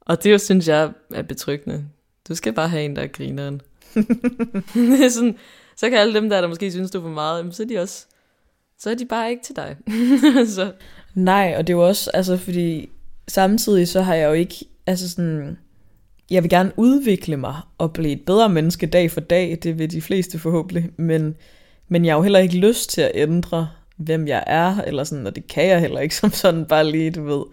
Og 0.00 0.24
det 0.24 0.32
jo, 0.32 0.38
synes 0.38 0.68
jeg 0.68 0.92
er 1.14 1.22
betryggende. 1.22 1.84
Du 2.28 2.34
skal 2.34 2.52
bare 2.52 2.68
have 2.68 2.84
en, 2.84 2.96
der 2.96 3.02
er 3.02 3.06
grineren. 3.06 3.60
det 4.74 5.04
er 5.04 5.08
sådan, 5.08 5.36
så 5.76 5.90
kan 5.90 5.98
alle 5.98 6.14
dem 6.14 6.30
der, 6.30 6.40
der 6.40 6.48
måske 6.48 6.70
synes, 6.70 6.90
du 6.90 6.98
er 6.98 7.02
for 7.02 7.08
meget, 7.08 7.54
så 7.54 7.62
er 7.62 7.66
de 7.66 7.78
også, 7.78 8.06
så 8.78 8.90
er 8.90 8.94
de 8.94 9.06
bare 9.06 9.30
ikke 9.30 9.42
til 9.42 9.56
dig. 9.56 9.76
så. 10.56 10.72
Nej, 11.14 11.54
og 11.58 11.66
det 11.66 11.72
er 11.72 11.76
jo 11.76 11.86
også, 11.86 12.10
altså 12.14 12.36
fordi 12.36 12.88
samtidig 13.28 13.88
så 13.88 14.02
har 14.02 14.14
jeg 14.14 14.28
jo 14.28 14.32
ikke, 14.32 14.54
altså 14.86 15.10
sådan, 15.10 15.58
jeg 16.30 16.42
vil 16.42 16.50
gerne 16.50 16.72
udvikle 16.76 17.36
mig 17.36 17.56
og 17.78 17.92
blive 17.92 18.12
et 18.12 18.24
bedre 18.26 18.48
menneske 18.48 18.86
dag 18.86 19.10
for 19.10 19.20
dag, 19.20 19.58
det 19.62 19.78
vil 19.78 19.90
de 19.90 20.02
fleste 20.02 20.38
forhåbentlig, 20.38 20.90
men, 20.96 21.34
men 21.88 22.04
jeg 22.04 22.12
har 22.12 22.18
jo 22.18 22.22
heller 22.22 22.38
ikke 22.38 22.56
lyst 22.56 22.90
til 22.90 23.00
at 23.00 23.12
ændre, 23.14 23.68
hvem 23.96 24.28
jeg 24.28 24.44
er, 24.46 24.80
eller 24.80 25.04
sådan, 25.04 25.26
og 25.26 25.36
det 25.36 25.46
kan 25.48 25.68
jeg 25.68 25.80
heller 25.80 26.00
ikke 26.00 26.16
som 26.16 26.30
sådan 26.30 26.66
bare 26.66 26.90
lige, 26.90 27.10
du 27.10 27.24
ved. 27.24 27.44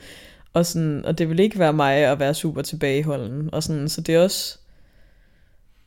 Og, 0.53 0.65
sådan, 0.65 1.05
og 1.05 1.17
det 1.17 1.29
vil 1.29 1.39
ikke 1.39 1.59
være 1.59 1.73
mig 1.73 1.95
at 1.95 2.19
være 2.19 2.33
super 2.33 2.61
tilbageholden, 2.61 3.53
og 3.53 3.63
sådan, 3.63 3.89
så 3.89 4.01
det 4.01 4.15
er 4.15 4.23
også, 4.23 4.57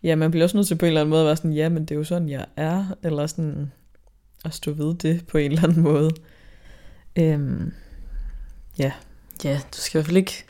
ja, 0.02 0.14
man 0.16 0.30
bliver 0.30 0.44
også 0.44 0.56
nødt 0.56 0.66
til 0.66 0.74
på 0.74 0.86
en 0.86 0.88
eller 0.88 1.00
anden 1.00 1.10
måde 1.10 1.22
at 1.22 1.26
være 1.26 1.36
sådan, 1.36 1.52
ja, 1.52 1.68
men 1.68 1.82
det 1.82 1.90
er 1.90 1.98
jo 1.98 2.04
sådan, 2.04 2.28
jeg 2.28 2.46
er, 2.56 2.84
eller 3.02 3.26
sådan, 3.26 3.72
at 4.44 4.54
stå 4.54 4.72
ved 4.72 4.94
det 4.94 5.26
på 5.26 5.38
en 5.38 5.50
eller 5.50 5.64
anden 5.64 5.82
måde. 5.82 6.10
Øhm, 7.16 7.72
ja. 8.78 8.92
Ja, 9.44 9.60
du 9.72 9.78
skal 9.80 9.98
i 9.98 10.00
hvert 10.00 10.06
fald 10.06 10.16
ikke 10.16 10.44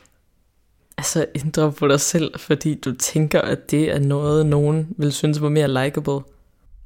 altså 0.97 1.25
ændre 1.35 1.71
på 1.71 1.87
dig 1.87 1.99
selv, 1.99 2.39
fordi 2.39 2.75
du 2.75 2.95
tænker, 2.95 3.41
at 3.41 3.71
det 3.71 3.91
er 3.91 3.99
noget, 3.99 4.45
nogen 4.45 4.87
vil 4.97 5.11
synes 5.11 5.41
var 5.41 5.49
mere 5.49 5.83
likable. 5.83 6.19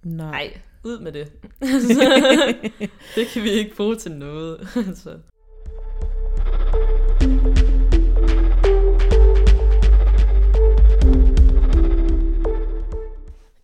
Nej. 0.03 0.53
Ud 0.83 0.99
med 0.99 1.11
det. 1.11 1.31
det 3.15 3.27
kan 3.27 3.43
vi 3.43 3.49
ikke 3.49 3.75
bruge 3.75 3.95
til 3.95 4.11
noget. 4.11 4.67
så. 5.03 5.17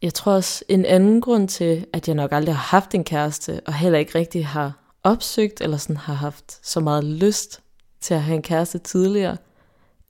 Jeg 0.02 0.14
tror 0.14 0.34
også, 0.34 0.64
en 0.68 0.86
anden 0.86 1.22
grund 1.22 1.48
til, 1.48 1.86
at 1.94 2.08
jeg 2.08 2.16
nok 2.16 2.32
aldrig 2.32 2.56
har 2.56 2.78
haft 2.78 2.96
en 2.96 3.04
kæreste, 3.04 3.62
og 3.66 3.74
heller 3.74 4.00
ikke 4.00 4.20
rigtig 4.20 4.48
har 4.48 4.94
opsøgt, 5.04 5.62
eller 5.62 5.78
sådan 5.78 5.98
har 5.98 6.14
haft 6.14 6.68
så 6.68 6.80
meget 6.80 7.04
lyst 7.04 7.62
til 8.02 8.14
at 8.14 8.22
have 8.22 8.36
en 8.36 8.42
kæreste 8.42 8.78
tidligere, 8.78 9.38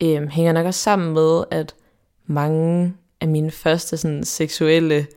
øh, 0.04 0.28
hænger 0.28 0.52
nok 0.52 0.66
også 0.66 0.80
sammen 0.80 1.14
med, 1.14 1.44
at 1.52 1.76
mange 2.26 2.94
af 3.22 3.28
mine 3.28 3.52
første 3.52 3.98
sådan, 3.98 4.24
seksuelle 4.24 5.08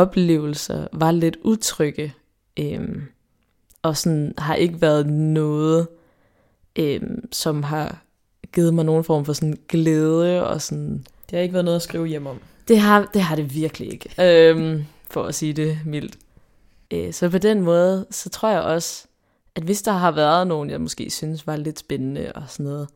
oplevelser 0.00 0.86
var 0.92 1.10
lidt 1.10 1.36
utrygge, 1.44 2.14
øh, 2.58 3.02
og 3.82 3.96
sådan 3.96 4.34
har 4.38 4.54
ikke 4.54 4.80
været 4.80 5.06
noget, 5.06 5.88
øh, 6.76 7.00
som 7.32 7.62
har 7.62 8.02
givet 8.52 8.74
mig 8.74 8.84
nogen 8.84 9.04
form 9.04 9.24
for 9.24 9.32
sådan 9.32 9.58
glæde 9.68 10.46
og 10.46 10.62
sådan... 10.62 11.06
Det 11.30 11.36
har 11.36 11.42
ikke 11.42 11.52
været 11.52 11.64
noget 11.64 11.76
at 11.76 11.82
skrive 11.82 12.06
hjem 12.06 12.26
om. 12.26 12.40
Det 12.68 12.78
har 12.78 13.10
det, 13.14 13.22
har 13.22 13.36
det 13.36 13.54
virkelig 13.54 13.92
ikke, 13.92 14.10
øh, 14.20 14.84
for 15.10 15.24
at 15.24 15.34
sige 15.34 15.52
det 15.52 15.78
mildt. 15.84 16.18
Øh, 16.90 17.12
så 17.12 17.30
på 17.30 17.38
den 17.38 17.60
måde, 17.60 18.06
så 18.10 18.28
tror 18.28 18.50
jeg 18.50 18.62
også, 18.62 19.06
at 19.54 19.62
hvis 19.62 19.82
der 19.82 19.92
har 19.92 20.10
været 20.10 20.46
nogen, 20.46 20.70
jeg 20.70 20.80
måske 20.80 21.10
synes 21.10 21.46
var 21.46 21.56
lidt 21.56 21.78
spændende 21.78 22.32
og 22.34 22.42
sådan 22.48 22.66
noget, 22.66 22.88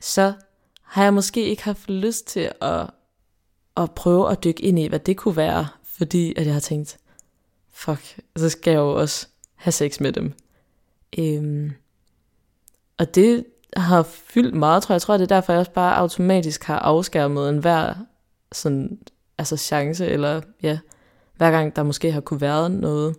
så 0.00 0.32
har 0.82 1.02
jeg 1.02 1.14
måske 1.14 1.44
ikke 1.44 1.64
haft 1.64 1.90
lyst 1.90 2.26
til 2.26 2.52
at, 2.60 2.86
at 3.76 3.90
prøve 3.90 4.30
at 4.30 4.44
dykke 4.44 4.62
ind 4.62 4.78
i, 4.78 4.86
hvad 4.86 4.98
det 4.98 5.16
kunne 5.16 5.36
være, 5.36 5.66
fordi 6.00 6.34
at 6.36 6.46
jeg 6.46 6.52
har 6.52 6.60
tænkt, 6.60 6.98
fuck, 7.72 8.20
så 8.36 8.48
skal 8.48 8.70
jeg 8.70 8.78
jo 8.78 9.00
også 9.00 9.26
have 9.54 9.72
sex 9.72 10.00
med 10.00 10.12
dem. 10.12 10.32
Øhm, 11.18 11.72
og 12.98 13.14
det 13.14 13.44
har 13.76 14.02
fyldt 14.02 14.54
meget, 14.54 14.82
tror 14.82 14.92
jeg. 14.92 14.94
Jeg 14.94 15.02
tror, 15.02 15.16
det 15.16 15.22
er 15.22 15.34
derfor, 15.34 15.52
jeg 15.52 15.60
også 15.60 15.72
bare 15.72 15.96
automatisk 15.96 16.64
har 16.64 16.78
afskærmet 16.78 17.48
en 17.48 17.58
hver 17.58 17.94
sådan, 18.52 18.98
altså 19.38 19.56
chance, 19.56 20.06
eller 20.06 20.40
ja, 20.62 20.78
hver 21.36 21.50
gang 21.50 21.76
der 21.76 21.82
måske 21.82 22.12
har 22.12 22.20
kunne 22.20 22.40
være 22.40 22.70
noget. 22.70 23.16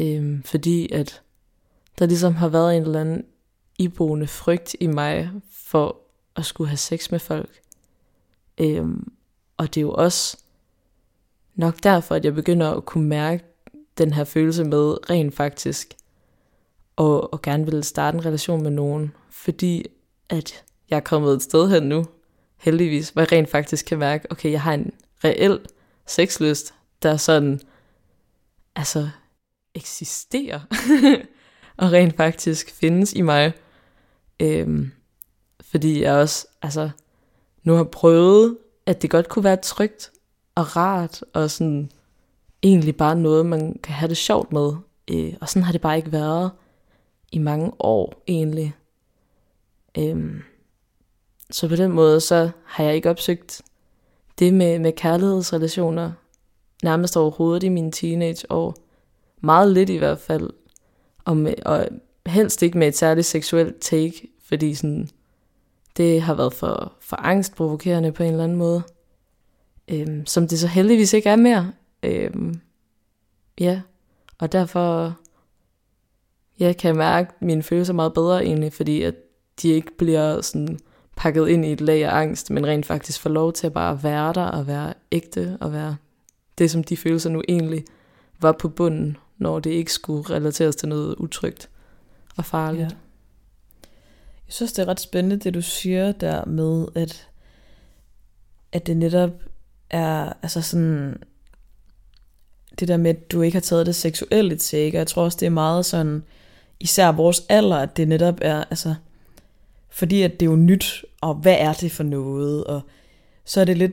Øhm, 0.00 0.42
fordi 0.42 0.92
at 0.92 1.22
der 1.98 2.06
ligesom 2.06 2.34
har 2.34 2.48
været 2.48 2.76
en 2.76 2.82
eller 2.82 3.00
anden 3.00 3.24
iboende 3.78 4.26
frygt 4.26 4.76
i 4.80 4.86
mig 4.86 5.30
for 5.52 5.96
at 6.36 6.44
skulle 6.44 6.68
have 6.68 6.76
sex 6.76 7.10
med 7.10 7.18
folk. 7.18 7.60
Øhm, 8.58 9.12
og 9.56 9.74
det 9.74 9.80
er 9.80 9.82
jo 9.82 9.92
også 9.92 10.43
nok 11.54 11.82
derfor, 11.82 12.14
at 12.14 12.24
jeg 12.24 12.34
begynder 12.34 12.70
at 12.70 12.84
kunne 12.84 13.08
mærke 13.08 13.44
den 13.98 14.12
her 14.12 14.24
følelse 14.24 14.64
med 14.64 15.10
rent 15.10 15.34
faktisk 15.34 15.94
og, 16.96 17.32
og 17.32 17.42
gerne 17.42 17.64
vil 17.64 17.84
starte 17.84 18.14
en 18.14 18.24
relation 18.24 18.62
med 18.62 18.70
nogen, 18.70 19.12
fordi 19.30 19.86
at 20.28 20.64
jeg 20.90 20.96
er 20.96 21.00
kommet 21.00 21.34
et 21.34 21.42
sted 21.42 21.70
hen 21.70 21.82
nu, 21.82 22.06
heldigvis, 22.56 23.08
hvor 23.08 23.22
jeg 23.22 23.32
rent 23.32 23.50
faktisk 23.50 23.86
kan 23.86 23.98
mærke, 23.98 24.26
okay, 24.30 24.50
jeg 24.50 24.62
har 24.62 24.74
en 24.74 24.92
reel 25.24 25.60
sexlyst, 26.06 26.74
der 27.02 27.16
sådan, 27.16 27.60
altså, 28.76 29.08
eksisterer, 29.74 30.60
og 31.76 31.92
rent 31.92 32.16
faktisk 32.16 32.70
findes 32.70 33.12
i 33.12 33.20
mig. 33.20 33.52
Øhm, 34.40 34.92
fordi 35.70 36.02
jeg 36.02 36.14
også, 36.14 36.46
altså, 36.62 36.90
nu 37.62 37.74
har 37.74 37.84
prøvet, 37.84 38.58
at 38.86 39.02
det 39.02 39.10
godt 39.10 39.28
kunne 39.28 39.44
være 39.44 39.56
trygt 39.56 40.12
og 40.54 40.76
rart, 40.76 41.24
og 41.32 41.50
sådan 41.50 41.90
egentlig 42.62 42.96
bare 42.96 43.16
noget, 43.16 43.46
man 43.46 43.78
kan 43.82 43.94
have 43.94 44.08
det 44.08 44.16
sjovt 44.16 44.52
med. 44.52 44.72
Øh, 45.10 45.34
og 45.40 45.48
sådan 45.48 45.62
har 45.62 45.72
det 45.72 45.80
bare 45.80 45.96
ikke 45.96 46.12
været 46.12 46.50
i 47.32 47.38
mange 47.38 47.72
år 47.78 48.22
egentlig. 48.26 48.74
Øhm, 49.98 50.42
så 51.50 51.68
på 51.68 51.76
den 51.76 51.92
måde, 51.92 52.20
så 52.20 52.50
har 52.64 52.84
jeg 52.84 52.94
ikke 52.94 53.10
opsøgt 53.10 53.62
det 54.38 54.54
med, 54.54 54.78
med 54.78 54.92
kærlighedsrelationer 54.92 56.12
nærmest 56.82 57.16
overhovedet 57.16 57.62
i 57.62 57.68
mine 57.68 57.92
teenageår. 57.92 58.74
Meget 59.40 59.72
lidt 59.72 59.90
i 59.90 59.96
hvert 59.96 60.18
fald. 60.18 60.50
Og, 61.24 61.36
med, 61.36 61.54
og 61.64 61.88
helst 62.26 62.62
ikke 62.62 62.78
med 62.78 62.88
et 62.88 62.96
særligt 62.96 63.26
seksuelt 63.26 63.80
take, 63.80 64.28
fordi 64.44 64.74
sådan, 64.74 65.08
det 65.96 66.22
har 66.22 66.34
været 66.34 66.52
for, 66.52 66.92
for 67.00 67.16
angstprovokerende 67.16 68.12
på 68.12 68.22
en 68.22 68.30
eller 68.30 68.44
anden 68.44 68.58
måde. 68.58 68.82
Øhm, 69.88 70.26
som 70.26 70.48
det 70.48 70.58
så 70.58 70.66
heldigvis 70.66 71.12
ikke 71.12 71.28
er 71.28 71.36
mere. 71.36 71.72
Øhm, 72.02 72.60
ja, 73.60 73.80
og 74.38 74.52
derfor 74.52 75.16
ja, 76.60 76.72
kan 76.72 76.88
jeg 76.88 76.96
mærke 76.96 77.32
mine 77.40 77.62
følelser 77.62 77.92
meget 77.92 78.14
bedre 78.14 78.44
egentlig, 78.44 78.72
fordi 78.72 79.02
at 79.02 79.14
de 79.62 79.68
ikke 79.68 79.96
bliver 79.98 80.40
sådan 80.40 80.78
pakket 81.16 81.48
ind 81.48 81.64
i 81.64 81.72
et 81.72 81.80
lag 81.80 82.04
af 82.04 82.16
angst, 82.16 82.50
men 82.50 82.66
rent 82.66 82.86
faktisk 82.86 83.20
får 83.20 83.30
lov 83.30 83.52
til 83.52 83.66
at 83.66 83.72
bare 83.72 84.02
være 84.02 84.32
der 84.32 84.44
og 84.44 84.66
være 84.66 84.94
ægte 85.12 85.58
og 85.60 85.72
være 85.72 85.96
det, 86.58 86.70
som 86.70 86.84
de 86.84 86.96
følelser 86.96 87.30
nu 87.30 87.42
egentlig 87.48 87.84
var 88.40 88.52
på 88.52 88.68
bunden, 88.68 89.16
når 89.38 89.58
det 89.58 89.70
ikke 89.70 89.92
skulle 89.92 90.30
relateres 90.30 90.76
til 90.76 90.88
noget 90.88 91.14
utrygt 91.14 91.70
og 92.36 92.44
farligt. 92.44 92.82
Ja. 92.82 92.96
Jeg 94.46 94.52
synes, 94.52 94.72
det 94.72 94.82
er 94.82 94.88
ret 94.88 95.00
spændende, 95.00 95.36
det 95.36 95.54
du 95.54 95.62
siger 95.62 96.12
der 96.12 96.44
med, 96.44 96.86
at, 96.94 97.28
at 98.72 98.86
det 98.86 98.96
netop 98.96 99.30
er 99.90 100.32
altså 100.42 100.62
sådan, 100.62 101.16
det 102.80 102.88
der 102.88 102.96
med, 102.96 103.10
at 103.10 103.32
du 103.32 103.42
ikke 103.42 103.54
har 103.54 103.60
taget 103.60 103.86
det 103.86 103.94
seksuelle 103.94 104.56
til, 104.56 104.88
og 104.88 104.94
jeg 104.94 105.06
tror 105.06 105.24
også, 105.24 105.38
det 105.40 105.46
er 105.46 105.50
meget 105.50 105.86
sådan, 105.86 106.22
især 106.80 107.12
vores 107.12 107.42
alder, 107.48 107.76
at 107.76 107.96
det 107.96 108.08
netop 108.08 108.38
er, 108.42 108.64
altså, 108.70 108.94
fordi 109.90 110.22
at 110.22 110.40
det 110.40 110.46
er 110.46 110.50
jo 110.50 110.56
nyt, 110.56 111.04
og 111.20 111.34
hvad 111.34 111.56
er 111.58 111.72
det 111.72 111.92
for 111.92 112.02
noget, 112.02 112.64
og 112.64 112.80
så 113.44 113.60
er 113.60 113.64
det 113.64 113.78
lidt 113.78 113.92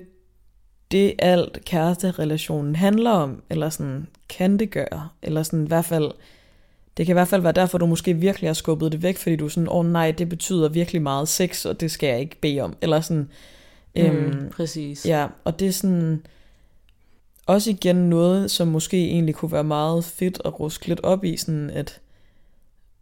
det 0.91 1.13
alt 1.19 1.65
kæresterelationen 1.65 2.75
handler 2.75 3.11
om, 3.11 3.43
eller 3.49 3.69
sådan 3.69 4.07
kan 4.29 4.59
det 4.59 4.71
gøre, 4.71 5.09
eller 5.21 5.43
sådan 5.43 5.63
i 5.65 5.67
hvert 5.67 5.85
fald, 5.85 6.11
det 6.97 7.05
kan 7.05 7.13
i 7.13 7.17
hvert 7.19 7.27
fald 7.27 7.41
være 7.41 7.51
derfor, 7.51 7.77
du 7.77 7.85
måske 7.85 8.13
virkelig 8.13 8.49
har 8.49 8.53
skubbet 8.53 8.91
det 8.91 9.03
væk, 9.03 9.17
fordi 9.17 9.35
du 9.35 9.45
er 9.45 9.49
sådan, 9.49 9.69
åh 9.69 9.75
oh, 9.75 9.85
nej, 9.85 10.11
det 10.11 10.29
betyder 10.29 10.69
virkelig 10.69 11.01
meget 11.01 11.27
sex, 11.27 11.65
og 11.65 11.79
det 11.79 11.91
skal 11.91 12.07
jeg 12.07 12.19
ikke 12.19 12.41
bede 12.41 12.61
om, 12.61 12.75
eller 12.81 13.01
sådan. 13.01 13.29
Mm, 13.95 14.01
øhm, 14.01 14.49
præcis. 14.49 15.05
Ja, 15.05 15.27
og 15.43 15.59
det 15.59 15.67
er 15.67 15.71
sådan, 15.71 16.25
også 17.45 17.69
igen 17.69 17.95
noget, 17.95 18.51
som 18.51 18.67
måske 18.67 19.09
egentlig 19.09 19.35
kunne 19.35 19.51
være 19.51 19.63
meget 19.63 20.05
fedt 20.05 20.41
at 20.45 20.59
ruske 20.59 20.87
lidt 20.87 20.99
op 21.03 21.23
i, 21.23 21.37
sådan 21.37 21.69
at, 21.69 22.01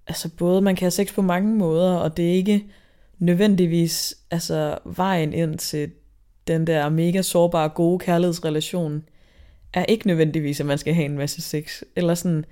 altså 0.07 0.29
både 0.37 0.61
man 0.61 0.75
kan 0.75 0.85
have 0.85 0.91
sex 0.91 1.13
på 1.13 1.21
mange 1.21 1.55
måder, 1.55 1.95
og 1.95 2.17
det 2.17 2.29
er 2.29 2.33
ikke 2.33 2.65
nødvendigvis 3.19 4.17
altså 4.31 4.77
vejen 4.85 5.33
ind 5.33 5.57
til 5.57 5.91
den 6.47 6.67
der 6.67 6.89
mega 6.89 7.21
sårbare 7.21 7.69
gode 7.69 7.99
kærlighedsrelation, 7.99 9.03
er 9.73 9.85
ikke 9.85 10.07
nødvendigvis, 10.07 10.59
at 10.59 10.65
man 10.65 10.77
skal 10.77 10.93
have 10.93 11.05
en 11.05 11.17
masse 11.17 11.41
sex. 11.41 11.81
Eller 11.95 12.15
sådan, 12.15 12.45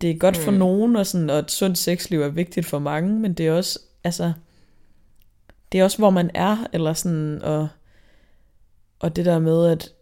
det 0.00 0.10
er 0.10 0.14
godt 0.14 0.36
for 0.36 0.50
mm. 0.50 0.56
nogen, 0.56 0.96
og, 0.96 1.06
sådan, 1.06 1.30
og 1.30 1.38
et 1.38 1.50
sundt 1.50 1.78
sexliv 1.78 2.22
er 2.22 2.28
vigtigt 2.28 2.66
for 2.66 2.78
mange, 2.78 3.20
men 3.20 3.32
det 3.32 3.46
er 3.46 3.52
også, 3.52 3.78
altså, 4.04 4.32
det 5.72 5.80
er 5.80 5.84
også, 5.84 5.98
hvor 5.98 6.10
man 6.10 6.30
er, 6.34 6.66
eller 6.72 6.92
sådan, 6.92 7.42
og, 7.42 7.68
og 9.00 9.16
det 9.16 9.24
der 9.24 9.38
med, 9.38 9.66
at, 9.66 9.92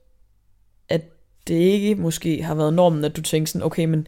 at 0.88 1.02
det 1.48 1.54
ikke 1.54 1.94
måske 1.94 2.42
har 2.42 2.54
været 2.54 2.74
normen, 2.74 3.04
at 3.04 3.16
du 3.16 3.22
tænker 3.22 3.48
sådan, 3.48 3.66
okay, 3.66 3.84
men 3.84 4.06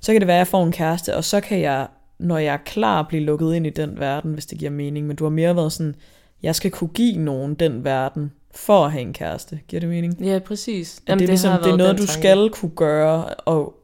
så 0.00 0.12
kan 0.12 0.20
det 0.20 0.26
være, 0.26 0.36
at 0.36 0.38
jeg 0.38 0.46
får 0.46 0.64
en 0.64 0.72
kæreste, 0.72 1.16
og 1.16 1.24
så 1.24 1.40
kan 1.40 1.60
jeg, 1.60 1.86
når 2.18 2.38
jeg 2.38 2.54
er 2.54 2.64
klar, 2.64 3.02
blive 3.02 3.22
lukket 3.22 3.54
ind 3.54 3.66
i 3.66 3.70
den 3.70 4.00
verden, 4.00 4.32
hvis 4.32 4.46
det 4.46 4.58
giver 4.58 4.70
mening, 4.70 5.06
men 5.06 5.16
du 5.16 5.24
har 5.24 5.30
mere 5.30 5.56
været 5.56 5.72
sådan, 5.72 5.94
jeg 6.42 6.54
skal 6.54 6.70
kunne 6.70 6.90
give 6.94 7.16
nogen 7.16 7.54
den 7.54 7.84
verden, 7.84 8.32
for 8.54 8.84
at 8.84 8.92
have 8.92 9.02
en 9.02 9.12
kæreste. 9.12 9.60
Giver 9.68 9.80
det 9.80 9.88
mening? 9.88 10.20
Ja, 10.20 10.38
præcis. 10.38 11.02
Jamen, 11.08 11.18
det, 11.18 11.24
er 11.24 11.28
ligesom, 11.28 11.62
det 11.62 11.72
er 11.72 11.76
noget, 11.76 11.98
du 11.98 12.06
tanke. 12.06 12.12
skal 12.12 12.50
kunne 12.50 12.70
gøre 12.76 13.24
og, 13.24 13.74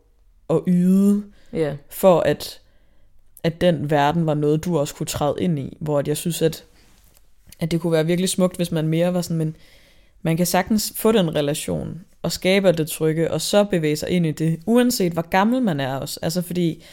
og 0.48 0.64
yde, 0.66 1.22
ja. 1.52 1.76
for 1.88 2.20
at, 2.20 2.60
at 3.42 3.60
den 3.60 3.90
verden 3.90 4.26
var 4.26 4.34
noget, 4.34 4.64
du 4.64 4.78
også 4.78 4.94
kunne 4.94 5.06
træde 5.06 5.34
ind 5.38 5.58
i. 5.58 5.76
Hvor 5.80 6.02
jeg 6.06 6.16
synes, 6.16 6.42
at, 6.42 6.64
at 7.60 7.70
det 7.70 7.80
kunne 7.80 7.92
være 7.92 8.06
virkelig 8.06 8.28
smukt, 8.28 8.56
hvis 8.56 8.72
man 8.72 8.88
mere 8.88 9.14
var 9.14 9.22
sådan, 9.22 9.36
men 9.36 9.56
man 10.22 10.36
kan 10.36 10.46
sagtens 10.46 10.92
få 10.96 11.12
den 11.12 11.34
relation, 11.34 12.00
og 12.22 12.32
skabe 12.32 12.72
det 12.72 12.88
trygge, 12.88 13.30
og 13.30 13.40
så 13.40 13.64
bevæge 13.64 13.96
sig 13.96 14.08
ind 14.08 14.26
i 14.26 14.32
det, 14.32 14.60
uanset 14.66 15.12
hvor 15.12 15.28
gammel 15.28 15.62
man 15.62 15.80
er 15.80 15.96
også. 15.96 16.20
Altså 16.22 16.42
fordi, 16.42 16.84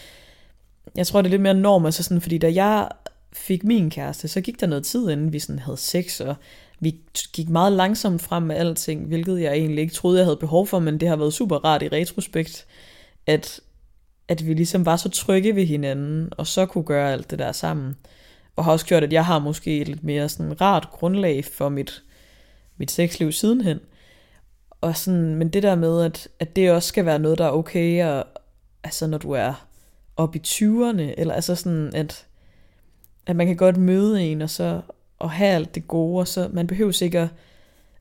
jeg 0.96 1.08
tror, 1.08 1.22
det 1.22 1.28
er 1.28 1.32
lidt 1.32 1.42
mere 1.42 1.54
norm, 1.54 1.86
altså 1.86 2.04
sådan, 2.04 2.22
fordi 2.22 2.38
da 2.38 2.54
jeg 2.54 2.90
fik 3.34 3.64
min 3.64 3.90
kæreste, 3.90 4.28
så 4.28 4.42
gik 4.42 4.60
der 4.60 4.68
noget 4.68 4.86
tid, 4.86 5.10
inden 5.10 5.34
vi 5.34 5.40
sådan 5.40 5.60
havde 5.60 5.78
sex, 5.78 6.20
og 6.20 6.36
vi 6.80 6.96
gik 7.34 7.50
meget 7.50 7.74
langsomt 7.74 8.22
frem 8.22 8.44
med 8.44 8.56
alting, 8.56 9.08
hvilket 9.08 9.42
jeg 9.42 9.54
egentlig 9.54 9.82
ikke 9.82 9.94
troede, 9.94 10.18
jeg 10.18 10.26
havde 10.26 10.38
behov 10.38 10.68
for, 10.68 10.80
men 10.80 11.00
det 11.00 11.10
har 11.10 11.16
været 11.16 11.34
super 11.34 11.56
rart 11.56 11.84
i 11.84 11.88
retrospekt, 11.88 12.66
at, 13.28 13.60
at 14.28 14.48
vi 14.48 14.54
ligesom 14.54 14.86
var 14.86 14.96
så 14.96 15.10
trygge 15.10 15.56
ved 15.56 15.66
hinanden, 15.66 16.30
og 16.32 16.48
så 16.48 16.66
kunne 16.66 16.84
gøre 16.84 17.12
alt 17.12 17.32
det 17.32 17.40
der 17.40 17.52
sammen. 17.52 17.96
Og 18.56 18.66
har 18.66 18.72
også 18.72 18.86
gjort, 18.86 19.04
at 19.04 19.14
jeg 19.14 19.26
har 19.26 19.40
måske 19.40 19.82
et 19.82 19.88
lidt 19.88 20.04
mere 20.04 20.30
sådan 20.30 20.62
rart 20.62 20.88
grundlag 20.92 21.46
for 21.46 21.70
mit, 21.70 22.04
mit 22.78 22.92
sexliv 22.92 23.32
sidenhen. 23.32 23.80
Og 24.82 24.98
sådan, 24.98 25.36
men 25.36 25.50
det 25.50 25.64
der 25.64 25.76
med, 25.76 26.02
at, 26.02 26.28
at 26.40 26.56
det 26.56 26.72
også 26.72 26.88
skal 26.88 27.06
være 27.06 27.20
noget, 27.20 27.38
der 27.38 27.46
er 27.46 27.52
okay, 27.52 28.06
og, 28.06 28.26
altså 28.84 29.08
når 29.08 29.18
du 29.18 29.32
er 29.32 29.68
oppe 30.16 30.40
i 30.40 30.42
20'erne, 30.46 31.02
eller 31.18 31.34
altså 31.34 31.56
sådan, 31.56 31.96
at, 31.96 32.26
at 33.26 33.36
man 33.36 33.48
kan 33.48 33.56
godt 33.56 33.78
møde 33.78 34.24
en, 34.24 34.42
og 34.42 34.50
så 34.50 34.82
at 35.22 35.30
have 35.30 35.56
alt 35.56 35.76
det 35.76 35.88
gode, 35.88 36.20
og 36.20 36.28
så 36.28 36.50
man 36.54 36.68
behøver 36.68 36.92
sikkert 36.92 37.30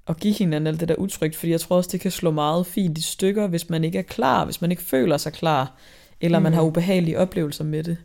at 0.09 0.17
give 0.17 0.35
hinanden 0.35 0.67
alt 0.67 0.81
det 0.81 0.89
der 0.89 0.95
utrygt, 0.95 1.37
fordi 1.37 1.53
jeg 1.53 1.61
tror 1.61 1.77
også, 1.77 1.91
det 1.93 2.01
kan 2.01 2.11
slå 2.11 2.31
meget 2.31 2.67
fint 2.67 2.99
i 2.99 3.03
stykker, 3.03 3.47
hvis 3.47 3.71
man 3.71 3.85
ikke 3.85 3.99
er 3.99 4.03
klar, 4.03 4.45
hvis 4.45 4.61
man 4.61 4.71
ikke 4.71 4.83
føler 4.83 5.17
sig 5.17 5.33
klar, 5.33 5.73
eller 6.21 6.39
mm. 6.39 6.43
man 6.43 6.53
har 6.53 6.61
mhm. 6.61 6.69
ubehagelige 6.69 7.19
oplevelser 7.19 7.65
med 7.65 7.83
det. 7.83 7.97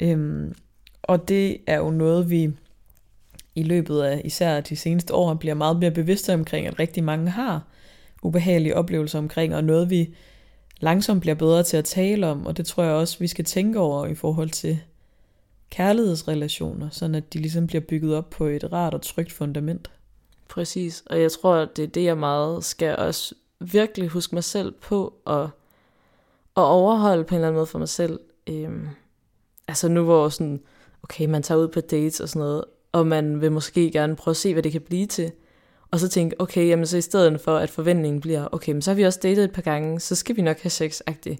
Øhm, 0.00 0.54
og 1.08 1.28
det 1.28 1.58
er 1.66 1.78
jo 1.78 1.90
noget, 1.90 2.30
vi 2.30 2.50
i 3.54 3.62
løbet 3.62 4.00
af 4.00 4.20
især 4.24 4.60
de 4.60 4.76
seneste 4.76 5.14
år 5.14 5.34
bliver 5.34 5.54
meget 5.54 5.76
mere 5.76 5.90
bevidste 5.90 6.34
omkring, 6.34 6.66
at 6.66 6.78
rigtig 6.78 7.04
mange 7.04 7.30
har 7.30 7.62
ubehagelige 8.22 8.76
oplevelser 8.76 9.18
omkring, 9.18 9.54
og 9.54 9.64
noget 9.64 9.90
vi 9.90 10.14
langsomt 10.80 11.20
bliver 11.20 11.34
bedre 11.34 11.62
til 11.62 11.76
at 11.76 11.84
tale 11.84 12.26
om, 12.26 12.46
og 12.46 12.56
det 12.56 12.66
tror 12.66 12.82
jeg 12.82 12.92
også, 12.92 13.18
vi 13.18 13.26
skal 13.26 13.44
tænke 13.44 13.78
over 13.78 14.06
i 14.06 14.14
forhold 14.14 14.50
til 14.50 14.80
kærlighedsrelationer, 15.70 16.90
sådan 16.90 17.14
at 17.14 17.32
de 17.32 17.38
ligesom 17.38 17.66
bliver 17.66 17.80
bygget 17.88 18.16
op 18.16 18.30
på 18.30 18.46
et 18.46 18.72
rart 18.72 18.94
og 18.94 19.02
trygt 19.02 19.32
fundament. 19.32 19.90
Præcis, 20.48 21.02
og 21.06 21.20
jeg 21.20 21.32
tror, 21.32 21.64
det 21.76 21.82
er 21.82 21.86
det, 21.86 22.04
jeg 22.04 22.18
meget 22.18 22.64
skal 22.64 22.96
også 22.96 23.34
virkelig 23.60 24.08
huske 24.08 24.34
mig 24.34 24.44
selv 24.44 24.72
på, 24.72 25.14
og, 25.24 25.50
og 26.54 26.66
overholde 26.66 27.24
på 27.24 27.34
en 27.34 27.36
eller 27.36 27.48
anden 27.48 27.58
måde 27.58 27.66
for 27.66 27.78
mig 27.78 27.88
selv. 27.88 28.20
Øhm, 28.46 28.88
altså 29.68 29.88
nu 29.88 30.04
hvor 30.04 30.28
sådan, 30.28 30.60
okay, 31.04 31.26
man 31.26 31.42
tager 31.42 31.60
ud 31.60 31.68
på 31.68 31.80
dates 31.80 32.20
og 32.20 32.28
sådan 32.28 32.40
noget, 32.40 32.64
og 32.92 33.06
man 33.06 33.40
vil 33.40 33.52
måske 33.52 33.90
gerne 33.90 34.16
prøve 34.16 34.32
at 34.32 34.36
se, 34.36 34.52
hvad 34.52 34.62
det 34.62 34.72
kan 34.72 34.80
blive 34.80 35.06
til. 35.06 35.32
Og 35.90 36.00
så 36.00 36.08
tænke, 36.08 36.40
okay, 36.40 36.68
jamen 36.68 36.86
så 36.86 36.96
i 36.96 37.00
stedet 37.00 37.40
for, 37.40 37.56
at 37.56 37.70
forventningen 37.70 38.20
bliver, 38.20 38.48
okay, 38.52 38.72
men 38.72 38.82
så 38.82 38.90
har 38.90 38.96
vi 38.96 39.02
også 39.02 39.20
datet 39.22 39.44
et 39.44 39.52
par 39.52 39.62
gange, 39.62 40.00
så 40.00 40.14
skal 40.14 40.36
vi 40.36 40.42
nok 40.42 40.60
have 40.60 40.70
sex 40.70 41.00
-agtigt. 41.10 41.36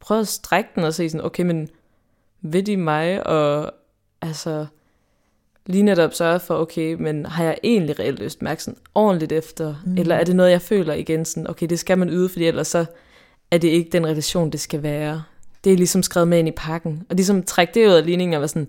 Prøv 0.00 0.20
at 0.20 0.28
strække 0.28 0.70
den 0.74 0.84
og 0.84 0.94
se 0.94 1.10
sådan, 1.10 1.26
okay, 1.26 1.42
men 1.42 1.68
ved 2.40 2.68
i 2.68 2.76
mig, 2.76 3.26
og 3.26 3.72
altså 4.22 4.66
lige 5.66 5.82
netop 5.82 6.14
sørge 6.14 6.40
for, 6.40 6.54
okay, 6.54 6.94
men 6.94 7.26
har 7.26 7.44
jeg 7.44 7.58
egentlig 7.62 7.98
reelt 7.98 8.18
lyst 8.18 8.42
mærke 8.42 8.62
sådan 8.62 8.80
ordentligt 8.94 9.32
efter, 9.32 9.74
mm. 9.86 9.98
eller 9.98 10.14
er 10.14 10.24
det 10.24 10.36
noget, 10.36 10.50
jeg 10.50 10.62
føler 10.62 10.94
igen 10.94 11.24
sådan, 11.24 11.50
okay, 11.50 11.66
det 11.66 11.78
skal 11.78 11.98
man 11.98 12.10
yde, 12.10 12.28
fordi 12.28 12.44
ellers 12.44 12.68
så 12.68 12.86
er 13.50 13.58
det 13.58 13.68
ikke 13.68 13.90
den 13.90 14.06
relation, 14.06 14.50
det 14.50 14.60
skal 14.60 14.82
være. 14.82 15.22
Det 15.66 15.72
er 15.72 15.76
ligesom 15.76 16.02
skrevet 16.02 16.28
med 16.28 16.38
ind 16.38 16.48
i 16.48 16.52
pakken, 16.56 17.02
og 17.08 17.16
ligesom 17.16 17.42
trække 17.42 17.74
det 17.74 17.86
ud 17.88 17.92
af 17.92 18.06
ligningen 18.06 18.34
og 18.34 18.40
være 18.40 18.48
sådan, 18.48 18.68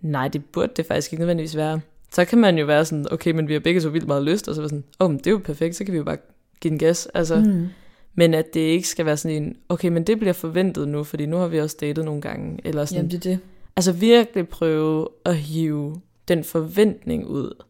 nej, 0.00 0.28
det 0.28 0.44
burde 0.44 0.72
det 0.76 0.86
faktisk 0.86 1.12
ikke 1.12 1.20
nødvendigvis 1.20 1.56
være. 1.56 1.80
Så 2.14 2.24
kan 2.24 2.38
man 2.38 2.58
jo 2.58 2.66
være 2.66 2.84
sådan, 2.84 3.06
okay, 3.10 3.30
men 3.30 3.48
vi 3.48 3.52
har 3.52 3.60
begge 3.60 3.80
så 3.80 3.88
vildt 3.88 4.06
meget 4.06 4.22
lyst, 4.22 4.48
og 4.48 4.54
så 4.54 4.60
være 4.60 4.68
sådan, 4.68 4.84
åh, 5.00 5.10
oh, 5.10 5.16
det 5.16 5.26
er 5.26 5.30
jo 5.30 5.38
perfekt, 5.38 5.76
så 5.76 5.84
kan 5.84 5.92
vi 5.92 5.98
jo 5.98 6.04
bare 6.04 6.16
give 6.60 6.70
den 6.70 6.78
gas. 6.78 7.08
Altså, 7.14 7.36
mm. 7.36 7.68
Men 8.14 8.34
at 8.34 8.54
det 8.54 8.60
ikke 8.60 8.88
skal 8.88 9.06
være 9.06 9.16
sådan 9.16 9.42
en, 9.42 9.56
okay, 9.68 9.88
men 9.88 10.04
det 10.04 10.18
bliver 10.18 10.32
forventet 10.32 10.88
nu, 10.88 11.04
fordi 11.04 11.26
nu 11.26 11.36
har 11.36 11.48
vi 11.48 11.60
også 11.60 11.76
datet 11.80 12.04
nogle 12.04 12.20
gange. 12.20 12.58
Eller 12.64 12.84
sådan. 12.84 12.96
Jamen 12.96 13.10
det 13.10 13.26
er 13.26 13.30
det. 13.30 13.38
Altså 13.76 13.92
virkelig 13.92 14.48
prøve 14.48 15.08
at 15.24 15.36
hive 15.36 16.00
den 16.28 16.44
forventning 16.44 17.26
ud. 17.26 17.64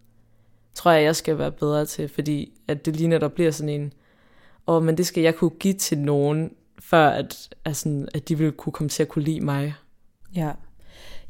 tror 0.75 0.91
jeg, 0.91 1.05
jeg 1.05 1.17
skal 1.17 1.39
være 1.39 1.53
bedre 1.53 1.87
til, 1.87 2.09
fordi 2.09 2.53
at 2.69 2.87
det 2.87 2.97
lige 2.97 3.21
der 3.21 3.29
bliver 3.29 3.51
sådan 3.51 3.81
en, 3.81 3.93
og 4.67 4.83
men 4.83 4.97
det 4.97 5.07
skal 5.07 5.23
jeg 5.23 5.35
kunne 5.35 5.51
give 5.51 5.75
til 5.75 5.99
nogen, 5.99 6.51
før 6.85 7.09
at, 7.09 7.49
altså, 7.65 8.07
at 8.15 8.29
de 8.29 8.39
vil 8.39 8.53
kunne 8.53 8.73
komme 8.73 8.89
til 8.89 9.03
at 9.03 9.09
kunne 9.09 9.25
lide 9.25 9.41
mig. 9.41 9.75
Ja. 10.35 10.51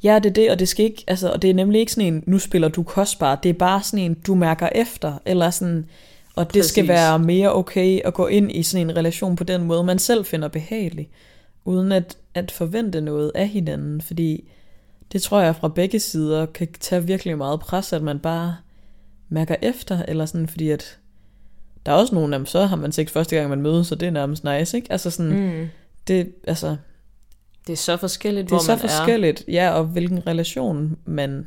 Ja, 0.03 0.19
det 0.19 0.27
er 0.29 0.33
det, 0.33 0.51
og 0.51 0.59
det 0.59 0.69
skal 0.69 0.85
ikke, 0.85 1.05
altså, 1.07 1.33
og 1.33 1.43
det 1.43 1.51
er 1.51 1.55
nemlig 1.55 1.81
ikke 1.81 1.93
sådan 1.93 2.15
en, 2.15 2.25
nu 2.27 2.39
spiller 2.39 2.69
du 2.69 2.83
kostbar, 2.83 3.35
det 3.35 3.49
er 3.49 3.53
bare 3.53 3.83
sådan 3.83 4.05
en, 4.05 4.15
du 4.15 4.35
mærker 4.35 4.69
efter, 4.75 5.19
eller 5.27 5.51
sådan, 5.51 5.87
og 6.35 6.45
det 6.45 6.53
Præcis. 6.53 6.71
skal 6.71 6.89
være 6.89 7.19
mere 7.19 7.55
okay 7.55 8.01
at 8.05 8.15
gå 8.15 8.27
ind 8.27 8.53
i 8.53 8.63
sådan 8.63 8.91
en 8.91 8.97
relation 8.97 9.37
på 9.37 9.45
den 9.45 9.63
måde, 9.65 9.85
man 9.85 9.99
selv 9.99 10.25
finder 10.25 10.49
behagelig, 10.49 11.09
uden 11.65 11.93
at, 11.93 12.17
at 12.35 12.51
forvente 12.51 13.01
noget 13.01 13.33
af 13.35 13.49
hinanden, 13.49 14.01
fordi 14.01 14.49
det 15.13 15.23
tror 15.23 15.41
jeg 15.41 15.57
fra 15.57 15.69
begge 15.69 16.01
sider 16.01 16.47
kan 16.47 16.69
tage 16.81 17.07
virkelig 17.07 17.39
meget 17.39 17.61
pres, 17.61 17.93
at 17.93 18.03
man 18.03 18.19
bare 18.19 18.57
mærker 19.29 19.57
efter, 19.63 20.03
eller 20.09 20.27
sådan, 20.27 20.49
fordi 20.49 20.71
at 20.71 20.99
der 21.87 21.93
er 21.93 21.97
også 21.97 22.15
nogen 22.15 22.33
af 22.33 22.39
dem, 22.39 22.47
så 22.47 22.67
har 22.67 22.77
man 22.77 22.93
sex 22.93 23.11
første 23.11 23.37
gang, 23.37 23.49
man 23.49 23.63
mødes, 23.63 23.87
så 23.87 23.95
det 23.95 24.07
er 24.07 24.11
nærmest 24.11 24.45
nice, 24.45 24.77
ikke? 24.77 24.93
Altså 24.93 25.11
sådan, 25.11 25.33
mm. 25.33 25.69
det, 26.09 26.33
altså... 26.47 26.77
Det 27.67 27.73
er 27.73 27.77
så 27.77 27.97
forskelligt, 27.97 28.45
det 28.45 28.53
er 28.53 28.57
hvor 28.57 28.63
så 28.63 28.73
man 28.73 28.79
forskelligt, 28.79 29.45
ja, 29.49 29.71
og 29.71 29.85
hvilken 29.85 30.27
relation 30.27 30.99
man, 31.05 31.47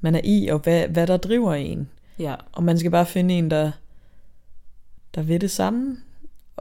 man 0.00 0.14
er 0.14 0.20
i, 0.24 0.48
og 0.48 0.58
hvad, 0.58 0.88
hvad 0.88 1.06
der 1.06 1.16
driver 1.16 1.54
en. 1.54 1.88
Ja. 2.18 2.34
Og 2.52 2.62
man 2.62 2.78
skal 2.78 2.90
bare 2.90 3.06
finde 3.06 3.34
en, 3.34 3.50
der, 3.50 3.70
der 5.14 5.22
vil 5.22 5.40
det 5.40 5.50
samme, 5.50 5.96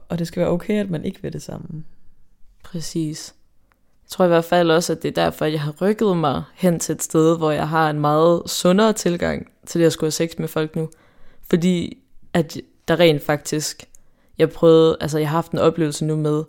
og 0.10 0.20
det 0.20 0.28
skal 0.28 0.39
være 0.39 0.49
okay, 0.49 0.80
at 0.80 0.89
man 0.89 1.06
ikke 1.06 1.22
vil 1.22 1.34
det 1.34 1.41
samme. 1.41 1.84
Præcis. 2.64 3.34
Jeg 4.04 4.10
tror 4.10 4.26
i 4.26 4.28
hvert 4.28 4.45
fald 4.45 4.72
også, 4.72 4.93
at 4.93 5.04
det 5.04 5.18
er 5.18 5.24
derfor, 5.24 5.45
at 5.45 5.52
jeg 5.52 5.62
har 5.62 5.76
rykket 5.82 6.18
mig 6.18 6.43
hen 6.56 6.80
til 6.80 6.95
et 6.95 7.04
sted, 7.04 7.38
hvor 7.38 7.52
jeg 7.52 7.70
har 7.70 7.89
en 7.89 7.99
meget 7.99 8.41
sundere 8.45 8.93
tilgang 8.93 9.52
til 9.66 9.82
det 9.82 9.86
at 9.86 9.93
skulle 9.93 10.08
have 10.08 10.12
sex 10.12 10.32
med 10.38 10.47
folk 10.47 10.76
nu. 10.76 10.89
Fordi 11.49 11.97
at 12.34 12.58
der 12.92 13.00
rent 13.00 13.24
faktisk, 13.24 13.86
jeg 14.38 14.50
prøvede, 14.50 14.98
altså 15.02 15.18
jeg 15.18 15.30
har 15.30 15.38
haft 15.38 15.52
en 15.52 15.60
oplevelse 15.60 16.06
nu 16.06 16.16
med 16.16 16.44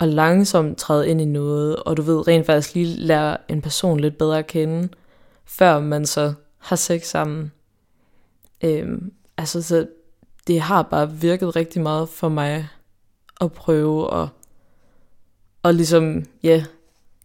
at 0.00 0.08
langsomt 0.08 0.78
træde 0.78 1.08
ind 1.08 1.20
i 1.20 1.24
noget, 1.24 1.76
og 1.76 1.96
du 1.96 2.02
ved 2.02 2.28
rent 2.28 2.46
faktisk 2.46 2.74
lige 2.74 2.86
lære 2.86 3.36
en 3.48 3.62
person 3.62 4.00
lidt 4.00 4.18
bedre 4.18 4.38
at 4.38 4.46
kende, 4.46 4.88
før 5.44 5.80
man 5.80 6.06
så 6.06 6.34
har 6.58 6.76
sex 6.76 7.06
sammen. 7.06 7.52
Øhm, 8.64 9.12
altså 9.36 9.62
så 9.62 9.86
det 10.46 10.60
har 10.60 10.82
bare 10.82 11.12
virket 11.12 11.56
rigtig 11.56 11.82
meget 11.82 12.08
for 12.08 12.28
mig 12.28 12.68
at 13.40 13.52
prøve 13.52 14.22
at, 14.22 14.28
og 15.62 15.74
ligesom, 15.74 16.24
ja, 16.42 16.64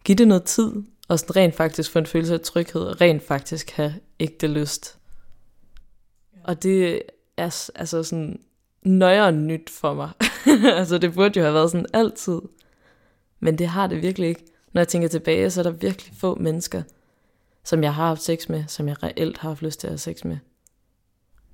give 0.03 0.15
det 0.15 0.27
noget 0.27 0.43
tid, 0.43 0.71
og 1.07 1.19
sådan 1.19 1.35
rent 1.35 1.55
faktisk 1.55 1.91
få 1.91 1.99
en 1.99 2.05
følelse 2.05 2.33
af 2.33 2.41
tryghed, 2.41 2.81
og 2.81 3.01
rent 3.01 3.23
faktisk 3.23 3.71
have 3.71 3.93
ægte 4.19 4.47
lyst. 4.47 4.97
Og 6.43 6.63
det 6.63 7.01
er 7.37 7.71
altså 7.75 8.03
sådan 8.03 8.39
nøjere 8.85 9.31
nyt 9.31 9.69
for 9.69 9.93
mig. 9.93 10.09
altså 10.79 10.97
det 10.97 11.13
burde 11.13 11.39
jo 11.39 11.43
have 11.43 11.53
været 11.53 11.71
sådan 11.71 11.85
altid. 11.93 12.41
Men 13.39 13.57
det 13.57 13.67
har 13.67 13.87
det 13.87 14.01
virkelig 14.01 14.29
ikke. 14.29 14.45
Når 14.73 14.81
jeg 14.81 14.87
tænker 14.87 15.07
tilbage, 15.07 15.51
så 15.51 15.61
er 15.61 15.63
der 15.63 15.71
virkelig 15.71 16.13
få 16.17 16.35
mennesker, 16.35 16.83
som 17.63 17.83
jeg 17.83 17.93
har 17.93 18.07
haft 18.07 18.21
sex 18.21 18.49
med, 18.49 18.63
som 18.67 18.87
jeg 18.87 19.03
reelt 19.03 19.37
har 19.37 19.49
haft 19.49 19.61
lyst 19.61 19.79
til 19.79 19.87
at 19.87 19.91
have 19.91 19.97
sex 19.97 20.23
med. 20.23 20.37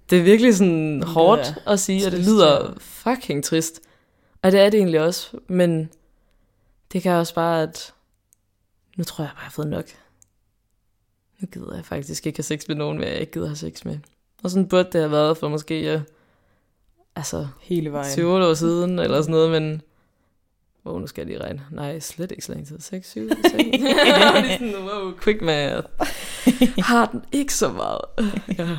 Det 0.10 0.20
er 0.20 0.24
virkelig 0.24 0.56
sådan 0.56 1.04
hårdt 1.04 1.54
ja, 1.66 1.72
at 1.72 1.80
sige, 1.80 2.06
og 2.06 2.12
det 2.12 2.20
lyder 2.20 2.74
fucking 2.80 3.44
trist. 3.44 3.82
Og 4.42 4.52
det 4.52 4.60
er 4.60 4.70
det 4.70 4.78
egentlig 4.78 5.02
også, 5.02 5.38
men 5.48 5.90
det 6.94 7.02
kan 7.02 7.12
også 7.12 7.34
bare, 7.34 7.64
at 7.64 7.94
nu 8.98 9.04
tror 9.04 9.24
jeg 9.24 9.30
bare, 9.30 9.40
jeg 9.40 9.46
har 9.46 9.52
fået 9.52 9.68
nok. 9.68 9.86
Nu 11.40 11.48
gider 11.48 11.76
jeg 11.76 11.86
faktisk 11.86 12.28
ikke 12.28 12.38
have 12.38 12.44
sex 12.44 12.68
med 12.68 12.76
nogen, 12.76 13.02
jeg 13.02 13.20
ikke 13.20 13.32
gider 13.32 13.48
have 13.48 13.56
sex 13.56 13.86
med. 13.86 14.00
Og 14.44 14.50
sådan 14.50 14.68
burde 14.68 14.90
det 14.92 15.02
have 15.02 15.12
været 15.12 15.38
for 15.38 15.48
måske, 15.50 15.82
ja, 15.82 16.02
altså, 17.20 17.48
hele 17.62 17.92
vejen. 17.92 18.12
7 18.12 18.28
år 18.28 18.54
siden, 18.54 19.00
eller 19.00 19.22
sådan 19.22 19.32
noget, 19.32 19.62
men 19.62 19.82
Wow, 20.86 21.00
nu 21.00 21.08
skal 21.08 21.22
jeg 21.22 21.28
lige 21.28 21.44
regne. 21.44 21.62
Nej, 21.72 22.00
slet 22.00 22.32
ikke 22.32 22.46
så 22.46 22.54
lang 22.54 22.68
tid. 22.68 22.80
6, 22.80 23.10
7, 23.10 23.30
6. 23.30 23.40
er 23.44 24.58
sådan, 24.58 24.74
wow, 24.76 25.14
quick 25.22 25.42
math. 25.42 25.88
Har 26.80 27.06
den 27.06 27.22
ikke 27.32 27.54
så 27.54 27.72
meget. 27.72 28.02
ja. 28.58 28.78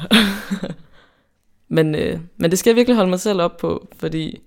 men, 1.77 1.95
øh, 1.95 2.21
men 2.37 2.51
det 2.51 2.59
skal 2.59 2.71
jeg 2.71 2.77
virkelig 2.77 2.97
holde 2.97 3.11
mig 3.11 3.21
selv 3.21 3.41
op 3.41 3.57
på, 3.57 3.89
fordi 3.97 4.41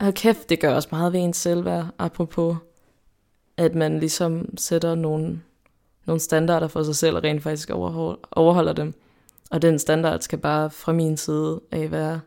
hold 0.00 0.12
kæft, 0.12 0.48
det 0.48 0.60
gør 0.60 0.74
også 0.74 0.88
meget 0.92 1.12
ved 1.12 1.20
ens 1.20 1.36
selvværd, 1.36 1.86
apropos 1.98 2.56
at 3.56 3.74
man 3.74 3.98
ligesom 3.98 4.58
sætter 4.58 4.94
nogle, 4.94 5.40
nogle 6.06 6.20
standarder 6.20 6.68
for 6.68 6.82
sig 6.82 6.96
selv, 6.96 7.16
og 7.16 7.24
rent 7.24 7.42
faktisk 7.42 7.70
overhold, 7.70 8.18
overholder 8.30 8.72
dem. 8.72 8.94
Og 9.50 9.62
den 9.62 9.78
standard 9.78 10.20
skal 10.20 10.38
bare 10.38 10.70
fra 10.70 10.92
min 10.92 11.16
side 11.16 11.60
af 11.70 11.90
være, 11.90 12.20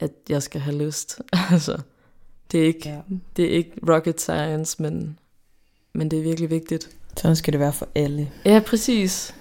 at 0.00 0.10
jeg 0.28 0.42
skal 0.42 0.60
have 0.60 0.84
lyst. 0.84 1.20
altså, 1.52 1.80
det 2.52 2.60
er 2.60 2.64
ikke, 2.64 2.88
ja. 2.88 3.00
det 3.36 3.44
er 3.44 3.50
ikke 3.50 3.72
rocket 3.88 4.20
science, 4.20 4.82
men, 4.82 5.18
men 5.92 6.10
det 6.10 6.18
er 6.18 6.22
virkelig 6.22 6.50
vigtigt. 6.50 6.96
Sådan 7.16 7.36
skal 7.36 7.52
det 7.52 7.60
være 7.60 7.72
for 7.72 7.88
alle. 7.94 8.30
Ja, 8.44 8.62
præcis. 8.66 9.34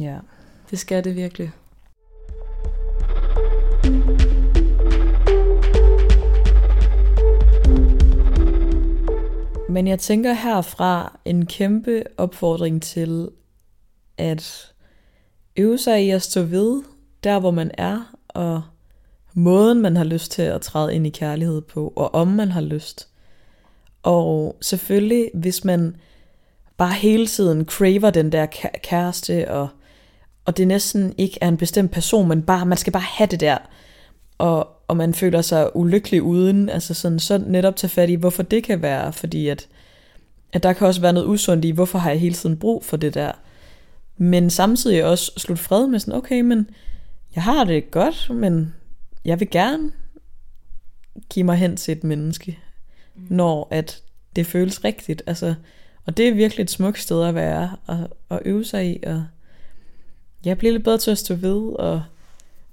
Ja. 0.00 0.18
Det 0.70 0.78
skal 0.78 1.04
det 1.04 1.16
virkelig. 1.16 1.52
Men 9.68 9.86
jeg 9.86 9.98
tænker 9.98 10.32
herfra 10.32 11.18
en 11.24 11.46
kæmpe 11.46 12.04
opfordring 12.16 12.82
til 12.82 13.28
at 14.18 14.72
øve 15.56 15.78
sig 15.78 16.06
i 16.06 16.10
at 16.10 16.22
stå 16.22 16.42
ved 16.42 16.82
der, 17.24 17.40
hvor 17.40 17.50
man 17.50 17.70
er, 17.78 18.16
og 18.28 18.62
måden, 19.34 19.80
man 19.82 19.96
har 19.96 20.04
lyst 20.04 20.32
til 20.32 20.42
at 20.42 20.60
træde 20.60 20.94
ind 20.94 21.06
i 21.06 21.10
kærlighed 21.10 21.60
på, 21.60 21.92
og 21.96 22.14
om 22.14 22.28
man 22.28 22.50
har 22.50 22.60
lyst. 22.60 23.08
Og 24.02 24.56
selvfølgelig, 24.60 25.30
hvis 25.34 25.64
man 25.64 25.96
bare 26.76 26.92
hele 26.92 27.26
tiden 27.26 27.64
craver 27.64 28.10
den 28.10 28.32
der 28.32 28.46
kæreste, 28.82 29.50
og, 29.50 29.68
og 30.44 30.56
det 30.56 30.68
næsten 30.68 31.14
ikke 31.18 31.38
er 31.40 31.48
en 31.48 31.56
bestemt 31.56 31.90
person, 31.90 32.28
men 32.28 32.42
bare, 32.42 32.66
man 32.66 32.78
skal 32.78 32.92
bare 32.92 33.02
have 33.02 33.26
det 33.26 33.40
der, 33.40 33.58
og, 34.38 34.68
og 34.88 34.96
man 34.96 35.14
føler 35.14 35.42
sig 35.42 35.76
ulykkelig 35.76 36.22
uden, 36.22 36.68
altså 36.68 36.94
sådan, 36.94 37.18
så 37.18 37.38
netop 37.38 37.76
tage 37.76 37.88
fat 37.88 38.10
i, 38.10 38.14
hvorfor 38.14 38.42
det 38.42 38.64
kan 38.64 38.82
være, 38.82 39.12
fordi 39.12 39.48
at, 39.48 39.68
at 40.52 40.62
der 40.62 40.72
kan 40.72 40.86
også 40.86 41.00
være 41.00 41.12
noget 41.12 41.28
usundt 41.28 41.64
i, 41.64 41.70
hvorfor 41.70 41.98
har 41.98 42.10
jeg 42.10 42.20
hele 42.20 42.34
tiden 42.34 42.56
brug 42.56 42.84
for 42.84 42.96
det 42.96 43.14
der. 43.14 43.32
Men 44.16 44.50
samtidig 44.50 45.04
også 45.04 45.32
slutte 45.36 45.62
fred 45.62 45.86
med 45.86 45.98
sådan, 45.98 46.14
okay, 46.14 46.40
men 46.40 46.70
jeg 47.34 47.42
har 47.42 47.64
det 47.64 47.90
godt, 47.90 48.30
men 48.30 48.74
jeg 49.24 49.40
vil 49.40 49.50
gerne 49.50 49.92
give 51.30 51.44
mig 51.44 51.56
hen 51.56 51.76
til 51.76 51.92
et 51.92 52.04
menneske, 52.04 52.58
mm. 53.14 53.26
når 53.28 53.68
at 53.70 54.02
det 54.36 54.46
føles 54.46 54.84
rigtigt. 54.84 55.22
Altså, 55.26 55.54
og 56.06 56.16
det 56.16 56.28
er 56.28 56.34
virkelig 56.34 56.62
et 56.62 56.70
smukt 56.70 56.98
sted 56.98 57.24
at 57.24 57.34
være, 57.34 57.76
og, 57.86 58.08
og 58.28 58.42
øve 58.44 58.64
sig 58.64 58.86
i, 58.86 59.02
og 59.06 59.24
jeg 60.44 60.58
bliver 60.58 60.72
lidt 60.72 60.84
bedre 60.84 60.98
til 60.98 61.10
at 61.10 61.18
stå 61.18 61.34
ved, 61.34 61.78
og 61.78 62.02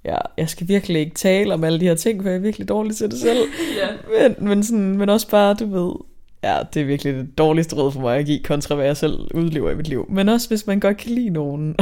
ja, 0.05 0.17
jeg 0.37 0.49
skal 0.49 0.67
virkelig 0.67 0.99
ikke 0.99 1.15
tale 1.15 1.53
om 1.53 1.63
alle 1.63 1.79
de 1.79 1.85
her 1.85 1.95
ting, 1.95 2.21
for 2.21 2.29
jeg 2.29 2.35
er 2.35 2.41
virkelig 2.41 2.69
dårlig 2.69 2.95
til 2.95 3.11
det 3.11 3.19
selv. 3.27 3.39
ja. 3.77 4.27
men, 4.27 4.47
men, 4.47 4.63
sådan, 4.63 4.97
men 4.97 5.09
også 5.09 5.29
bare, 5.29 5.53
du 5.53 5.65
ved, 5.65 5.93
ja, 6.43 6.59
det 6.73 6.81
er 6.81 6.85
virkelig 6.85 7.13
det 7.13 7.37
dårligste 7.37 7.75
råd 7.75 7.91
for 7.91 8.01
mig 8.01 8.17
at 8.17 8.25
give, 8.25 8.43
kontra 8.43 8.75
hvad 8.75 8.85
jeg 8.85 8.97
selv 8.97 9.27
udlever 9.33 9.71
i 9.71 9.75
mit 9.75 9.87
liv. 9.87 10.05
Men 10.09 10.29
også 10.29 10.47
hvis 10.47 10.67
man 10.67 10.79
godt 10.79 10.97
kan 10.97 11.11
lide 11.11 11.29
nogen. 11.29 11.75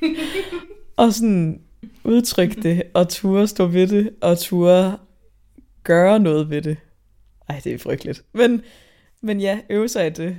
og 0.96 1.14
sådan 1.14 1.60
udtrykke 2.04 2.62
det, 2.62 2.82
og 2.94 3.08
ture 3.08 3.46
stå 3.46 3.66
ved 3.66 3.86
det, 3.86 4.10
og 4.20 4.38
ture 4.38 4.98
gøre 5.84 6.20
noget 6.20 6.50
ved 6.50 6.62
det. 6.62 6.76
Ej, 7.48 7.60
det 7.64 7.74
er 7.74 7.78
frygteligt. 7.78 8.22
Men, 8.34 8.62
men 9.22 9.40
ja, 9.40 9.58
øve 9.70 9.88
sig 9.88 10.06
i 10.06 10.10
det. 10.10 10.36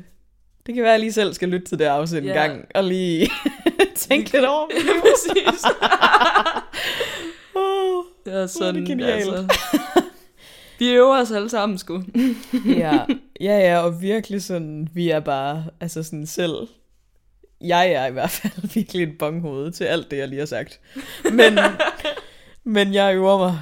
Det 0.65 0.75
kan 0.75 0.83
være, 0.83 0.91
at 0.91 0.93
jeg 0.93 0.99
lige 0.99 1.13
selv 1.13 1.33
skal 1.33 1.49
lytte 1.49 1.65
til 1.65 1.79
det 1.79 1.85
afsnit 1.85 2.23
yeah. 2.25 2.45
en 2.45 2.49
gang, 2.49 2.65
og 2.75 2.83
lige 2.83 3.29
tænke 3.95 4.31
lidt 4.31 4.45
over 4.45 4.67
det. 4.67 4.75
Præcis. 5.01 5.63
oh, 7.55 8.03
det 8.25 8.33
er 8.33 8.47
sådan, 8.47 8.75
det 8.75 8.83
er 8.83 8.87
genialt. 8.87 9.33
Altså. 9.33 9.57
Vi 10.79 10.89
øver 10.89 11.21
os 11.21 11.31
alle 11.31 11.49
sammen, 11.49 11.77
sgu. 11.77 12.03
ja, 12.65 13.05
ja, 13.41 13.57
ja, 13.57 13.79
og 13.79 14.01
virkelig 14.01 14.43
sådan, 14.43 14.87
vi 14.93 15.09
er 15.09 15.19
bare, 15.19 15.65
altså 15.79 16.03
sådan 16.03 16.25
selv, 16.25 16.55
jeg 17.63 17.91
er 17.91 18.05
i 18.05 18.11
hvert 18.11 18.29
fald 18.29 18.69
virkelig 18.75 19.03
et 19.03 19.17
bonghoved 19.17 19.71
til 19.71 19.83
alt 19.83 20.11
det, 20.11 20.17
jeg 20.17 20.27
lige 20.27 20.39
har 20.39 20.45
sagt. 20.45 20.79
Men, 21.31 21.59
men 22.75 22.93
jeg 22.93 23.15
øver 23.15 23.37
mig, 23.37 23.59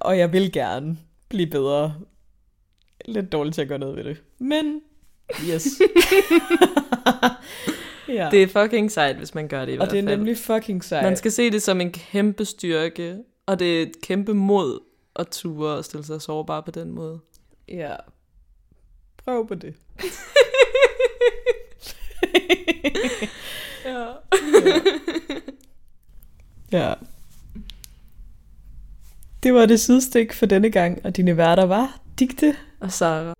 og 0.00 0.18
jeg 0.18 0.32
vil 0.32 0.52
gerne 0.52 0.98
blive 1.28 1.50
bedre. 1.50 1.94
Lidt 3.04 3.32
dårligt 3.32 3.54
til 3.54 3.62
at 3.62 3.68
gøre 3.68 3.78
noget 3.78 3.96
ved 3.96 4.04
det. 4.04 4.22
Men, 4.38 4.80
yes. 5.50 5.66
ja. 8.08 8.28
Det 8.30 8.42
er 8.42 8.46
fucking 8.46 8.92
sejt, 8.92 9.16
hvis 9.16 9.34
man 9.34 9.48
gør 9.48 9.64
det 9.64 9.72
i 9.72 9.74
og 9.74 9.76
hvert 9.76 9.90
fald. 9.90 10.02
Og 10.02 10.06
det 10.06 10.12
er 10.12 10.16
nemlig 10.16 10.38
fucking 10.38 10.84
sejt. 10.84 11.04
Man 11.04 11.16
skal 11.16 11.32
se 11.32 11.50
det 11.50 11.62
som 11.62 11.80
en 11.80 11.92
kæmpe 11.92 12.44
styrke, 12.44 13.16
og 13.46 13.58
det 13.58 13.78
er 13.78 13.82
et 13.82 13.92
kæmpe 14.02 14.34
mod 14.34 14.80
at 15.16 15.28
ture 15.28 15.76
og 15.76 15.84
stille 15.84 16.06
sig 16.06 16.22
sårbar 16.22 16.60
på 16.60 16.70
den 16.70 16.90
måde. 16.90 17.20
Ja. 17.68 17.96
Prøv 19.24 19.48
på 19.48 19.54
det. 19.54 19.74
Ja. 23.84 24.06
ja. 26.78 26.94
Det 29.42 29.54
var 29.54 29.66
det 29.66 29.80
sidestik 29.80 30.32
for 30.32 30.46
denne 30.46 30.70
gang, 30.70 31.00
og 31.04 31.16
dine 31.16 31.36
værter 31.36 31.64
var 31.64 32.00
Digte 32.18 32.56
og 32.80 32.92
Sara. 32.92 33.39